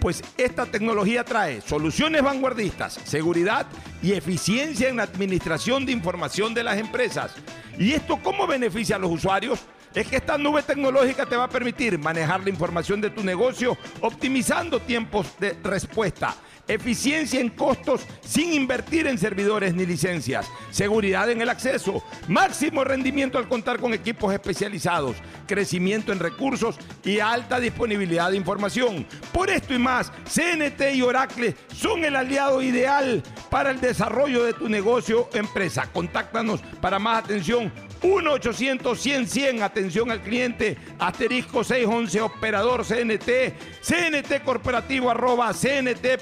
[0.00, 3.66] Pues esta tecnología trae soluciones vanguardistas, seguridad
[4.02, 7.34] y eficiencia en la administración de información de las empresas.
[7.78, 9.60] ¿Y esto cómo beneficia a los usuarios?
[9.94, 13.76] es que esta nube tecnológica te va a permitir manejar la información de tu negocio
[14.00, 16.36] optimizando tiempos de respuesta
[16.70, 23.38] eficiencia en costos sin invertir en servidores ni licencias, seguridad en el acceso, máximo rendimiento
[23.38, 25.16] al contar con equipos especializados,
[25.46, 29.06] crecimiento en recursos y alta disponibilidad de información.
[29.32, 34.52] Por esto y más, CNT y Oracle son el aliado ideal para el desarrollo de
[34.52, 35.88] tu negocio o empresa.
[35.92, 37.72] Contáctanos para más atención
[38.02, 46.14] 1-800-100-100, atención al cliente, asterisco 611, operador CNT, CNT corporativo arroba cnt.gov.es.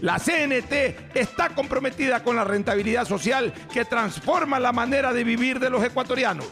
[0.00, 5.70] La CNT está comprometida con la rentabilidad social que transforma la manera de vivir de
[5.70, 6.46] los ecuatorianos.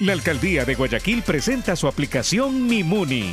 [0.00, 3.32] La alcaldía de Guayaquil presenta su aplicación Mimuni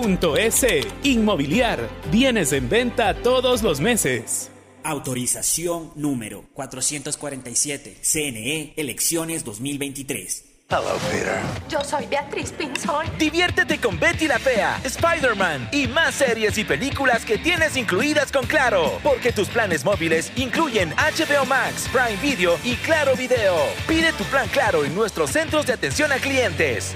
[0.01, 0.81] S.
[1.03, 1.87] Inmobiliar.
[2.11, 4.49] Bienes en venta todos los meses.
[4.83, 7.97] Autorización número 447.
[8.01, 10.45] CNE, elecciones 2023.
[10.69, 11.37] Hello, Peter.
[11.69, 13.05] Yo soy Beatriz Pinzón.
[13.19, 18.47] Diviértete con Betty la Fea, Spider-Man y más series y películas que tienes incluidas con
[18.47, 18.99] Claro.
[19.03, 23.55] Porque tus planes móviles incluyen HBO Max, Prime Video y Claro Video.
[23.87, 26.95] Pide tu plan Claro en nuestros centros de atención a clientes.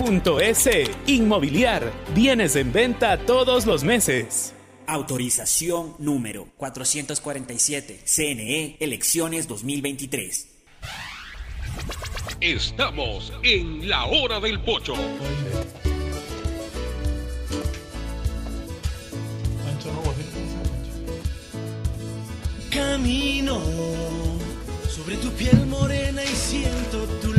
[0.00, 0.90] www.inmobiliariapublica.es.
[1.06, 1.92] Inmobiliar.
[2.14, 4.54] Bienes en venta todos los meses.
[4.86, 8.00] Autorización número 447.
[8.04, 10.48] CNE Elecciones 2023.
[12.40, 14.94] Estamos en la hora del pocho.
[22.70, 23.60] Camino
[24.88, 27.29] sobre tu piel morena y siento tu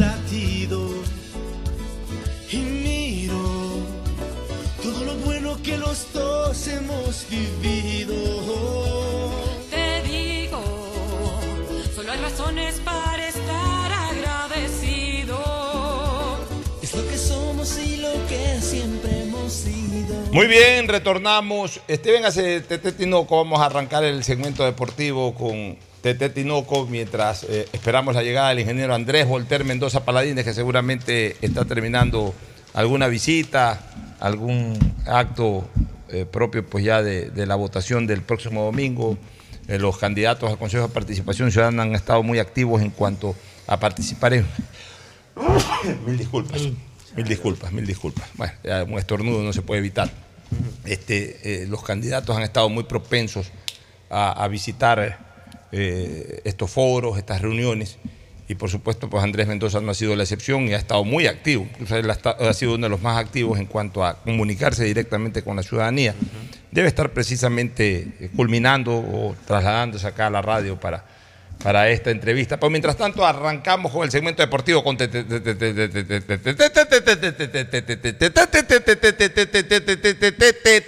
[5.72, 8.14] que los dos hemos vivido.
[9.70, 10.62] Te digo,
[11.96, 15.38] solo hay razones para estar agradecido.
[16.82, 20.14] Es lo que somos y lo que siempre hemos sido.
[20.34, 21.80] Muy bien, retornamos.
[21.88, 27.68] Este, véngase, Tete Tinoco, vamos a arrancar el segmento deportivo con Tete Tinoco mientras eh,
[27.72, 32.34] esperamos la llegada del ingeniero Andrés Volter Mendoza Paladines, que seguramente está terminando
[32.74, 33.80] alguna visita,
[34.20, 35.68] algún acto
[36.10, 39.18] eh, propio pues ya de, de la votación del próximo domingo.
[39.68, 43.36] Eh, los candidatos al Consejo de Participación Ciudadana han estado muy activos en cuanto
[43.68, 44.46] a participar en...
[46.06, 46.62] mil disculpas,
[47.16, 48.28] mil disculpas, mil disculpas.
[48.36, 48.54] Bueno,
[48.90, 50.12] un estornudo no se puede evitar.
[50.84, 53.50] Este, eh, los candidatos han estado muy propensos
[54.10, 55.32] a, visitar
[55.72, 57.98] estos foros, estas reuniones.
[58.52, 61.26] Y por supuesto, pues Andrés Mendoza no ha sido la excepción y ha estado muy
[61.26, 61.66] activo.
[61.72, 65.56] Incluso él ha, sido uno de los más activos en cuanto a comunicarse directamente con
[65.56, 66.14] la ciudadanía.
[66.70, 71.06] Debe estar precisamente eh, culminando o trasladándose acá a la radio para,
[71.64, 72.60] para esta entrevista.
[72.60, 74.98] Pero mientras tanto, arrancamos con el segmento deportivo con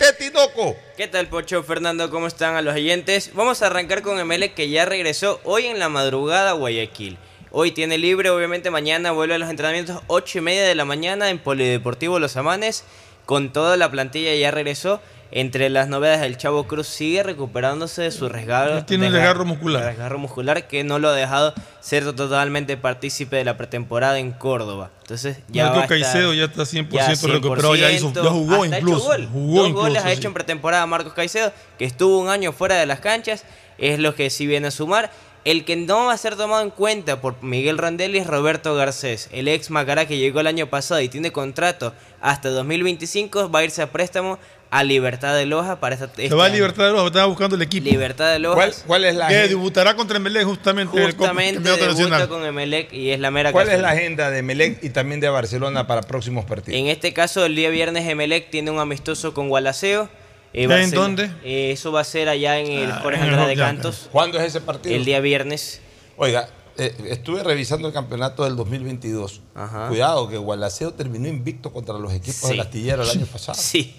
[0.09, 0.75] Tinoco.
[0.97, 1.63] ¿Qué tal, Pocho?
[1.63, 3.31] Fernando, ¿cómo están a los oyentes?
[3.33, 7.17] Vamos a arrancar con Emelec que ya regresó hoy en la madrugada a Guayaquil.
[7.55, 11.29] Hoy tiene libre, obviamente mañana vuelve a los entrenamientos 8 y media de la mañana
[11.29, 12.83] en Polideportivo Los Amanes.
[13.27, 14.99] Con toda la plantilla ya regresó.
[15.35, 18.85] Entre las novedades, el Chavo Cruz sigue recuperándose de su resgarro.
[18.85, 19.85] Tiene un desgar- desgarro muscular.
[19.85, 24.89] desgarro muscular que no lo ha dejado ser totalmente partícipe de la pretemporada en Córdoba.
[25.03, 28.29] Entonces ya Marco va a estar- Caicedo ya está 100% ya recuperado, ya hizo- ya
[28.29, 29.29] jugó Hasta ha hecho incluso, gol.
[29.31, 32.75] jugó Dos incluso, goles ha hecho en pretemporada Marcos Caicedo, que estuvo un año fuera
[32.77, 33.43] de las canchas,
[33.77, 35.11] es lo que sí viene a sumar.
[35.45, 39.27] El que no va a ser tomado en cuenta por Miguel Randelli es Roberto Garcés,
[39.33, 43.63] el ex Macará que llegó el año pasado y tiene contrato hasta 2025, va a
[43.65, 44.39] irse a préstamo
[44.71, 47.61] a Libertad de Loja para esta Se va a Libertad de Loja, estaba buscando el
[47.61, 47.87] equipo.
[47.87, 48.55] Libertad de Loja.
[48.55, 49.49] ¿Cuál, cuál es la Que agenda?
[49.49, 52.29] debutará contra Emelec justamente, el Justamente Campeonato debuta Nacional.
[52.29, 55.27] con Emelec y es la mera ¿Cuál es la agenda de Melec y también de
[55.29, 56.79] Barcelona para próximos partidos?
[56.79, 60.09] En este caso, el día viernes Emelec tiene un amistoso con Gualaceo.
[60.53, 61.31] Eh, ¿Ya va a en ser- dónde?
[61.43, 64.09] eh, eso va a ser allá en el Ah, Jorge en el Andrade Rock Cantos.
[64.11, 64.95] ¿Cuándo es ese partido?
[64.95, 65.81] El día viernes.
[66.15, 66.47] Oiga,
[66.77, 69.41] eh, estuve revisando el campeonato del 2022.
[69.55, 69.87] Ajá.
[69.87, 72.49] Cuidado, que Gualaceo terminó invicto contra los equipos Sí.
[72.49, 73.57] del astillero el año pasado.
[73.59, 73.95] Sí.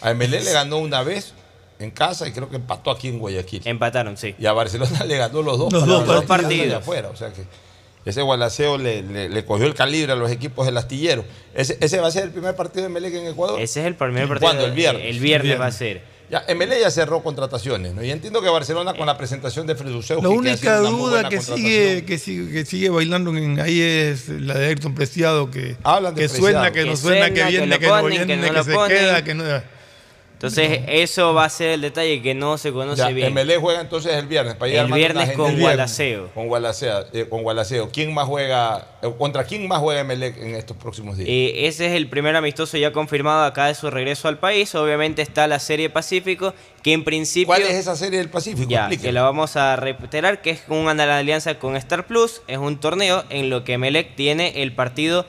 [0.00, 1.34] A MLE le ganó una vez
[1.78, 3.60] en casa y creo que empató aquí en Guayaquil.
[3.66, 4.34] Empataron, sí.
[4.38, 6.68] Y a Barcelona le ganó los dos, Los para- dos para- partidos.
[6.68, 7.08] de afuera.
[7.10, 7.44] O sea que
[8.04, 11.24] ese Gualaceo le, le- le cogió el calibre a los equipos del astillero.
[11.54, 13.60] Ese, ese va a ser el primer partido de MLE en Ecuador.
[13.60, 14.48] Ese es el primer partido.
[14.50, 14.64] ¿Cuándo?
[14.66, 15.04] El viernes.
[15.06, 16.12] El viernes va a ser.
[16.30, 18.02] Ya, MLE ya cerró contrataciones, ¿no?
[18.02, 22.16] Y entiendo que Barcelona con la presentación de Freduseu La única duda que sigue, que
[22.18, 26.28] sigue que sigue bailando en ahí es la de Ayrton Preciado, que, Hablan de que
[26.30, 28.64] suena, que no Que suena, que que viene, que no ponen, que viene, no que
[28.64, 28.96] se ponen.
[28.98, 29.44] queda, que no...
[30.42, 33.32] Entonces, eso va a ser el detalle que no se conoce Ya, bien.
[33.32, 34.56] MLE juega entonces el viernes.
[34.56, 35.56] Para El viernes con.
[35.58, 36.30] Gualaceo.
[36.34, 37.06] Con Gualaceo.
[37.12, 37.90] eh, con Gualaceo.
[37.92, 38.88] ¿Quién más juega?
[39.02, 41.28] eh, ¿Contra quién más juega MLE en estos próximos días?
[41.28, 44.74] Eh, ese es el primer amistoso ya confirmado acá de su regreso al país.
[44.74, 47.46] Obviamente está la Serie Pacífico, que en principio...
[47.46, 48.68] ¿Cuál es esa serie del Pacífico?
[48.68, 52.42] Ya, que la vamos a reiterar, que es una alianza con Star Plus.
[52.48, 55.24] Es un torneo en lo que Melec tiene el partido.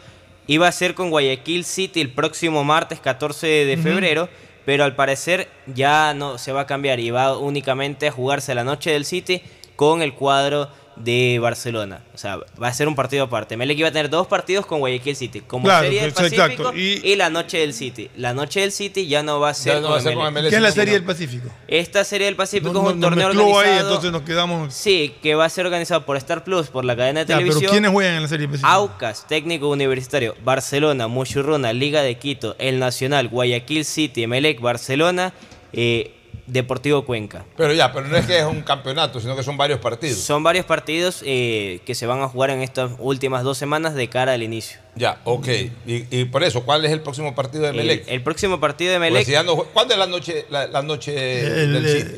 [0.48, 4.28] Iba a ser con Guayaquil City el próximo martes 14 de febrero,
[4.66, 8.64] pero al parecer ya no se va a cambiar y va únicamente a jugarse la
[8.64, 9.42] noche del City
[9.76, 12.02] con el cuadro de Barcelona.
[12.14, 13.58] O sea, va a ser un partido aparte.
[13.58, 16.64] Melec iba a tener dos partidos con Guayaquil City, como Claro, Serie del exacto.
[16.64, 18.10] Pacífico y, la Noche del City.
[18.16, 20.34] La Noche del City ya no va a ser, no va a ser con Emelec.
[20.34, 21.50] Emelec, ¿Qué es la Serie del Pacífico?
[21.68, 23.80] Esta Serie del Pacífico No- es un torneo ahí, organizado.
[23.88, 24.74] entonces nos quedamos.
[24.74, 27.48] Sí, que va a ser organizado por Star Plus, por la cadena de Ya, pero
[27.48, 27.72] televisión.
[27.72, 28.70] ¿quiénes juegan en la Serie del Pacífico?
[28.72, 35.34] Aucas, técnico universitario, Barcelona, Muchurruna, Liga de Quito, El Nacional, Guayaquil City, Emelec, Barcelona,
[35.74, 36.14] eh,
[36.48, 37.46] Deportivo Cuenca.
[37.58, 40.20] Pero ya, pero no es que es un campeonato, sino que son varios partidos.
[40.20, 44.10] Son varios partidos eh, que se van a jugar en estas últimas dos semanas de
[44.10, 44.80] cara al inicio.
[44.96, 45.48] Ya, ok.
[45.88, 48.04] Y, y por eso, ¿cuál es el próximo partido de El, Melec?
[48.08, 50.82] el próximo partido de Melec, si ya no jue- ¿Cuándo es la noche, la, la
[50.82, 52.16] noche del eh, City?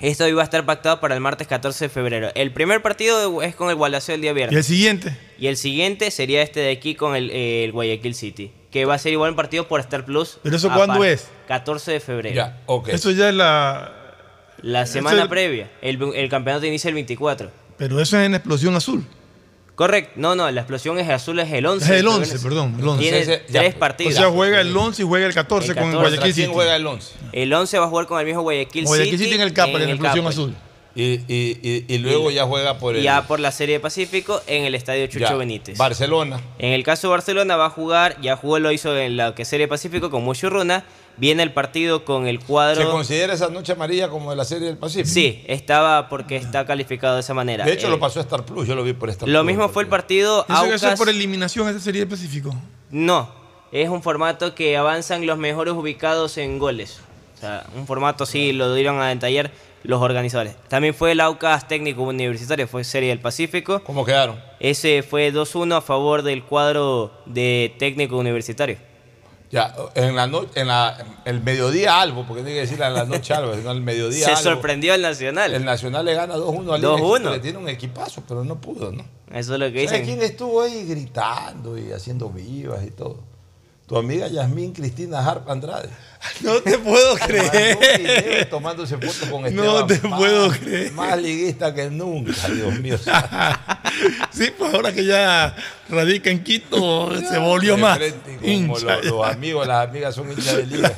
[0.00, 2.30] esto iba a estar pactado para el martes 14 de febrero.
[2.34, 4.54] El primer partido es con el Gualaceo el día viernes.
[4.54, 5.16] ¿Y el siguiente?
[5.38, 8.94] Y el siguiente sería este de aquí con el, eh, el Guayaquil City, que va
[8.94, 10.38] a ser igual un partido por Star Plus.
[10.42, 11.28] ¿Pero eso cuándo es?
[11.46, 12.34] 14 de febrero.
[12.34, 12.88] Ya, ok.
[12.88, 13.92] Eso ya es la.
[14.62, 15.70] La semana es- previa.
[15.82, 17.50] El, el campeonato inicia el 24.
[17.76, 19.04] Pero eso es en Explosión Azul.
[19.74, 20.12] Correcto.
[20.16, 21.84] No, no, la explosión es azul, es el 11.
[21.86, 22.42] Es el de 11, febrero.
[22.64, 22.76] perdón.
[22.78, 23.02] El 11.
[23.02, 24.14] Tiene Ese- ya, tres o partidos.
[24.14, 26.08] sea, juega el 11 y juega el 14, El con 14.
[26.16, 26.52] Guayaquil City.
[26.74, 27.14] el 11?
[27.32, 29.24] El 11 va a jugar con el mismo Guayaquil, Guayaquil City.
[29.24, 30.26] City en el Capa, en la el Explosión.
[30.26, 30.54] Azul.
[30.94, 34.42] Y, y- y- y luego ya juega por el Ya por la Serie de Pacífico
[34.46, 35.34] en el Estadio Chucho Ya.
[35.34, 35.78] Benítez.
[35.78, 36.40] Barcelona.
[36.58, 39.44] En el caso de Barcelona va a jugar, ya jugó, lo hizo en la que
[39.46, 40.84] Serie Pacífico con Muchurruna.
[41.18, 42.90] Viene el partido con el ¿Se cuadro.
[42.90, 45.08] considera esa noche amarilla como de la serie del Pacífico?
[45.12, 47.66] Sí, estaba porque está calificado de esa manera.
[47.66, 49.32] De hecho, Eh, lo pasó a Star Plus, yo lo vi por Star Plus.
[49.32, 50.46] Lo mismo fue el partido.
[50.48, 52.54] Eso que Aucas- es por eliminación esa serie del Pacífico.
[52.90, 53.30] No,
[53.72, 57.00] es un formato que avanzan los mejores ubicados en goles.
[57.36, 59.50] O sea, un formato así lo dieron a detallar
[59.84, 60.54] los organizadores.
[60.68, 63.82] También fue el Aucas Técnico Universitario, fue Serie del Pacífico.
[63.84, 64.40] ¿Cómo quedaron?
[64.60, 68.76] Ese fue 2-1 a favor del cuadro de Técnico Universitario.
[69.50, 70.96] Ya, en la noche, en la,
[71.26, 74.30] el mediodía algo, porque tiene que decir en la noche algo, sino el mediodía Se
[74.30, 74.42] algo.
[74.42, 75.52] sorprendió el Nacional.
[75.52, 77.18] El Nacional le gana 2-1 al 2-1.
[77.18, 79.04] Liga, que tiene un equipazo, pero no pudo, ¿no?
[79.30, 80.04] Eso es lo que ¿Sabes dicen.
[80.06, 83.18] quién estuvo ahí gritando y haciendo vivas y todo?
[83.86, 85.90] Tu amiga Yasmín Cristina Harp Andrade.
[86.42, 87.76] No te puedo creer.
[87.78, 90.92] Mandó un video tomándose fotos con Esteban No te Paz, puedo creer.
[90.92, 92.96] Más liguista que nunca, Dios mío.
[94.32, 95.54] Sí, pues ahora que ya
[95.88, 97.98] radica en Quito, se volvió más.
[97.98, 98.96] como hincha.
[98.96, 100.92] los, los amigos, las amigas son hinchas de liga.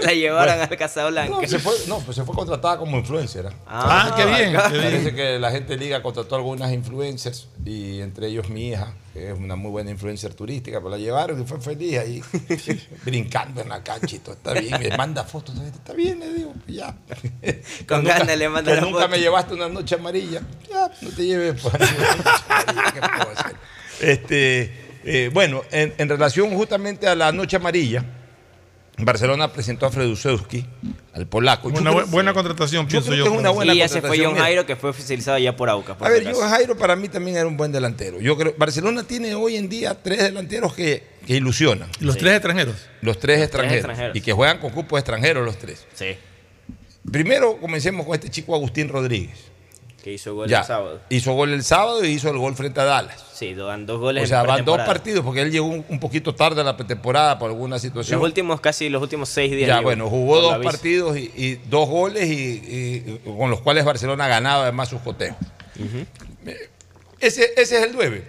[0.00, 0.68] La llevaron Bueno.
[0.70, 1.38] al Casablanca.
[1.42, 3.46] No, se fue, no, pues se fue contratada como influencer.
[3.48, 3.52] ¿ah?
[3.66, 8.48] Ah, qué bien, Parece que la gente de Liga contrató algunas influencers y entre ellos
[8.48, 11.98] mi hija, que es una muy buena influencer turística, pues la llevaron y fue feliz
[11.98, 12.22] ahí
[13.04, 14.34] brincando en la cancha y todo.
[14.34, 15.54] Está bien, me manda fotos.
[15.60, 16.94] Está bien, le digo, pues ya.
[17.88, 19.08] Con Nunca- ganas le manda la Nunca foto.
[19.10, 20.42] me llevaste una noche amarilla.
[20.68, 23.56] Ya, no te lleves pues, ¿qué puedo hacer?
[24.00, 24.72] Este,
[25.04, 28.04] eh, bueno, en, en relación justamente a la noche amarilla,
[28.98, 30.66] Barcelona presentó a Fredusewski,
[31.12, 31.68] al polaco.
[31.68, 33.24] Una bu- buena contratación, yo pienso creo yo.
[33.24, 34.18] que es una buena y ya se fue.
[34.24, 35.96] John Jairo, que fue oficializado ya por Aucas.
[35.96, 38.20] por A ver, Jairo para mí también era un buen delantero.
[38.20, 41.88] Yo creo Barcelona tiene hoy en día tres delanteros que, que ilusionan.
[42.00, 42.74] Los tres extranjeros.
[43.00, 43.76] Los tres extranjeros.
[43.78, 44.16] extranjeros.
[44.16, 45.86] Y que juegan con cupos extranjeros los tres.
[45.94, 46.16] Sí,
[47.10, 49.38] Primero comencemos con este chico Agustín Rodríguez.
[50.08, 51.00] Que hizo gol Ya, el sábado.
[51.10, 53.22] Hizo gol el sábado y hizo el gol frente a Dallas.
[53.34, 56.00] Sí, dan dos goles O en sea, van dos partidos porque él llegó un, un
[56.00, 58.18] poquito tarde a la pretemporada por alguna situación.
[58.18, 59.68] Los últimos, casi los últimos seis días.
[59.68, 63.84] Ya, llegó, bueno, jugó dos partidos y, y dos goles y, y- con los cuales
[63.84, 65.36] Barcelona ha ganado además sus cotejos.
[67.20, 68.24] Ese, ese es el 9.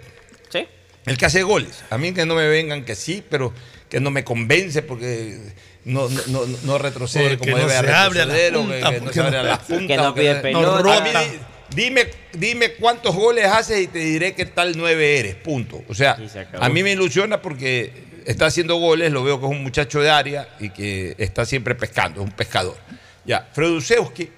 [0.50, 0.66] Sí.
[1.06, 1.82] El que hace goles.
[1.90, 3.52] A mí que no me vengan que sí, pero
[3.88, 5.54] que no me convence porque
[5.84, 8.90] no, no, no, no retrocede Porque como no debe se abre a la o punta,
[8.90, 10.82] que- que no se abre a la punta, que no pide no- pelota.
[10.82, 11.38] no, a mí di-
[11.74, 15.82] dime, dime cuántos goles haces y te diré qué tal 9 eres, punto.
[15.88, 17.92] O sea, se a mí me ilusiona porque
[18.26, 21.74] está haciendo goles, lo veo que es un muchacho de área y que está siempre
[21.74, 22.76] pescando, es un pescador.
[23.24, 24.28] Ya, Fredusewski,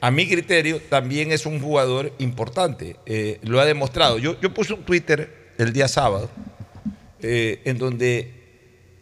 [0.00, 2.96] a mi criterio, también es un jugador importante.
[3.06, 4.18] eh, lo ha demostrado.
[4.18, 6.30] Yo, yo puse un Twitter el día sábado
[7.20, 8.41] eh, en donde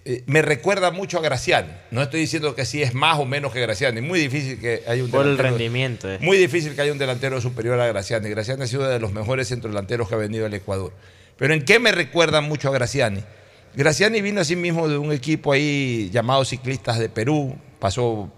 [0.04, 1.68] eh, me recuerda mucho a Graciani.
[1.90, 4.00] No estoy diciendo que sí es más o menos que Graciani.
[4.00, 6.10] Muy difícil que haya un Por el delantero- rendimiento.
[6.10, 6.18] eh.
[6.20, 8.28] muy difícil que haya un delantero superior a Graciani.
[8.30, 10.92] Graciani ha sido de los mejores centrodelanteros que ha venido al Ecuador.
[11.36, 13.22] Pero ¿en qué me recuerda mucho a Graciani?
[13.74, 18.32] Graciani vino así mismo de un equipo ahí llamado Ciclistas de Perú, pasó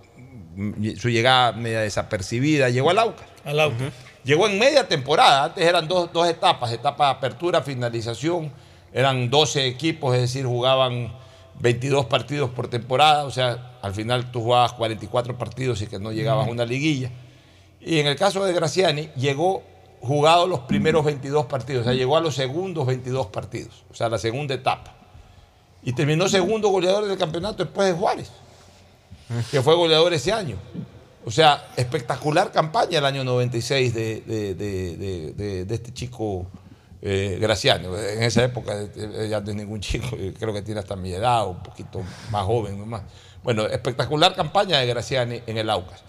[0.99, 3.27] su llegada media desapercibida, llegó al Aucas.
[3.45, 3.85] Al auto.
[4.25, 8.53] Llegó en media temporada, antes eran dos, dos etapas, etapa de apertura, finalización,
[8.93, 11.13] eran 12 equipos, es decir, jugaban
[11.63, 16.13] 22 partidos por temporada, o sea, al final tú jugabas 44 partidos y que no
[16.13, 17.11] llegabas a una liguilla.
[17.81, 19.63] Y en el caso de Graciani, llegó
[20.01, 24.09] jugado los primeros 22 partidos, o sea, llegó a los segundos 22 partidos, o sea,
[24.09, 24.93] la segunda etapa.
[25.85, 28.31] Y terminó segundo goleador del campeonato después de Juárez,
[29.51, 30.57] que fue goleador ese año.
[31.25, 36.47] O sea, espectacular campaña el año 96 de, de- de- de- de- de este chico
[37.03, 37.87] eh, Graciani.
[37.87, 41.13] En esa época eh, ya no es ningún chico, eh, creo que tiene hasta mi
[41.13, 42.01] edad, un poquito
[42.31, 43.03] más joven nomás.
[43.43, 46.03] Bueno, espectacular campaña de Graciani en el Aucas.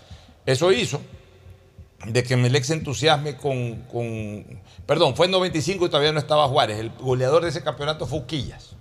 [0.45, 1.01] Eso hizo
[2.05, 4.45] de que Melec se entusiasme con, con-
[4.85, 6.77] Perdón, fue en 95 y todavía no estaba Juárez.
[6.79, 8.71] El goleador de ese campeonato fue Uquillas.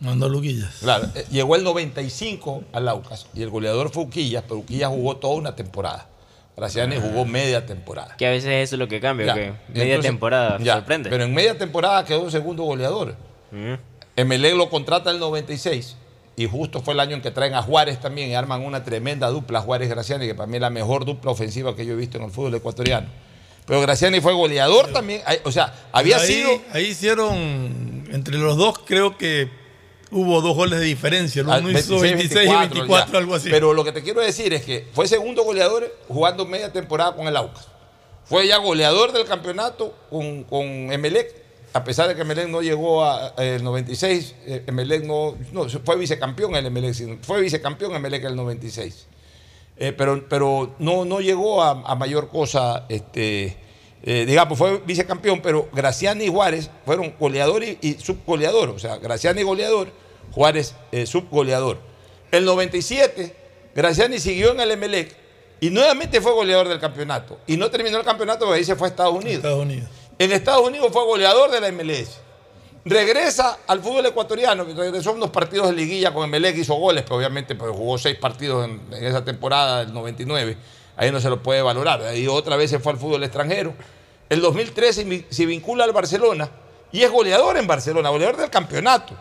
[0.00, 0.76] Mandó Luquillas.
[0.80, 5.16] Claro, eh, llegó el 95 al Aucas y el goleador fue Uquillas, pero Uquillas jugó
[5.18, 6.08] toda una temporada.
[6.56, 8.14] Graciani jugó media temporada.
[8.16, 9.34] Que a veces eso es lo que cambia, Ya.
[9.34, 11.10] que media Entonces, temporada ya, sorprende.
[11.10, 13.16] Pero en media temporada quedó segundo goleador.
[13.50, 13.74] Mm.
[14.16, 15.96] Emelec lo contrata en el 96
[16.36, 19.28] y justo fue el año en que traen a Juárez también y arman una tremenda
[19.28, 22.18] dupla, Juárez Graciani, que para mí es la mejor dupla ofensiva que yo he visto
[22.18, 23.08] en el fútbol ecuatoriano.
[23.66, 26.50] Pero Graciani fue goleador también, o sea, había ahí, sido...
[26.72, 29.48] Ahí hicieron, entre los dos, creo que
[30.12, 31.40] hubo dos goles de diferencia.
[31.40, 33.18] El uno al hizo 26 y 24, ya.
[33.18, 33.50] algo así.
[33.50, 37.26] Pero lo que te quiero decir es que fue segundo goleador jugando media temporada con
[37.26, 37.68] el Aucas.
[38.24, 40.62] Fue ya goleador del campeonato con, con
[40.92, 41.34] Emelec,
[41.72, 45.68] a pesar de que Emelec no llegó a a el 96, eh, Emelec no, no,
[45.68, 49.06] fue vicecampeón el Emelec, fue vicecampeón Emelec en el 96.
[49.78, 53.56] Eh, pero pero no, no llegó a, a mayor cosa, este,
[54.04, 58.70] eh, digamos, fue vicecampeón, pero Graciani y Juárez fueron goleador y, y subgoleador.
[58.70, 59.92] O sea, Graciani goleador,
[60.32, 61.78] Juárez eh, subgoleador.
[62.30, 63.36] El 97,
[63.74, 65.14] Graciani siguió en el Emelec
[65.60, 67.38] y nuevamente fue goleador del campeonato.
[67.46, 69.36] Y no terminó el campeonato porque ahí se fue a Estados Unidos.
[69.36, 69.88] Estados Unidos.
[70.18, 72.18] En Estados Unidos fue goleador de la MLS.
[72.84, 77.16] Regresa al fútbol ecuatoriano, que regresó unos partidos de liguilla con Emelec, hizo goles, pero
[77.16, 80.56] obviamente pues, jugó seis partidos en, en esa temporada del 99.
[80.96, 82.02] Ahí no se lo puede valorar.
[82.02, 83.72] Ahí otra vez se fue al fútbol extranjero.
[84.28, 86.50] El 2013 mi- se vincula al Barcelona
[86.90, 89.14] y es goleador en Barcelona, goleador del campeonato.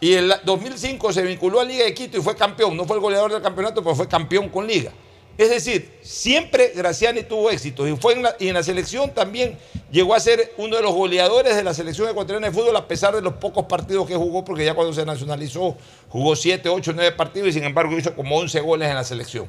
[0.00, 2.76] Y en el 2005 se vinculó a Liga de Quito y fue campeón.
[2.76, 4.92] No fue el goleador del campeonato, pero fue campeón con Liga.
[5.38, 9.58] Es decir, siempre Graciani tuvo éxito y, fue en la, y en la selección también
[9.90, 13.14] llegó a ser uno de los goleadores de la selección ecuatoriana de fútbol a pesar
[13.14, 15.76] de los pocos partidos que jugó, porque ya cuando se nacionalizó
[16.08, 19.46] jugó 7, 8, 9 partidos y sin embargo hizo como 11 goles en la selección.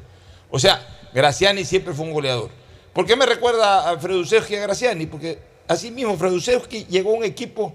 [0.52, 2.49] O sea, Graciani siempre fue un goleador.
[2.91, 5.06] ¿Por qué me recuerda a Fredusewski y a Graciani?
[5.06, 7.74] Porque así mismo Fredusewski llegó a un equipo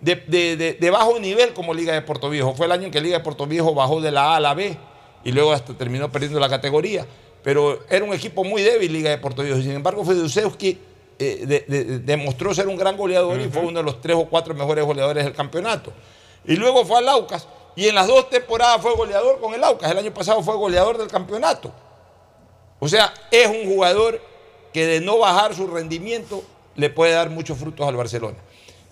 [0.00, 2.54] de, de- de- de bajo nivel como Liga de Puerto Viejo.
[2.54, 4.54] Fue el año en que Liga de Puerto Viejo bajó de la A a la
[4.54, 4.76] B
[5.24, 7.06] y luego hasta terminó perdiendo la categoría.
[7.42, 9.60] Pero era un equipo muy débil Liga de Puerto Viejo.
[9.60, 10.78] Sin embargo, Fredusewski
[11.18, 14.16] eh, de- de- de- demostró ser un gran goleador y fue uno de los tres
[14.16, 15.92] o cuatro mejores goleadores del campeonato.
[16.46, 17.46] Y luego fue al Aucas
[17.76, 19.90] y en las dos temporadas fue goleador con el Aucas.
[19.90, 21.70] El año pasado fue goleador del campeonato.
[22.78, 24.20] O sea, es un jugador
[24.72, 26.42] que de no bajar su rendimiento
[26.76, 28.38] le puede dar muchos frutos al Barcelona.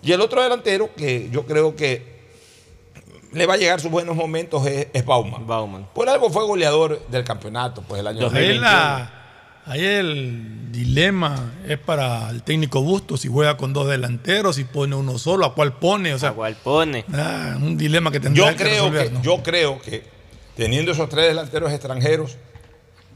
[0.01, 2.19] Y el otro delantero que yo creo que
[3.33, 5.87] le va a llegar sus buenos momentos es, es Bauman.
[5.93, 8.61] Por algo fue goleador del campeonato, pues el año Ahí, 2021.
[8.61, 9.13] la-
[9.65, 14.95] ahí el dilema es para el técnico Bustos si juega con dos delanteros, si pone
[14.95, 16.13] uno solo, a cuál pone.
[16.13, 17.05] O sea, ¿A cuál pone?
[17.13, 19.07] Ah, un dilema que tendrá Yo que creo resolver.
[19.07, 19.21] que, ¿no?
[19.21, 20.03] yo creo que
[20.55, 22.37] teniendo esos tres delanteros extranjeros,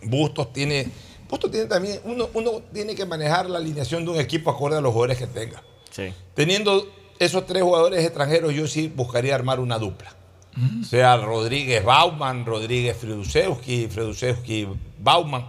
[0.03, 0.89] Bustos tiene,
[1.29, 4.81] Bustos tiene también, uno, uno tiene que manejar la alineación de un equipo acorde a
[4.81, 5.63] los jugadores que tenga.
[5.93, 6.11] Sí.
[6.33, 6.87] Teniendo
[7.19, 10.11] esos tres jugadores extranjeros, yo sí buscaría armar una dupla.
[10.87, 14.67] Sea Rodríguez Bauman, Rodríguez Fredusewski, Fredusewski
[14.99, 15.47] Bauman,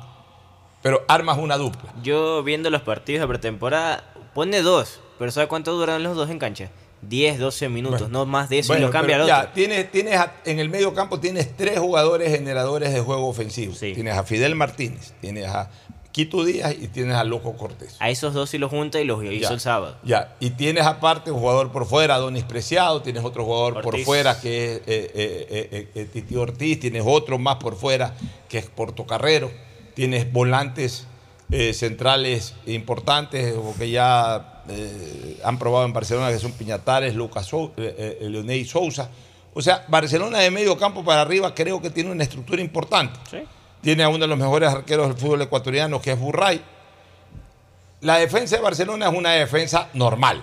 [0.83, 1.93] pero armas una dupla.
[2.03, 4.05] Yo viendo los partidos de pretemporada,
[4.35, 6.71] pone dos, pero ¿sabe cuánto duran los dos en cancha?
[7.03, 9.35] 10, 12 minutos, no más de eso, y Bueno, lo cambia al otro.
[9.35, 13.75] ya, tienes, tienes a- en el medio campo tienes tres jugadores generadores de juego ofensivo.
[13.79, 15.71] Tienes a Fidel Martínez, tienes a
[16.15, 17.97] Quito Díaz y tienes a Loco Cortés.
[17.99, 19.49] A esos dos sí los junta y los hizo Ya.
[19.49, 19.97] el sábado.
[20.05, 24.41] Ya, y tienes aparte un jugador por fuera, Donis Preciado, tienes otro jugador por fuera
[24.41, 28.15] que es eh, eh, eh, eh, Titi Ortiz, tienes otro más por fuera
[28.49, 29.51] que es Portocarrero,
[29.95, 31.09] tienes volantes
[31.73, 34.63] centrales importantes o que ya
[35.43, 39.11] han probado en Barcelona que son Piñatares, Lucas eh, Leonel Sousa.
[39.53, 43.19] O sea, Barcelona de medio campo para arriba creo que tiene una estructura importante.
[43.85, 46.59] Tiene a uno de los mejores arqueros del fútbol ecuatoriano que es Burray.
[48.01, 50.43] La defensa de Barcelona es una defensa normal.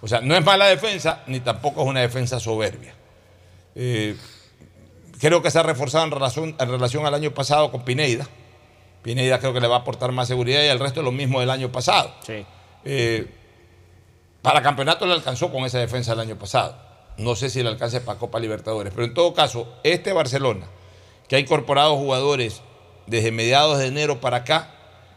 [0.00, 2.94] O sea, no es mala defensa, ni tampoco es una defensa soberbia.
[3.74, 4.16] Eh,
[5.18, 8.28] creo que se ha reforzado en relación, en relación al año pasado con Pineida.
[9.02, 11.40] Pineida creo que le va a aportar más seguridad y el resto es lo mismo
[11.40, 12.14] del año pasado.
[12.84, 13.26] Eh,
[14.40, 16.76] para campeonato le alcanzó con esa defensa el año pasado.
[17.16, 18.92] No sé si le alcance para Copa Libertadores.
[18.94, 20.68] Pero en todo caso, este Barcelona,
[21.32, 22.60] que ha incorporado jugadores
[23.06, 24.68] desde mediados de enero para acá,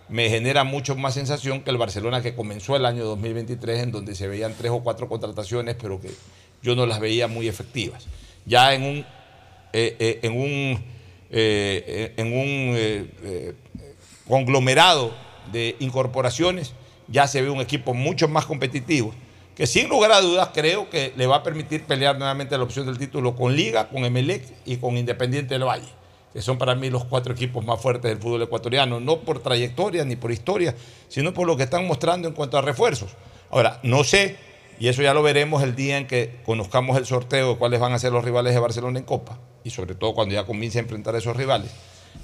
[0.07, 4.15] me genera mucho más sensación que el Barcelona que comenzó el año 2023, en donde
[4.15, 6.09] se veían tres o cuatro contrataciones, pero que
[6.61, 8.07] yo no las veía muy efectivas.
[8.45, 8.97] Ya en un,
[9.73, 10.83] eh, eh, en un
[11.31, 13.53] eh, en un
[14.25, 15.13] conglomerado
[15.51, 16.71] de incorporaciones,
[17.09, 19.13] ya se ve un equipo mucho más competitivo,
[19.53, 22.85] que sin lugar a dudas creo que le va a permitir pelear nuevamente la opción
[22.85, 25.89] del título con Liga, con Emelec y con Independiente del Valle,
[26.35, 30.03] que son para mí los cuatro equipos más fuertes del fútbol ecuatoriano, no por trayectoria
[30.03, 30.75] ni por historia,
[31.07, 33.11] sino por lo que están mostrando en cuanto a refuerzos.
[33.49, 34.35] Ahora, no sé,
[34.77, 37.93] y eso ya lo veremos el día en que conozcamos el sorteo de cuáles van
[37.93, 40.81] a ser los rivales de Barcelona en Copa, y sobre todo cuando ya comience a
[40.81, 41.71] enfrentar a esos rivales.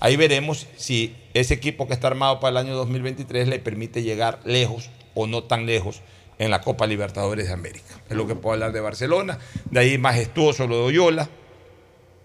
[0.01, 4.41] Ahí veremos si ese equipo que está armado para el año 2023 le permite llegar
[4.43, 6.01] lejos o no tan lejos
[6.37, 8.01] en la Copa Libertadores de América.
[8.09, 9.39] Es lo que puedo hablar de Barcelona.
[9.69, 11.29] De ahí majestuoso lo de Oyola.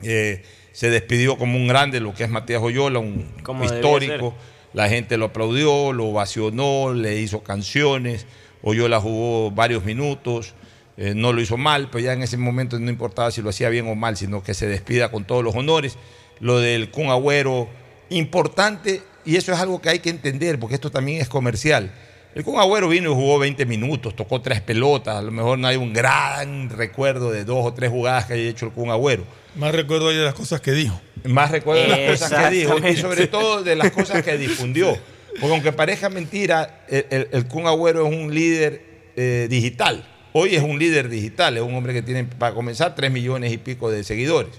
[0.03, 0.43] Eh,
[0.77, 4.35] se despidió como un grande lo que es Matías Oyola, un Como histórico.
[4.74, 8.27] La gente lo aplaudió, lo ovacionó, le hizo canciones.
[8.61, 10.53] Oyola jugó varios minutos.
[10.98, 13.70] eh, no lo hizo mal, pero ya en ese momento no importaba si lo hacía
[13.70, 15.97] bien o mal, sino que se despida con todos los honores.
[16.40, 17.70] Lo del Kun Agüero,
[18.11, 21.90] importante, y eso es algo que hay que entender, porque esto también es comercial.
[22.37, 25.69] El Kun Agüero vino y jugó 20 minutos, tocó tres pelotas, a lo mejor no
[25.69, 29.25] hay un gran recuerdo de dos o tres jugadas que haya hecho el Kun Agüero.
[29.55, 31.01] Más recuerdo de las cosas que dijo.
[31.25, 34.99] Más recuerdo de las cosas que dijo y sobre todo de las cosas que difundió.
[35.41, 38.85] Porque aunque parezca mentira, el, el, el Kun Agüero es un líder
[39.17, 40.07] eh, digital.
[40.35, 43.57] Hoy es un líder digital, es un hombre que tiene, para comenzar, 3 millones y
[43.57, 44.53] pico de seguidores.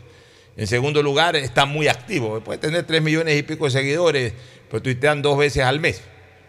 [0.55, 2.39] En segundo lugar, está muy activo.
[2.39, 4.33] Puede tener 3 millones y pico de seguidores,
[4.67, 6.01] pero tuitean dos veces al mes.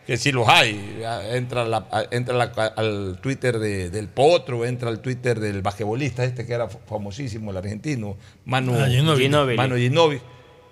[0.08, 1.02] Que sí los hay.
[1.32, 6.46] Entra, la- entra la- al Twitter de- del Potro, entra al Twitter del basquetbolista este
[6.46, 8.16] que era famosísimo, el argentino,
[8.46, 9.56] Manu Ah, Ginóbili.
[9.56, 10.22] Manu Ginóbili.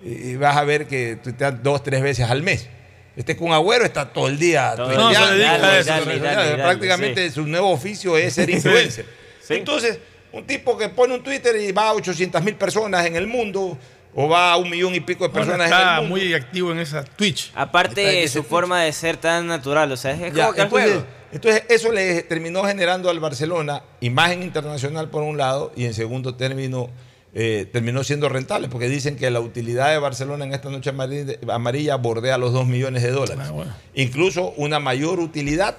[0.03, 2.67] Y vas a ver que tuitean dos, tres veces al mes.
[3.15, 5.19] Este con Agüero está todo el día Todo tuiteando, el día.
[5.19, 7.35] No, se dedica a dale, eso, dale, se dale, dedica, dale, prácticamente sí.
[7.35, 9.05] su nuevo oficio es ser influencer.
[9.41, 9.53] Sí.
[9.53, 9.99] Entonces,
[10.31, 13.77] un tipo que pone un Twitter y va a 800 mil personas en el mundo,
[14.19, 16.09] o va a un millón y pico de Bueno, personas en el está mundo.
[16.15, 17.51] muy activo en esa Twitch.
[17.53, 20.61] Aparte Está de su forma de ser tan natural, o sea, es Ya, como que
[20.61, 21.05] el entonces, juego.
[21.33, 26.33] entonces, eso le terminó generando al Barcelona imagen internacional por un lado y en segundo
[26.33, 26.89] término
[27.35, 31.35] eh, terminó siendo rentable porque dicen que la utilidad de Barcelona en esta noche amarilla,
[31.53, 33.45] amarilla bordea los 2 millones de dólares.
[33.93, 35.77] Incluso una mayor utilidad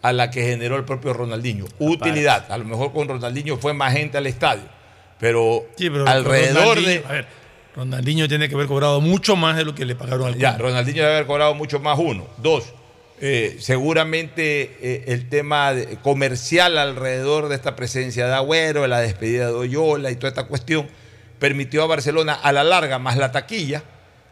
[0.00, 1.66] a la que generó el propio Ronaldinho.
[1.78, 2.50] Utilidad.
[2.50, 4.64] A lo mejor con Ronaldinho fue más gente al estadio,
[5.18, 7.04] pero, Sí, pero alrededor de...
[7.06, 7.43] A ver,
[7.76, 10.60] Ronaldinho tiene que haber cobrado mucho más de lo que le pagaron al Ya, Kun.
[10.66, 12.26] Ronaldinho debe haber cobrado mucho más uno.
[12.38, 12.72] Dos,
[13.20, 19.46] eh, seguramente eh, el tema de- comercial alrededor de esta presencia de Agüero, la despedida
[19.48, 20.86] de Oyola y toda esta cuestión,
[21.38, 23.82] permitió a Barcelona a la larga, más la taquilla,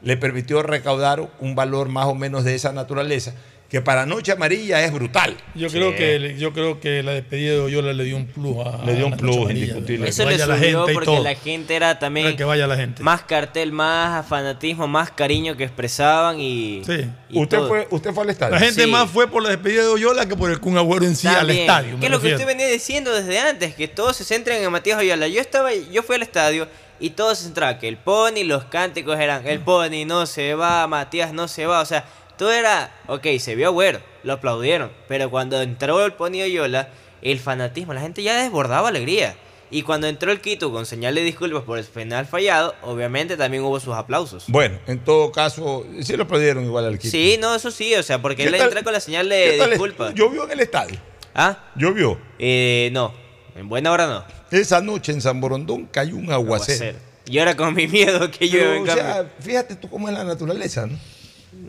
[0.02, 3.34] le permitió recaudar un valor más o menos de esa naturaleza,
[3.72, 5.34] que para Noche Amarilla es brutal.
[5.54, 8.84] Yo creo que yo creo que la despedida de Oyola le dio un plus a
[8.84, 10.08] Le dio un a la plus, indiscutible.
[10.10, 11.22] Eso le la subió gente porque todo.
[11.24, 13.02] la gente era también Para que vaya la gente.
[13.02, 16.82] más cartel, más fanatismo, más cariño que expresaban y,
[17.30, 17.68] y ¿Usted todo.
[17.68, 18.52] fue, ¿Usted fue al estadio?
[18.54, 18.90] La gente Sí.
[18.90, 21.48] más fue por la despedida de Oyola que por el Kun Agüero en sí al
[21.48, 21.98] estadio.
[21.98, 24.98] Que es lo que usted venía diciendo desde antes, que todos se centran en Matías
[24.98, 25.28] Oyola.
[25.28, 26.68] Yo estaba, yo fui al estadio
[27.00, 30.86] y todos se centraban que el Pony, los cánticos eran el Pony no se va,
[30.86, 32.04] Matías no se va, o sea,
[32.38, 36.88] todo era, ok, se vio Agüero, lo aplaudieron, pero cuando entró el Pony Oyola,
[37.22, 39.36] el fanatismo, la gente ya desbordaba alegría.
[39.70, 43.62] Y cuando entró el Quito con señal de disculpas por el penal fallado, obviamente también
[43.62, 44.44] hubo sus aplausos.
[44.48, 47.10] Bueno, en todo caso, sí lo aplaudieron igual al Quito.
[47.10, 49.64] Sí, no, eso sí, o sea, porque ¿Qué él tal- entra con la señal de
[49.70, 50.12] disculpas.
[50.14, 50.98] ¿Llovió en el estadio?
[51.34, 51.70] ¿Ah?
[51.76, 52.18] ¿Llovió?
[52.38, 53.14] Eh, no,
[53.56, 54.24] en buena hora no.
[54.50, 56.98] Esa noche en San Borondón cayó un aguacero.
[57.24, 59.04] Y ahora con mi miedo que llueve en o cambio.
[59.04, 60.98] sea, fíjate tú cómo es la naturaleza, ¿no?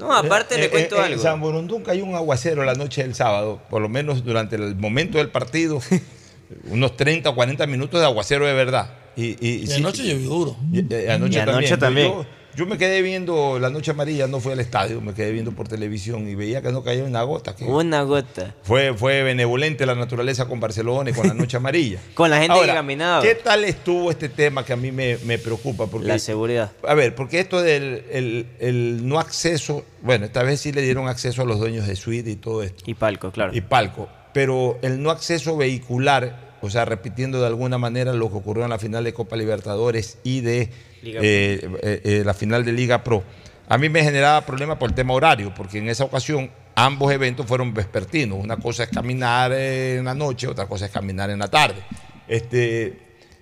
[0.03, 1.13] No, aparte Eh, le eh, cuento eh, algo.
[1.15, 4.75] En San Borondón cayó un aguacero la noche del sábado, por lo menos durante el
[4.75, 5.79] momento del partido,
[6.69, 8.91] unos 30 o 40 minutos de aguacero de verdad.
[9.15, 10.57] Y, y, Y sí, anoche llovió duro.
[10.71, 11.79] y- y anoche Y anoche también.
[11.79, 12.07] también.
[12.07, 12.25] Yo,
[12.55, 15.67] yo me quedé viendo la noche amarilla, no fui al estadio, me quedé viendo por
[15.67, 17.55] televisión y veía que no cayó una gota.
[17.55, 18.55] Que Una gota.
[18.63, 21.99] fue, fue benevolente la naturaleza con Barcelona y con la noche amarilla.
[22.13, 23.21] Con la gente Ahora, que caminaba.
[23.23, 25.87] ¿Qué tal estuvo este tema que a mí me, me preocupa?
[25.87, 26.71] Porque, La seguridad.
[26.87, 31.07] A ver, porque esto del el, el no acceso, bueno, esta vez sí le dieron
[31.07, 32.83] acceso a los dueños de suite y todo esto.
[32.85, 33.55] Y palco, claro.
[33.55, 34.09] Y palco.
[34.33, 38.69] Pero el no acceso vehicular, o sea, repitiendo de alguna manera lo que ocurrió en
[38.69, 40.69] la final de Copa Libertadores y de
[41.05, 43.23] eh, eh, eh, la final de Liga Pro,
[43.67, 47.45] a mí me generaba problema por el tema horario, porque en esa ocasión ambos eventos
[47.45, 48.37] fueron vespertinos.
[48.43, 51.77] Una cosa es caminar en la noche, otra cosa es caminar en la tarde.
[52.27, 52.85] Este,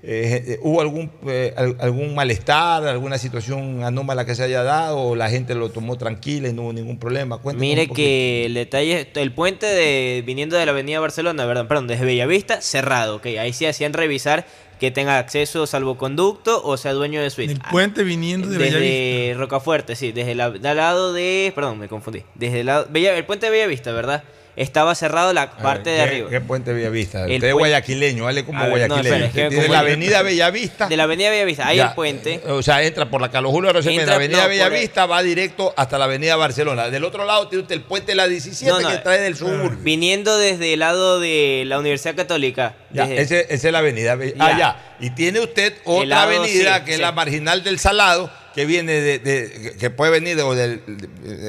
[0.04, 4.98] eh, eh, ¿Hubo algún, eh, al- algún malestar, alguna situación anómala que se haya dado
[5.00, 7.38] o la gente lo tomó tranquila y no hubo ningún problema?
[7.38, 11.88] Cuéntanos Mire que el detalle, el puente de viniendo de la avenida Barcelona, perdón, perdón,
[11.88, 14.46] desde Bellavista, cerrado, ok, ahí sí hacían revisar
[14.82, 17.54] que tenga acceso salvoconducto o sea dueño de suite.
[17.54, 18.80] El puente viniendo de Bellavista.
[18.84, 21.52] Desde Rocafuerte, sí, desde la- del lado de.
[21.54, 22.24] Perdón, me confundí.
[22.34, 22.88] Desde el lado.
[22.90, 24.24] Bella- el puente de Bellavista, ¿verdad?
[24.58, 26.30] Estaba cerrado la parte de ¿Qué- arriba.
[26.30, 27.20] ¿Qué puente Bellavista?
[27.26, 29.08] El Usted es puente- guayaquileño, vale como A ver, no, guayaquileño.
[29.16, 30.88] espera, es que Usted tiene como- la avenida Bellavista.
[30.88, 32.42] De la avenida Bellavista, hay Ya, el puente.
[32.48, 35.24] O sea, entra por la Carlos Julio Arosemena, Entra- la avenida no, por Bellavista, va
[35.24, 36.90] directo hasta la avenida Barcelona.
[36.90, 39.38] Del otro lado tiene usted el puente de la 17 No, no, que trae del
[39.38, 39.78] sur.
[39.82, 42.76] Viniendo desde el lado de la Universidad Católica.
[42.92, 44.16] Ya, desde- ese- esa es la avenida.
[44.16, 44.58] Be- Ah, Ya.
[44.58, 44.96] ya.
[45.00, 47.02] Y tiene usted otra lado, avenida sí, que es sí.
[47.02, 51.08] la marginal del Salado, que viene de, de- que puede venir de, o del- de-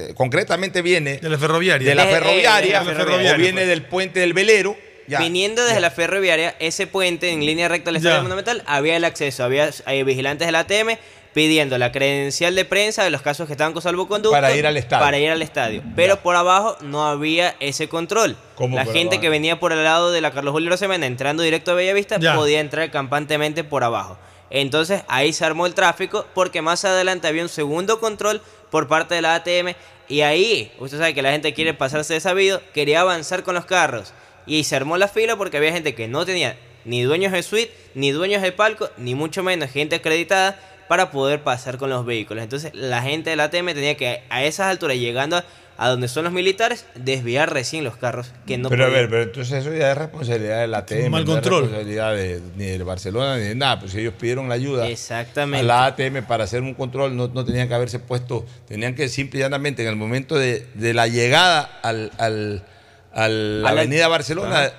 [0.09, 1.89] de- concretamente viene De la ferroviaria.
[1.89, 4.77] de la Eh, eh, ferroviaria, de la ferroviaria, o viene del puente del velero.
[5.09, 5.19] Ya.
[5.19, 8.23] Viniendo desde la ferroviaria, ese puente en línea recta al Estadio.
[8.23, 10.97] Monumental, había el acceso, había eh, vigilantes de la ATM
[11.35, 14.77] pidiendo la credencial de prensa de los casos que estaban con salvoconducto Para ir al
[14.77, 15.03] estadio.
[15.05, 15.83] para ir al estadio.
[15.97, 18.37] Pero por abajo no había ese control.
[18.55, 19.21] ¿Cómo La gente abajo?
[19.23, 22.61] que venía por el lado de la Carlos Julio Rosemena entrando directo a Bellavista podía
[22.61, 24.19] entrar campantemente por abajo.
[24.55, 29.15] Entonces ahí se armó el tráfico porque más adelante había un segundo control por parte
[29.15, 29.75] de la ATM
[30.09, 33.65] y ahí, usted sabe que la gente quiere pasarse de sabido, quería avanzar con los
[33.65, 34.13] carros
[34.45, 37.73] y se armó la fila porque había gente que no tenía ni dueños de suite,
[37.95, 42.45] ni dueños de palco, ni mucho menos gente acreditada para poder pasar con los vehículos.
[42.45, 45.43] Entonces la gente de la ATM tenía que a esas alturas, llegando
[45.79, 49.23] a, donde son los militares, desviar recién los carros que no pero a ver, pero
[49.23, 51.11] entonces eso ya es responsabilidad de la ATM.
[51.11, 51.63] mal no es control.
[51.63, 53.81] responsabilidad de, ni de Barcelona ni de nada.
[53.81, 55.61] Pues ellos pidieron la ayuda Exactamente.
[55.61, 57.17] a la ATM para hacer un control.
[57.17, 60.67] No, no tenían que haberse puesto, tenían que simple y llanamente en el momento de,
[60.75, 62.65] de la llegada al, al-
[63.13, 64.71] a la A la- avenida Barcelona.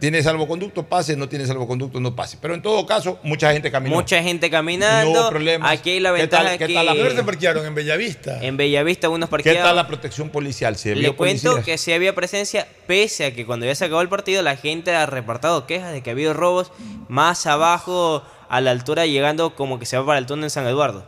[0.00, 2.36] Tiene salvoconducto, pase, no tiene salvoconducto, no pase.
[2.42, 3.94] Pero en todo caso, mucha gente caminó.
[3.96, 5.12] Mucha gente caminando.
[5.12, 5.70] No hubo problemas.
[5.72, 8.42] Aquí hay la ¿Qué ventaja tal- qué que tal la- se parquearon en Bellavista.
[8.44, 9.62] en Bellavista unos ¿Qué parqueados.
[9.62, 10.76] tal la protección policial?
[10.76, 11.64] ¿Se Le cuento policías?
[11.64, 14.94] que sí había presencia, pese a que cuando ya se acabó el partido, la gente
[14.94, 16.70] ha reportado quejas de que ha habido robos
[17.08, 21.06] más abajo, a la altura, llegando como que se va para el túnel San Eduardo.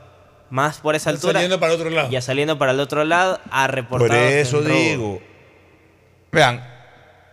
[0.49, 1.33] Más por esa Ya altura.
[1.35, 2.09] saliendo para otro lado.
[2.11, 4.09] Ya saliendo para el otro lado, ha reportado.
[4.09, 5.21] Por eso el digo,
[6.33, 6.63] vean,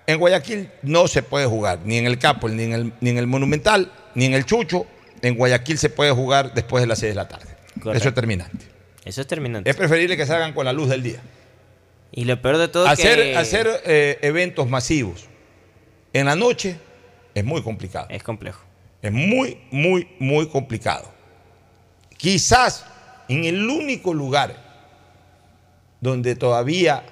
[0.08, 3.18] en Guayaquil no se puede jugar, ni en el Capo, ni en el, ni en
[3.18, 4.86] el Monumental, ni en el Chucho.
[5.22, 7.56] En Guayaquil se puede jugar después de las 6 de la tarde.
[7.76, 7.92] Correcto.
[7.94, 8.66] Eso es terminante.
[9.06, 9.70] Eso es terminante.
[9.70, 11.22] Es preferible que salgan con la luz del día.
[12.12, 15.28] Y lo peor de todo Hacer, que hacer eh, eventos masivos
[16.14, 16.78] en la noche
[17.34, 18.08] es muy complicado.
[18.10, 18.62] es complejo.
[19.02, 21.12] Es muy, muy, muy complicado.
[22.18, 22.86] Quizás
[23.28, 24.56] en el único lugar
[26.00, 27.04] donde todavía,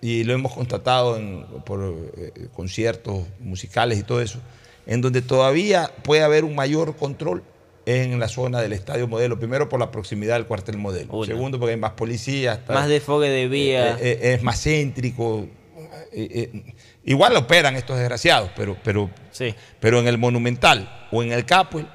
[0.00, 1.82] y lo hemos constatado en- por
[2.16, 4.38] eh, conciertos musicales y todo eso,
[4.86, 7.42] en donde todavía puede haber un mayor control
[7.86, 9.38] en la zona del Estadio Modelo.
[9.38, 11.24] Primero por la proximidad del cuartel Modelo.
[11.24, 12.58] Segundo porque hay más policías.
[12.68, 13.92] Más desfogue de vía.
[13.92, 15.46] eh, eh, es más céntrico.
[16.12, 16.64] Eh,
[17.04, 19.54] igual operan estos desgraciados, pero, pero, Sí.
[19.80, 21.86] pero en el Monumental o en el Capuel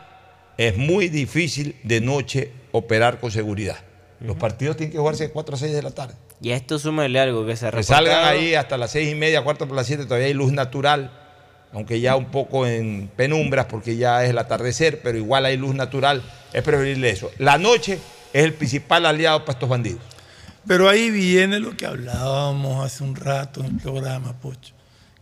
[0.58, 3.78] es muy difícil de noche operar con seguridad.
[4.20, 6.14] Los partidos tienen que jugarse de 4 a 6 de la tarde.
[6.42, 8.40] Y a esto súmale algo que se ha Que salgan reportado.
[8.40, 11.12] ahí hasta las 6 y media, cuarto por las 7, todavía hay luz natural,
[11.72, 15.76] aunque ya un poco en penumbras porque ya es el atardecer, pero igual hay luz
[15.76, 16.24] natural.
[16.52, 17.30] Es preferible eso.
[17.38, 18.00] La noche
[18.34, 20.02] es el principal aliado para estos bandidos.
[20.68, 24.74] Pero ahí viene lo que hablábamos hace un rato en el programa, Pocho.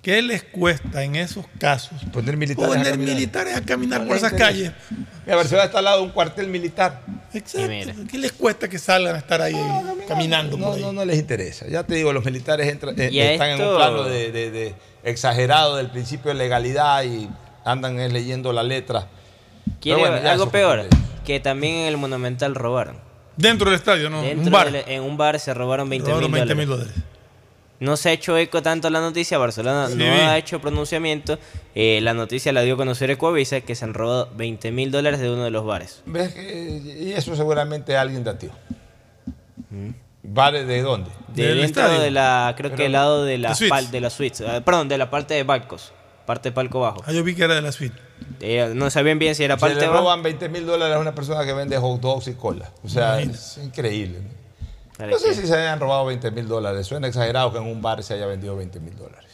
[0.02, 3.16] ¿Qué les cuesta en esos casos Poner militares a poner caminar.
[3.16, 4.72] militares a caminar No por esas calles?
[5.26, 7.02] Mira, Barcelona está al lado de un cuartel militar.
[7.34, 7.68] Exacto.
[8.10, 9.56] ¿Qué les cuesta que salgan a estar ahí
[10.08, 10.82] caminando No, por ahí?
[10.82, 11.68] no, no les interesa.
[11.68, 14.76] Ya te digo, los militares entran- eh, a están en un plano de, de- de
[15.04, 17.30] exagerado del principio de legalidad y
[17.66, 19.08] andan eh, leyendo la letra.
[19.82, 20.88] ¿Quiere bueno, algo peor?
[21.26, 22.98] Que también en el Monumental robaron.
[23.36, 24.22] Dentro del estadio, ¿no?
[24.22, 24.72] Dentro un bar.
[24.72, 26.68] del- en un bar se robaron 20 Robaron mil 20 dólares.
[26.70, 27.04] mil dólares.
[27.80, 31.40] No se ha hecho eco tanto la noticia, Barcelona Sí, no ha hecho pronunciamiento.
[31.76, 35.20] Eh, la noticia la dio a conocer Ecuavisa, que se han robado 20 mil dólares
[35.22, 36.02] de uno de los bares.
[36.06, 38.52] ¿Ves que- y eso seguramente alguien datió.
[40.24, 41.10] ¿Vale de dónde?
[41.34, 42.02] De Del dentro estadio.
[42.02, 43.72] de la, creo Pero- que el lado de la, de suites.
[43.72, 44.42] pal- de la suites.
[44.42, 45.92] Eh, perdón, de la parte de barcos.
[46.26, 47.02] Parte de palco bajo.
[47.08, 47.96] Ah, yo vi que era de la suite.
[48.42, 50.02] Eh, no sabían bien si era Se parte le bajo.
[50.02, 52.70] roban 20 mil dólares a una persona que vende hot dogs y cola.
[52.84, 54.20] O sea, es increíble.
[54.22, 54.39] ¿no?
[55.00, 56.86] No sé si se hayan robado 20 mil dólares.
[56.88, 59.30] Suena exagerado que en un bar se haya vendido 20 mil dólares.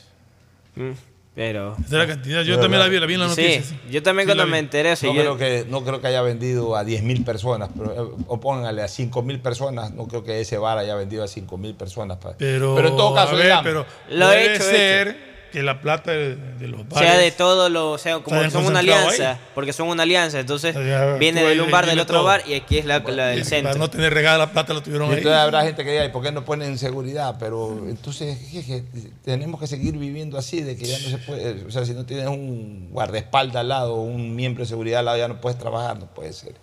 [0.76, 0.92] Mm,
[1.34, 1.74] Pero.
[1.74, 2.42] Esa es la cantidad.
[2.44, 3.62] Yo De también la vi, la vi en la noticia.
[3.64, 3.78] sí.
[3.90, 6.76] yo también Sí, cuando me enteré, No, yo- creo que, no creo que haya vendido
[6.76, 9.92] a 10 mil personas, pero, eh, o pónganle a 5 mil personas.
[9.92, 12.18] No creo que ese bar haya vendido a 5 mil personas.
[12.20, 15.80] pa- Pero, en todo caso, a ver, pero Lo puede he hecho, ser, que la
[15.82, 17.10] plata de, de los bares.
[17.10, 19.38] sea, de todo lo, o sea, como son una alianza, ahí.
[19.54, 20.76] porque son una alianza, entonces
[21.20, 22.26] viene del un bar del otro todo.
[22.26, 23.72] bar y aquí es la, la del centro.
[23.72, 25.18] Para no tener regada la plata lo tuvieron Y ahí.
[25.18, 27.38] entonces habrá gente que diga, ¿y por qué no ponen seguridad?
[27.40, 28.84] Pero entonces jeje,
[29.24, 32.06] tenemos que seguir viviendo así, de que ya no se puede, o sea, si no
[32.06, 35.98] tienes un guardaespaldas al lado, un miembro de seguridad al lado, ya no puedes trabajar,
[36.00, 36.56] no puede ser.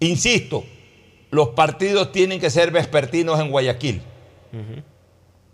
[0.00, 0.64] Insisto,
[1.30, 4.02] los partidos tienen que ser vespertinos en Guayaquil.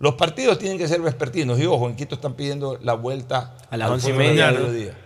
[0.02, 1.60] Los partidos tienen que ser vespertinos.
[1.60, 4.60] Y ojo, en Quito están pidiendo la vuelta A las once y media, al ¿no?
[4.62, 4.98] mediodía.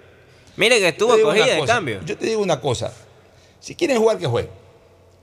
[0.56, 2.00] Mire que estuvo cogida de cosa, cambio.
[2.06, 2.90] Yo te digo una cosa.
[3.60, 4.50] Si quieren jugar, que jueguen.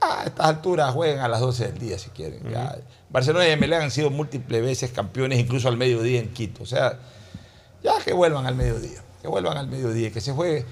[0.00, 2.48] A estas alturas jueguen a las 12 del día si quieren.
[2.48, 2.78] Ya.
[3.10, 6.62] Barcelona y MLE han sido múltiples veces campeones, incluso al mediodía en Quito.
[6.62, 7.00] O sea,
[7.82, 9.02] ya que vuelvan al mediodía.
[9.22, 10.64] Que vuelvan al mediodía, que se juegue.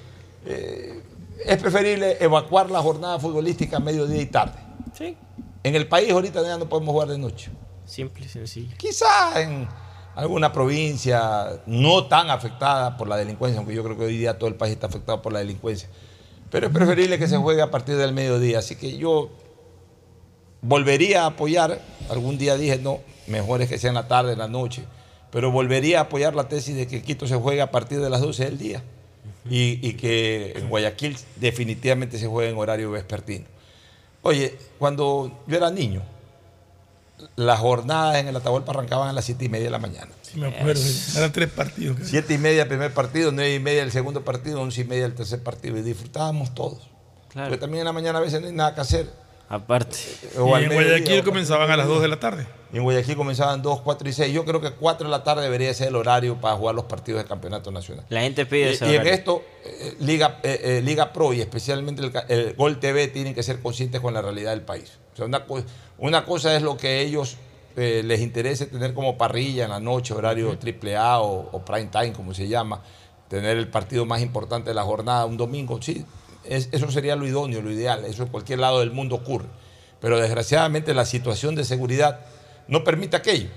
[0.47, 1.03] Eh,
[1.45, 4.61] es preferible evacuar la jornada futbolística a mediodía y tarde.
[4.97, 5.17] Sí.
[5.65, 7.51] En el país ahorita ya no podemos jugar de noche.
[7.85, 8.77] Simple y sencillo.
[8.77, 9.69] Quizá en
[10.15, 14.49] alguna provincia no tan afectada por la delincuencia, aunque yo creo que hoy día todo
[14.49, 15.89] el país está afectado por la delincuencia.
[16.51, 18.59] Pero es preferible que se juegue a partir del mediodía.
[18.59, 19.31] Así que yo
[20.61, 21.81] volvería a apoyar,
[22.11, 24.85] algún día dije, no, mejor es que sea en la tarde, en la noche,
[25.31, 28.21] pero volvería a apoyar la tesis de que Quito se juegue a partir de las
[28.21, 28.83] 12 del día
[29.49, 33.47] y, y que en Guayaquil definitivamente se juegue en horario vespertino.
[34.21, 36.03] Oye, cuando yo era niño,
[37.37, 40.11] las jornadas en el Atahualpa arrancaban a las 7 y media de la mañana.
[40.23, 40.83] Sí, me acuerdo.
[41.17, 41.97] Eran tres partidos.
[41.97, 42.09] creo.
[42.09, 45.07] Siete y media el primer partido, nueve y media el segundo partido, once y media
[45.07, 45.77] el tercer partido.
[45.77, 46.89] Y disfrutábamos todos.
[47.29, 47.49] Claro.
[47.49, 49.11] Porque también en la mañana a veces no hay nada que hacer.
[49.53, 49.99] Aparte.
[50.39, 52.47] O Y en Guayaquil comenzaban a las 2 de la tarde.
[52.73, 54.33] Y en Guayaquil comenzaban 2, 4 y 6.
[54.33, 57.19] Yo creo que 4 de la tarde debería ser el horario para jugar los partidos
[57.21, 58.07] del campeonato nacional.
[58.09, 61.43] La gente pide Y, ese y en esto, eh, Liga, eh, eh, Liga Pro y
[61.43, 64.99] especialmente el, Gol TV tienen que ser conscientes con la realidad del país.
[65.13, 65.63] O sea, una, co-
[65.99, 67.37] una cosa es lo que ellos
[67.77, 71.91] eh, les interese tener como parrilla en la noche, horario triple A o, o prime
[71.93, 72.81] time, como se llama,
[73.29, 75.79] tener el partido más importante de la jornada un domingo.
[75.83, 76.07] Sí,
[76.45, 78.05] es- eso sería lo idóneo, lo ideal.
[78.05, 79.47] Eso en cualquier lado del mundo ocurre.
[80.01, 82.21] Pero desgraciadamente la situación de seguridad
[82.69, 83.49] no permite aquello.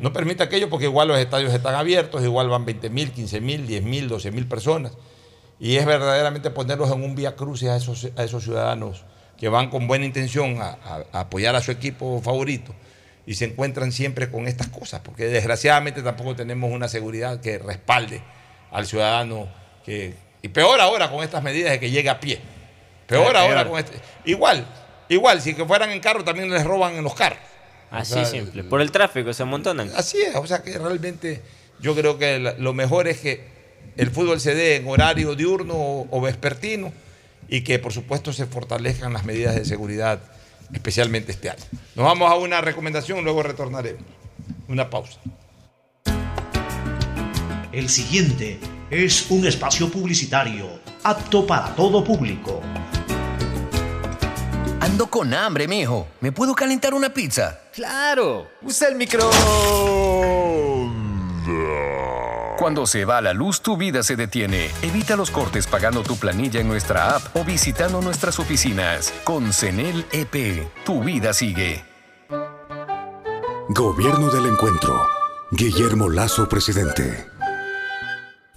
[0.00, 3.66] No permite aquello porque igual los estadios están abiertos, igual van 20 mil, 15 mil,
[3.66, 4.92] 10 mil, 12 mil personas.
[5.60, 9.04] Y es verdaderamente ponerlos en un vía crucis a esos, a esos ciudadanos
[9.38, 12.74] que van con buena intención a, a- a apoyar a su equipo favorito
[13.26, 18.22] y se encuentran siempre con estas cosas, porque desgraciadamente tampoco tenemos una seguridad que respalde
[18.70, 19.46] al ciudadano
[19.84, 22.40] que, y peor ahora con estas medidas de que llegue a pie.
[23.06, 23.68] Peor Ah, ahora peor.
[23.70, 23.98] con este.
[24.24, 24.66] Igual,
[25.08, 27.38] igual, si que fueran en carro también les roban en los carros.
[27.90, 28.64] Así O sea, simple.
[28.64, 29.90] Por el tráfico se amontonan.
[29.96, 31.42] Así es, o sea que realmente
[31.80, 33.44] yo creo que lo mejor es que
[33.96, 36.92] el fútbol se dé en horario diurno o, o vespertino
[37.48, 40.18] y que por supuesto se fortalezcan las medidas de seguridad,
[40.72, 41.62] especialmente este año.
[41.94, 44.02] Nos vamos a una recomendación, luego retornaremos.
[44.68, 45.20] Una pausa.
[47.72, 48.58] El siguiente
[48.90, 52.60] es un espacio publicitario apto para todo público.
[54.80, 56.08] Ando con hambre, mijo.
[56.20, 57.60] ¿Me puedo calentar una pizza?
[57.72, 58.48] Claro.
[58.62, 59.30] Usa el micro.
[62.58, 64.70] Cuando se va la luz, tu vida se detiene.
[64.82, 69.12] Evita los cortes pagando tu planilla en nuestra app o visitando nuestras oficinas.
[69.24, 71.84] Con CENEL EP, tu vida sigue.
[73.68, 75.06] Gobierno del Encuentro.
[75.50, 77.35] Guillermo Lazo, presidente.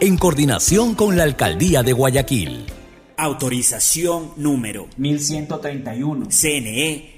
[0.00, 2.64] en coordinación con la Alcaldía de Guayaquil.
[3.16, 6.28] Autorización número 1131.
[6.30, 7.17] CNE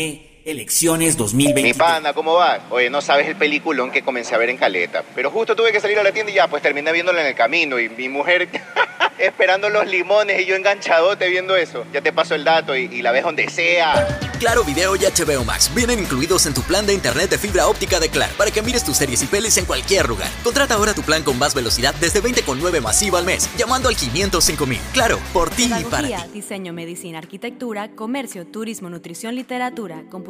[0.00, 1.76] CNE Elecciones 2023.
[1.76, 2.60] Mi pana, ¿cómo va?
[2.70, 5.04] Oye, no sabes el peliculón que comencé a ver en Caleta.
[5.14, 7.34] Pero justo tuve que salir a la tienda y ya, pues terminé viéndolo en el
[7.34, 7.78] camino.
[7.78, 8.48] Y mi mujer
[9.18, 11.84] esperando los limones y yo enganchadote viendo eso.
[11.92, 14.18] Ya te paso el dato y, y la ves donde sea.
[14.38, 18.00] Claro Video y HBO Max vienen incluidos en tu plan de internet de fibra óptica
[18.00, 20.28] de Claro para que mires tus series y pelis en cualquier lugar.
[20.42, 24.78] Contrata ahora tu plan con más velocidad desde 20,9 masivo al mes, llamando al 505.000.
[24.94, 26.14] Claro, por ti y para ti.
[26.32, 30.29] Diseño, medicina, arquitectura, comercio, turismo, nutrición, literatura, computación,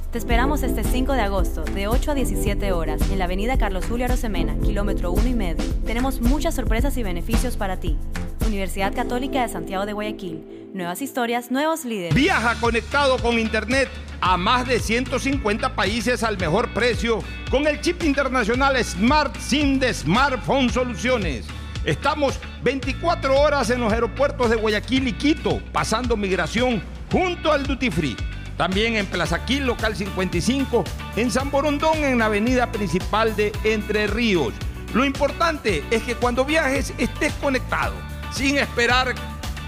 [0.11, 3.85] Te esperamos este 5 de agosto, de 8 a 17 horas, en la avenida Carlos
[3.87, 5.63] Julio Arosemena, kilómetro 1 y medio.
[5.85, 7.97] Tenemos muchas sorpresas y beneficios para ti.
[8.45, 10.69] Universidad Católica de Santiago de Guayaquil.
[10.73, 12.13] Nuevas historias, nuevos líderes.
[12.13, 13.87] Viaja conectado con Internet
[14.19, 17.19] a más de 150 países al mejor precio
[17.49, 21.45] con el chip internacional Smart SIM de Smartphone Soluciones.
[21.85, 27.89] Estamos 24 horas en los aeropuertos de Guayaquil y Quito, pasando migración junto al Duty
[27.89, 28.17] Free.
[28.61, 30.83] También en Plaza Quil, local 55,
[31.15, 34.53] en San Borondón, en la avenida principal de Entre Ríos.
[34.93, 37.95] Lo importante es que cuando viajes estés conectado,
[38.31, 39.15] sin esperar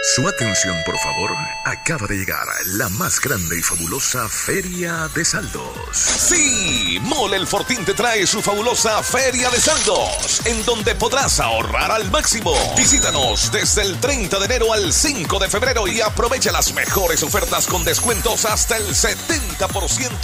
[0.00, 1.32] Su atención, por favor.
[1.64, 5.72] Acaba de llegar la más grande y fabulosa Feria de Saldos.
[5.92, 11.90] Sí, Mole el Fortín te trae su fabulosa Feria de Saldos, en donde podrás ahorrar
[11.90, 12.54] al máximo.
[12.76, 17.66] Visítanos desde el 30 de enero al 5 de febrero y aprovecha las mejores ofertas
[17.66, 19.47] con descuentos hasta el 70%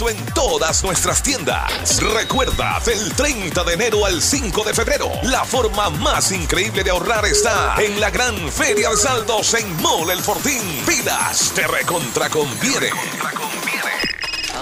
[0.09, 1.99] en todas nuestras tiendas.
[2.13, 7.25] Recuerda, del 30 de enero al 5 de febrero, la forma más increíble de ahorrar
[7.25, 10.61] está en la gran Feria de Saldos en Mole el Fortín.
[10.85, 12.91] Pilas, te recontra conviene.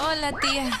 [0.02, 0.80] Hola, tía.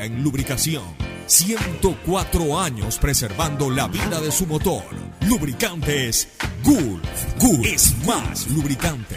[0.00, 0.82] en lubricación.
[1.26, 4.82] 104 años preservando la vida de su motor.
[5.28, 6.28] Lubricantes
[6.62, 7.36] Gulf.
[7.38, 9.16] Gulf es más lubricante.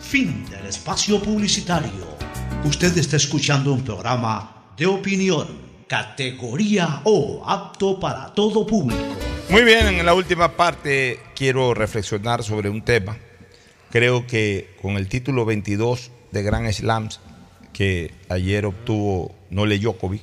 [0.00, 2.16] Fin del espacio publicitario.
[2.64, 5.46] Usted está escuchando un programa de opinión,
[5.86, 9.02] categoría O, apto para todo público.
[9.50, 13.16] Muy bien, en la última parte quiero reflexionar sobre un tema.
[13.96, 17.18] Creo que con el título 22 de Grand Slams
[17.72, 20.20] que ayer obtuvo Nole Djokovic,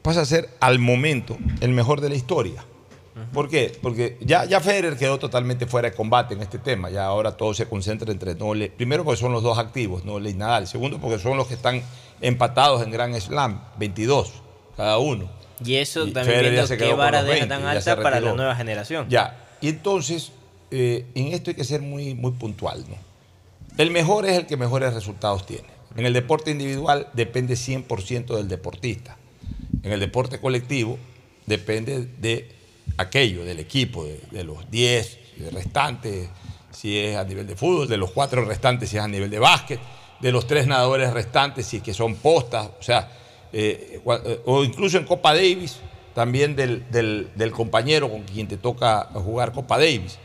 [0.00, 2.64] pasa a ser al momento el mejor de la historia.
[3.32, 3.76] ¿Por qué?
[3.82, 6.88] Porque ya, ya Federer quedó totalmente fuera de combate en este tema.
[6.88, 8.70] Ya ahora todo se concentra entre Nole.
[8.70, 10.68] Primero porque son los dos activos, Nole y Nadal.
[10.68, 11.82] Segundo porque son los que están
[12.20, 14.34] empatados en Grand Slam, 22
[14.76, 15.28] cada uno.
[15.64, 19.08] Y eso Y también viendo qué vara deja 20, tan alta para la nueva generación.
[19.08, 20.30] Ya, y entonces
[20.70, 22.84] eh, en esto hay que ser muy, muy puntual.
[22.88, 23.05] ¿no?
[23.78, 25.68] El mejor es el que mejores resultados tiene.
[25.96, 29.16] En el deporte individual depende 100% del deportista.
[29.82, 30.98] En el deporte colectivo
[31.46, 32.48] depende de
[32.96, 35.18] aquello, del equipo, de, los 10
[35.52, 36.28] restantes,
[36.70, 39.38] si es a nivel de fútbol, de los cuatro restantes si es a nivel de
[39.38, 39.80] básquet.
[40.20, 43.12] de los tres nadadores restantes, si es que son postas, o sea,
[43.52, 45.78] eh, eh, o incluso en Copa Davis,
[46.14, 50.18] también del compañero con quien te toca jugar Copa Davis.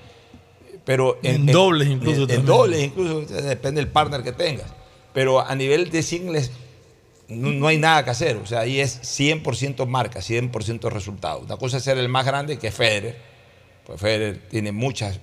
[0.86, 4.68] Pero En dobles incluso En, en dobles incluso, depende del partner que tengas.
[5.14, 6.52] Pero a nivel de singles
[7.28, 8.38] no, no hay nada que hacer.
[8.38, 11.40] O sea, ahí es 100% marca, 100% resultado.
[11.40, 13.18] Una cosa es ser el más grande que Federer.
[13.86, 15.20] Pues Federer tiene muchas,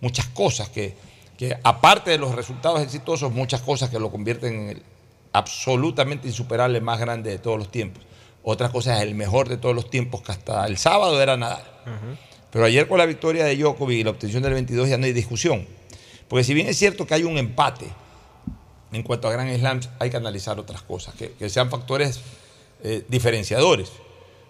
[0.00, 0.94] muchas cosas que,
[1.36, 4.82] que, aparte de los resultados exitosos, muchas cosas que lo convierten en el
[5.32, 8.02] absolutamente insuperable más grande de todos los tiempos.
[8.42, 11.64] Otra cosa es el mejor de todos los tiempos, que hasta el sábado era Nadal.
[12.50, 15.12] Pero ayer con la victoria de Djokovic y la obtención del 22 ya no hay
[15.12, 15.66] discusión.
[16.28, 17.86] Porque si bien es cierto que hay un empate
[18.92, 22.20] en cuanto a Grand Slams, hay que analizar otras cosas, que, que sean factores
[22.82, 23.90] eh, diferenciadores.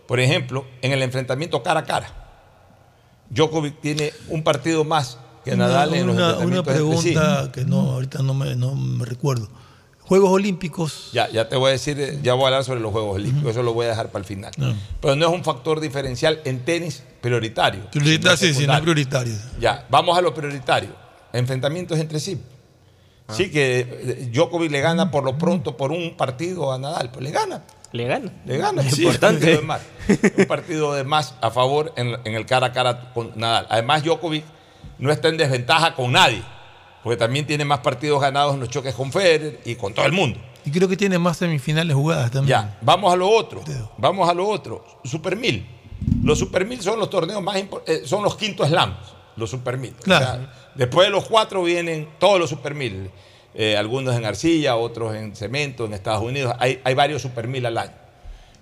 [0.06, 2.14] Por ejemplo, en el enfrentamiento cara a cara,
[3.30, 7.12] Djokovic tiene un partido más que Nadal en los una, una enfrentamientos sí.
[7.12, 9.48] pregunta que no, ahorita no me, no me recuerdo.
[10.08, 11.10] Juegos Olímpicos.
[11.12, 13.50] Ya, ya te voy a decir, eh, ya voy a hablar sobre los Juegos Olímpicos,
[13.50, 14.50] eso lo voy a dejar para el final.
[14.56, 14.74] No.
[15.02, 17.90] Pero no es un factor diferencial en tenis prioritario.
[17.90, 19.34] Prioritario, sí, sí, no es prioritario.
[19.60, 20.88] Ya, vamos a lo prioritario.
[21.30, 22.40] Enfrentamientos entre sí.
[23.26, 23.34] Ah.
[23.34, 27.22] Sí, que eh, Djokovic le gana por lo pronto por un partido a Nadal, pues
[27.22, 27.62] le gana.
[27.92, 28.32] Le gana.
[28.46, 28.80] Le gana.
[28.80, 29.58] Es sí, importante.
[29.58, 29.82] Un partido de más,
[30.38, 33.66] un partido de más a favor en, en el cara a cara con Nadal.
[33.68, 34.44] Además, Djokovic
[34.98, 36.42] no está en desventaja con nadie,
[37.08, 40.12] porque también tiene más partidos ganados en los choques con Federer y con todo el
[40.12, 40.38] mundo.
[40.66, 42.50] Y creo que tiene más semifinales jugadas también.
[42.50, 43.62] Ya, vamos a lo otro.
[43.96, 44.84] Vamos a lo otro.
[45.04, 45.66] Super 1000.
[46.22, 48.98] Los Super 1000 son los torneos más importantes, son los quintos slams,
[49.36, 49.94] los Super 1000.
[50.00, 50.24] O Claro.
[50.26, 53.10] sea, después de los cuatro vienen todos los Super 1000.
[53.54, 56.54] Eh, algunos en arcilla, otros en cemento, en Estados Unidos.
[56.58, 57.92] Hay, hay varios Super 1000 al año.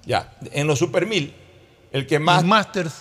[0.04, 1.34] Ya, en los Super 1000,
[1.90, 2.44] el que más.
[2.44, 2.94] Masters.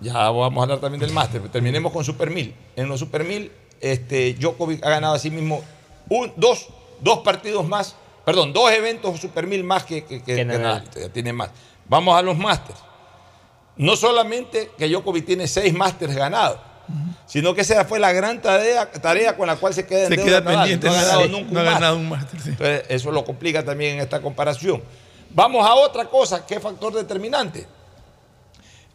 [0.00, 2.54] Ya vamos a hablar también del Master, terminemos con Super 1000.
[2.76, 3.52] En los Super 1000,
[3.92, 5.62] este, Djokovic ha ganado a sí mismo
[6.08, 6.68] un- dos,
[7.00, 7.94] dos partidos más,
[8.24, 10.62] perdón, dos eventos Super 1000 más que, que, que- que Nadal.
[10.62, 11.50] Nadal, ya tiene más.
[11.88, 12.78] Vamos a los Masters.
[13.76, 16.58] No solamente que Djokovic tiene seis Masters ganados,
[17.26, 20.16] sino que esa fue la gran tarea, tarea con la cual se queda en Se
[20.16, 20.58] queda Nadal.
[20.60, 20.86] pendiente.
[20.86, 22.48] No ha ganado nunca No ha un ganado un Master, sí.
[22.50, 24.82] Entonces, eso lo complica también en esta comparación.
[25.30, 27.66] Vamos a otra cosa, que es factor determinante.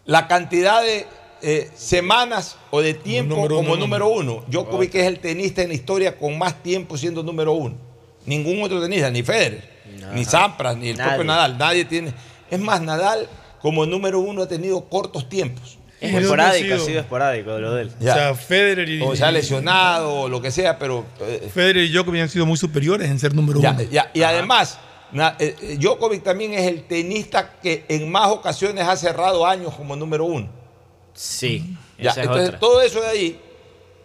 [0.05, 1.05] La cantidad de
[1.41, 3.79] eh, semanas o de tiempo número como uno.
[3.81, 4.43] número uno.
[4.47, 7.75] Djokovic es el tenista en la historia con más tiempo siendo número uno.
[8.25, 9.67] Ningún otro tenista, ni Federer,
[10.13, 11.09] ni Sampras, ni el Nadie.
[11.09, 11.57] propio Nadal.
[11.57, 12.13] Nadie tiene.
[12.49, 13.27] Es más, Nadal
[13.61, 15.77] como número uno ha tenido cortos tiempos.
[15.99, 16.87] Es ¿De dónde esporádico, ha ha sido?
[16.87, 17.91] sido esporádico lo de él.
[17.99, 18.11] Ya.
[18.11, 21.89] O sea, Federer y, O sea, lesionado o lo que sea, pero eh, Federer y
[21.91, 23.83] Djokovic han sido muy superiores en ser número Ya, uno.
[23.83, 24.79] ya, y además,
[25.11, 29.75] na- eh, eh, Djokovic también es el tenista que en más ocasiones ha cerrado años
[29.75, 30.49] como número uno.
[31.13, 32.59] Sí, Ya, esa es entonces, otra.
[32.59, 33.39] todo eso de ahí,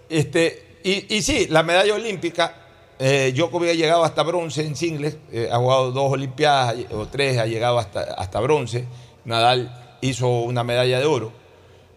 [0.09, 2.55] este, y, y sí, la medalla olímpica,
[2.99, 7.39] eh, Djokovic ha llegado hasta bronce en singles, eh, ha jugado dos olimpiadas o tres,
[7.39, 8.87] ha llegado hasta, hasta bronce.
[9.25, 11.33] Nadal hizo una medalla de oro.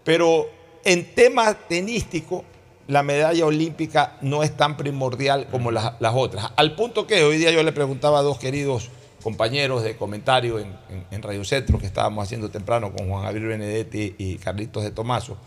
[0.03, 0.47] Pero
[0.83, 2.43] en tema tenístico,
[2.87, 6.51] la medalla olímpica no es tan primordial como las, las otras.
[6.55, 8.89] Al punto que hoy día yo le preguntaba a dos queridos
[9.23, 13.47] compañeros de comentario en, en- en Radio Centro que estábamos haciendo temprano con Juan Gabriel
[13.47, 15.37] Benedetti y Carlitos de Tomaso.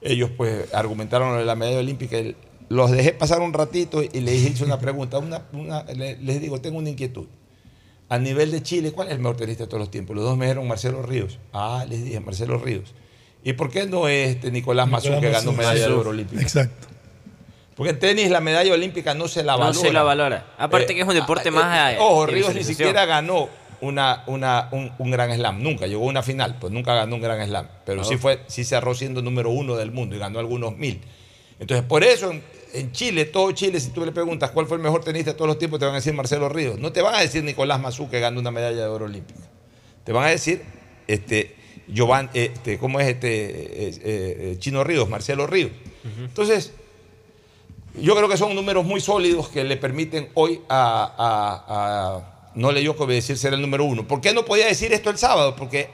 [0.00, 2.18] Ellos pues argumentaron lo de la medalla olímpica.
[2.18, 2.36] y
[2.68, 5.18] Los dejé pasar un ratito y les hice una pregunta.
[5.18, 7.26] Una, una- le- les digo, tengo una inquietud.
[8.10, 10.14] A nivel de Chile, ¿cuál es el mejor tenista de todos los tiempos?
[10.14, 11.38] Los dos me dijeron Marcelo Ríos.
[11.54, 12.94] Ah, les dije, Marcelo Ríos.
[13.42, 15.58] ¿Y por qué no es este Nicolás Mazú Nicolás que ganó Mazú.
[15.58, 16.00] medalla de Mazú.
[16.00, 16.42] oro olímpica?
[16.42, 16.86] Exacto.
[17.74, 19.78] Porque en tenis la medalla olímpica no se la No valora.
[19.80, 20.46] se la valora.
[20.58, 23.48] Aparte Eh, que es un deporte ah, más, eh, eh, Ojo, Ríos ni siquiera ganó
[23.80, 25.62] una, una, un, un gran slam.
[25.62, 25.86] Nunca.
[25.86, 27.66] Llegó a una final, pues nunca ganó un gran slam.
[27.84, 31.00] Pero sí, fue, sí cerró siendo número uno del mundo y ganó algunos mil.
[31.58, 32.42] Entonces, por eso en,
[32.74, 35.48] en Chile, todo Chile, si tú le preguntas cuál fue el mejor tenista de todos
[35.48, 36.78] los tiempos, te van a decir Marcelo Ríos.
[36.78, 39.40] No te van a decir Nicolás Mazú que ganó una medalla de oro olímpica.
[40.04, 40.62] Te van a decir
[41.08, 41.54] este,
[41.88, 43.28] Giovanni, este, ¿cómo es este?
[43.28, 45.70] eh, eh, eh, Chino Ríos, Marcelo Ríos.
[46.20, 46.72] Entonces,
[47.94, 51.64] yo creo que son números muy sólidos que le permiten hoy a, a-
[52.18, 54.06] a no le dio que obedecer ser el número uno.
[54.06, 55.56] ¿Por qué no podía decir esto el sábado?
[55.56, 55.90] Porque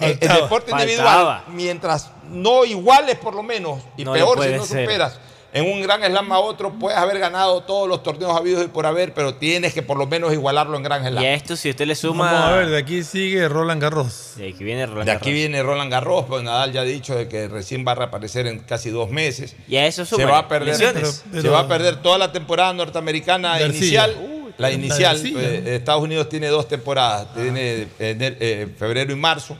[0.00, 0.40] el Faltaba.
[0.40, 4.84] deporte individual, mientras no iguales por lo menos, y No peor si no ser.
[4.86, 5.20] superas,
[5.54, 8.86] en un gran slam a otro, puedes haber ganado todos los torneos habidos y por
[8.86, 11.22] haber, pero tienes que por lo menos igualarlo en gran slam.
[11.22, 12.32] Y a esto, si usted le suma.
[12.32, 14.32] Vamos a ver, de aquí sigue Roland Garros.
[14.36, 15.34] De aquí viene Roland De aquí Garros.
[15.34, 18.60] viene Roland Garros, pues Nadal ya ha dicho de que recién va a reaparecer en
[18.60, 19.54] casi dos meses.
[19.68, 22.72] Y a eso se suma va a perder se va a perder toda la temporada
[22.72, 25.32] norteamericana inicial Uy, la inicial pues,
[25.64, 25.68] ¿no?
[25.70, 29.56] Estados Unidos tiene dos temporadas tiene ener- eh, febrero y marzo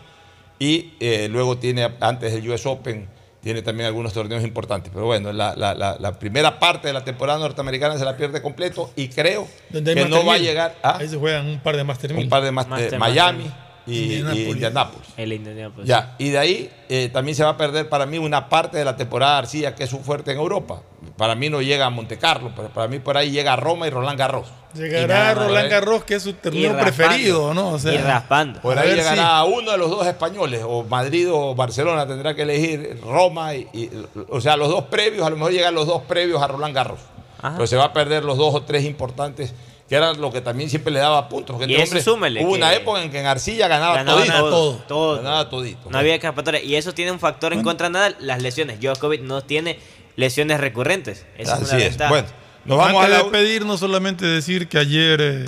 [0.59, 3.09] y eh, luego tiene antes el US Open
[3.43, 4.93] tiene también algunos torneos importantes.
[4.95, 8.41] Pero bueno, la, la- la- la primera parte de la temporada norteamericana se la pierde
[8.41, 11.85] completo y creo que no va a llegar a Ahí se juegan un par de
[11.85, 13.63] Master un par de Master, eh, Miami Master.
[13.87, 14.49] y y Indianápolis.
[14.49, 15.09] Indianápolis.
[15.17, 15.89] El Indianapolis.
[15.89, 18.85] Ya, y de ahí eh, también se va a perder para mí una parte de
[18.85, 20.83] la temporada de Arcilla, que es su fuerte en Europa.
[21.17, 23.89] Para mí no llega a Monte Carlo, pero para mí por ahí llega a Roma
[23.89, 24.47] y Roland Garros.
[24.75, 25.69] Llegará Roland.
[25.71, 27.71] Garros, que es su torneo preferido, ¿no?
[27.73, 28.61] O sea, y raspando.
[28.61, 32.43] Por ahí llegará a uno de los dos españoles, o Madrid o Barcelona, tendrá que
[32.43, 33.91] elegir Roma, y, y-
[34.29, 37.01] o sea, los dos previos, a lo mejor llegan los dos previos a Roland Garros.
[37.41, 37.55] Ajá.
[37.57, 39.53] Pero se va a perder los dos o tres importantes,
[39.89, 41.57] que era lo que también siempre le daba puntos.
[41.57, 44.19] porque Y este eso hombre- súmele Hubo una época en que en Arcilla ganaba, Ganaba
[44.21, 44.39] todito.
[44.51, 45.17] todo, todo.
[45.17, 45.91] Ganaba todito.
[45.91, 46.63] No había escapatoria.
[46.63, 48.81] Y eso tiene un factor en contra nada, las lesiones.
[48.81, 49.79] Djokovic no tiene
[50.17, 51.27] lesiones recurrentes.
[51.37, 51.99] Esa es Así una es.
[52.09, 52.29] Bueno,
[52.65, 53.31] nos vamos Antes a de la...
[53.31, 55.45] despedir, no solamente decir que ayer eh,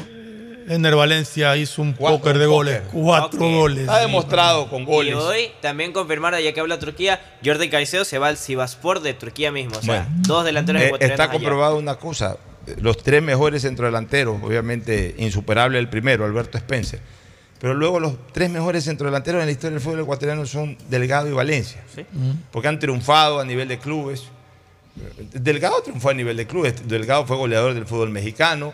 [0.69, 2.81] Ener Valencia hizo un Cuatro póker de goles.
[2.81, 3.01] póker.
[3.03, 3.89] Cuatro goles.
[3.89, 5.15] Ha demostrado con Y goles.
[5.17, 9.53] hoy también confirmaron, ya que habla Turquía, Jordi Caicedo se va al Sivaspor de Turquía
[9.53, 9.77] mismo.
[9.79, 10.17] O sea, Bueno.
[10.27, 12.37] dos delanteros Eh, ecuatorianos está comprobado una cosa.
[12.81, 16.99] Los tres mejores centrodelanteros, obviamente insuperable el primero, Alberto Spencer.
[17.61, 21.33] Pero luego los tres mejores centrodelanteros en la historia del fútbol ecuatoriano son Delgado y
[21.33, 21.83] Valencia.
[21.95, 22.05] Sí.
[22.51, 24.25] Porque han triunfado a nivel de clubes.
[25.33, 26.89] Delgado triunfó a nivel de clubes.
[26.89, 28.73] Delgado fue goleador del fútbol mexicano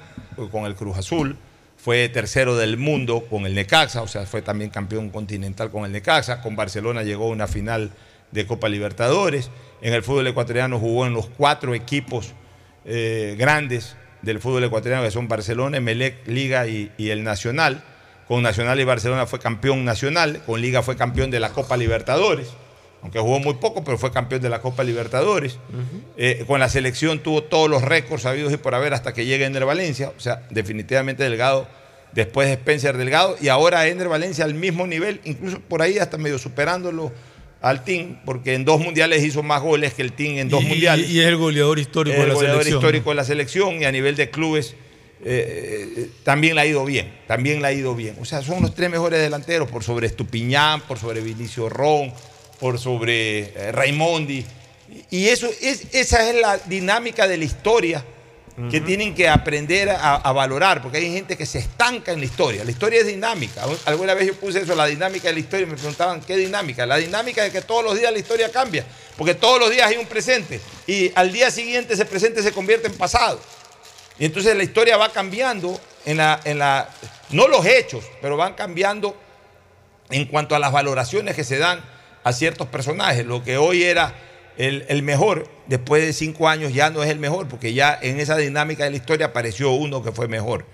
[0.51, 1.37] con el Cruz Azul.
[1.77, 5.93] Fue tercero del mundo con el Necaxa, o sea, fue también campeón continental con el
[5.93, 6.43] Necaxa.
[6.43, 7.91] Con Barcelona llegó a una final
[8.33, 9.51] de Copa Libertadores.
[9.81, 12.35] En el fútbol ecuatoriano jugó en los cuatro equipos
[12.85, 17.83] eh, grandes del fútbol ecuatoriano, que son Barcelona, Emelec, Liga y el Nacional.
[18.31, 22.53] Con Nacional y Barcelona fue campeón nacional, con Liga fue campeón de la Copa Libertadores,
[23.03, 25.59] aunque jugó muy poco, pero fue campeón de la Copa Libertadores.
[26.17, 29.45] Eh, con la selección tuvo todos los récords sabidos y por haber hasta que llegue
[29.47, 31.67] Ender Valencia, o sea, definitivamente Delgado,
[32.13, 36.19] después de Spencer Delgado, y ahora Ender Valencia al mismo nivel, incluso por ahí hasta
[36.19, 37.13] medio superándolo
[37.63, 40.67] al Team, porque en dos mundiales hizo más goles que el Team en dos Y-
[40.67, 42.79] mundiales Y, es el goleador histórico de el la goleador selección.
[42.81, 44.75] histórico de la selección y a nivel de clubes
[45.23, 48.17] eh, eh, también le ha ido bien, también le ha ido bien.
[48.21, 52.11] O sea, son los tres mejores delanteros por sobre Estupiñán, por sobre Vinicio Ron,
[52.61, 54.45] por sobre eh, Raimondi.
[55.11, 58.05] Y eso es, esa es la dinámica de la historia
[58.71, 62.27] que tienen que aprender a, a valorar, porque hay gente que se estanca en la
[62.27, 62.63] historia.
[62.63, 63.65] La historia es dinámica.
[63.87, 66.85] Alguna vez yo puse eso, la dinámica de la historia, y me preguntaban, ¿qué dinámica?
[66.85, 68.85] La dinámica es que todos los días la historia cambia,
[69.17, 72.89] porque todos los días hay un presente, y al día siguiente ese presente se convierte
[72.89, 73.41] en pasado.
[74.19, 76.91] Y entonces la historia va cambiando en la, en la,
[77.31, 79.17] no los hechos, pero van cambiando
[80.11, 81.83] en cuanto a las valoraciones que se dan
[82.23, 83.25] a ciertos personajes.
[83.27, 84.15] Lo que hoy era
[84.59, 88.21] el, el mejor, después de cinco años ya no es el mejor, porque ya en
[88.21, 90.65] esa dinámica de la historia apareció uno que fue mejor.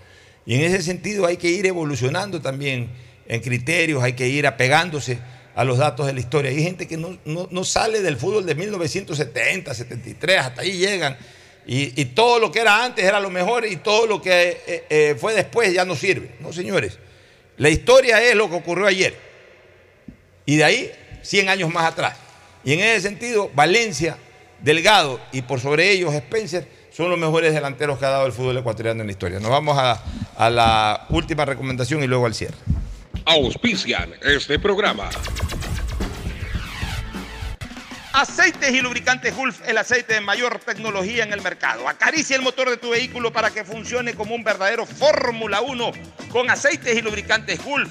[0.45, 2.91] Y en ese sentido hay que ir evolucionando también
[3.29, 5.19] en criterios, hay que ir apegándose
[5.55, 6.51] a los datos de la historia.
[6.51, 11.17] Hay gente que no, no- no sale del fútbol de 1970, 73, hasta ahí llegan.
[11.67, 14.85] Y, y todo lo que era antes era lo mejor y todo lo que eh,
[14.89, 16.31] eh, fue después ya no sirve.
[16.41, 16.99] No, señores.
[17.57, 19.15] La historia es lo que ocurrió ayer.
[20.45, 20.93] Y de ahí,
[21.27, 22.17] 100 años más atrás.
[22.65, 24.17] Y en ese sentido, Valencia,
[24.61, 28.57] Delgado y por sobre ellos Spencer son los mejores delanteros que ha dado el fútbol
[28.57, 29.39] ecuatoriano en la historia.
[29.39, 30.03] Nos vamos a,
[30.37, 32.57] a la última recomendación y luego al cierre.
[33.27, 35.11] Auspician este programa.
[38.15, 41.87] Aceites y lubricantes Gulf, el aceite de mayor tecnología en el mercado.
[41.87, 45.93] Acaricia el motor de tu vehículo para que funcione como un verdadero Fórmula 1
[46.31, 47.91] con aceites y lubricantes Gulf.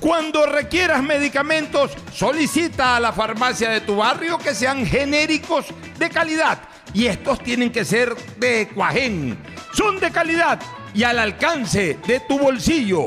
[0.00, 5.66] Cuando requieras medicamentos, solicita a la farmacia de tu barrio que sean genéricos
[5.98, 6.58] de calidad.
[6.94, 9.38] Y estos tienen que ser de Cuajén.
[9.72, 10.58] Son de calidad
[10.94, 13.06] y al alcance de tu bolsillo,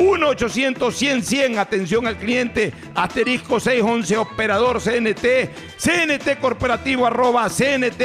[0.00, 8.00] 1-800-100-100, atención al cliente, asterisco 611, operador CNT, CNT corporativo arroba cnt.gov.es.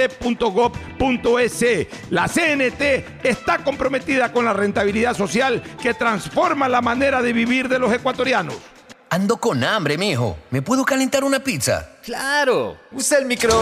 [2.09, 7.79] La CNT está comprometida con la rentabilidad social que transforma la manera de vivir de
[7.79, 8.55] los ecuatorianos.
[9.09, 10.37] Ando con hambre, mijo.
[10.49, 11.91] ¿Me puedo calentar una pizza?
[12.03, 12.77] Claro.
[12.91, 13.61] Usa el micro.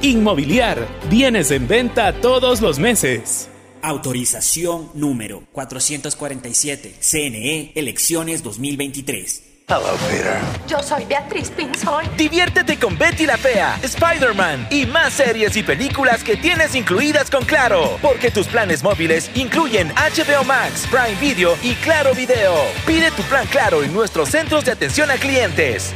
[0.00, 0.88] Inmobiliar.
[1.10, 3.50] Bienes en venta todos los meses.
[3.82, 6.94] Autorización número 447.
[7.00, 9.42] CNE Elecciones 2023.
[9.68, 10.38] Hello, Peter.
[10.66, 12.04] Yo soy Beatriz Pinzón.
[12.16, 17.44] Diviértete con Betty la Fea, Spider-Man y más series y películas que tienes incluidas con
[17.44, 17.98] Claro.
[18.00, 22.54] Porque tus planes móviles incluyen HBO Max, Prime Video y Claro Video.
[22.86, 25.94] Pide tu plan Claro en nuestros centros de atención a clientes.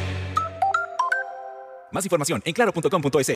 [1.99, 3.33] Más información en claro.com.es.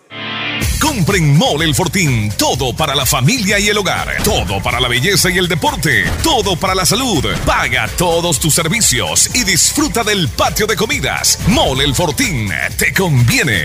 [0.80, 2.30] Compren Mole el Fortín.
[2.38, 4.22] Todo para la familia y el hogar.
[4.22, 6.04] Todo para la belleza y el deporte.
[6.22, 7.26] Todo para la salud.
[7.44, 11.40] Paga todos tus servicios y disfruta del patio de comidas.
[11.48, 12.52] Mole el Fortín.
[12.78, 13.64] Te conviene.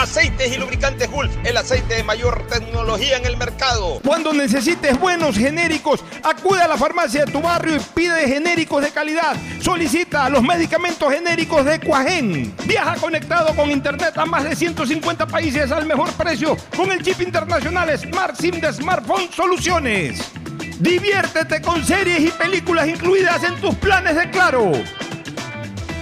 [0.00, 4.00] Aceites y lubricantes Gulf, el aceite de mayor tecnología en el mercado.
[4.02, 8.92] Cuando necesites buenos genéricos, acude a la farmacia de tu barrio y pide genéricos de
[8.92, 9.36] calidad.
[9.60, 12.54] Solicita los medicamentos genéricos de Cuajén.
[12.64, 17.20] Viaja conectado con internet a más de 150 países al mejor precio con el chip
[17.20, 20.32] internacional Smart SIM de Smartphone Soluciones.
[20.78, 24.72] Diviértete con series y películas incluidas en tus planes de Claro.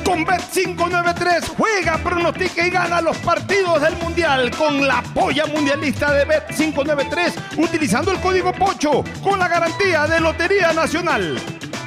[0.09, 6.27] Con Bet593 juega, pronostica y gana los partidos del Mundial con la polla mundialista de
[6.27, 11.39] Bet593 utilizando el código POCHO con la garantía de Lotería Nacional.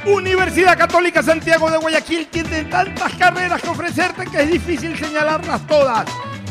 [0.06, 6.06] Universidad Católica Santiago de Guayaquil tiene tantas carreras que ofrecerte que es difícil señalarlas todas.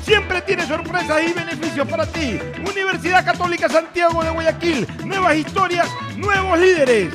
[0.05, 2.37] Siempre tiene sorpresas y beneficios para ti.
[2.69, 4.89] Universidad Católica Santiago de Guayaquil.
[5.05, 7.15] Nuevas historias, nuevos líderes.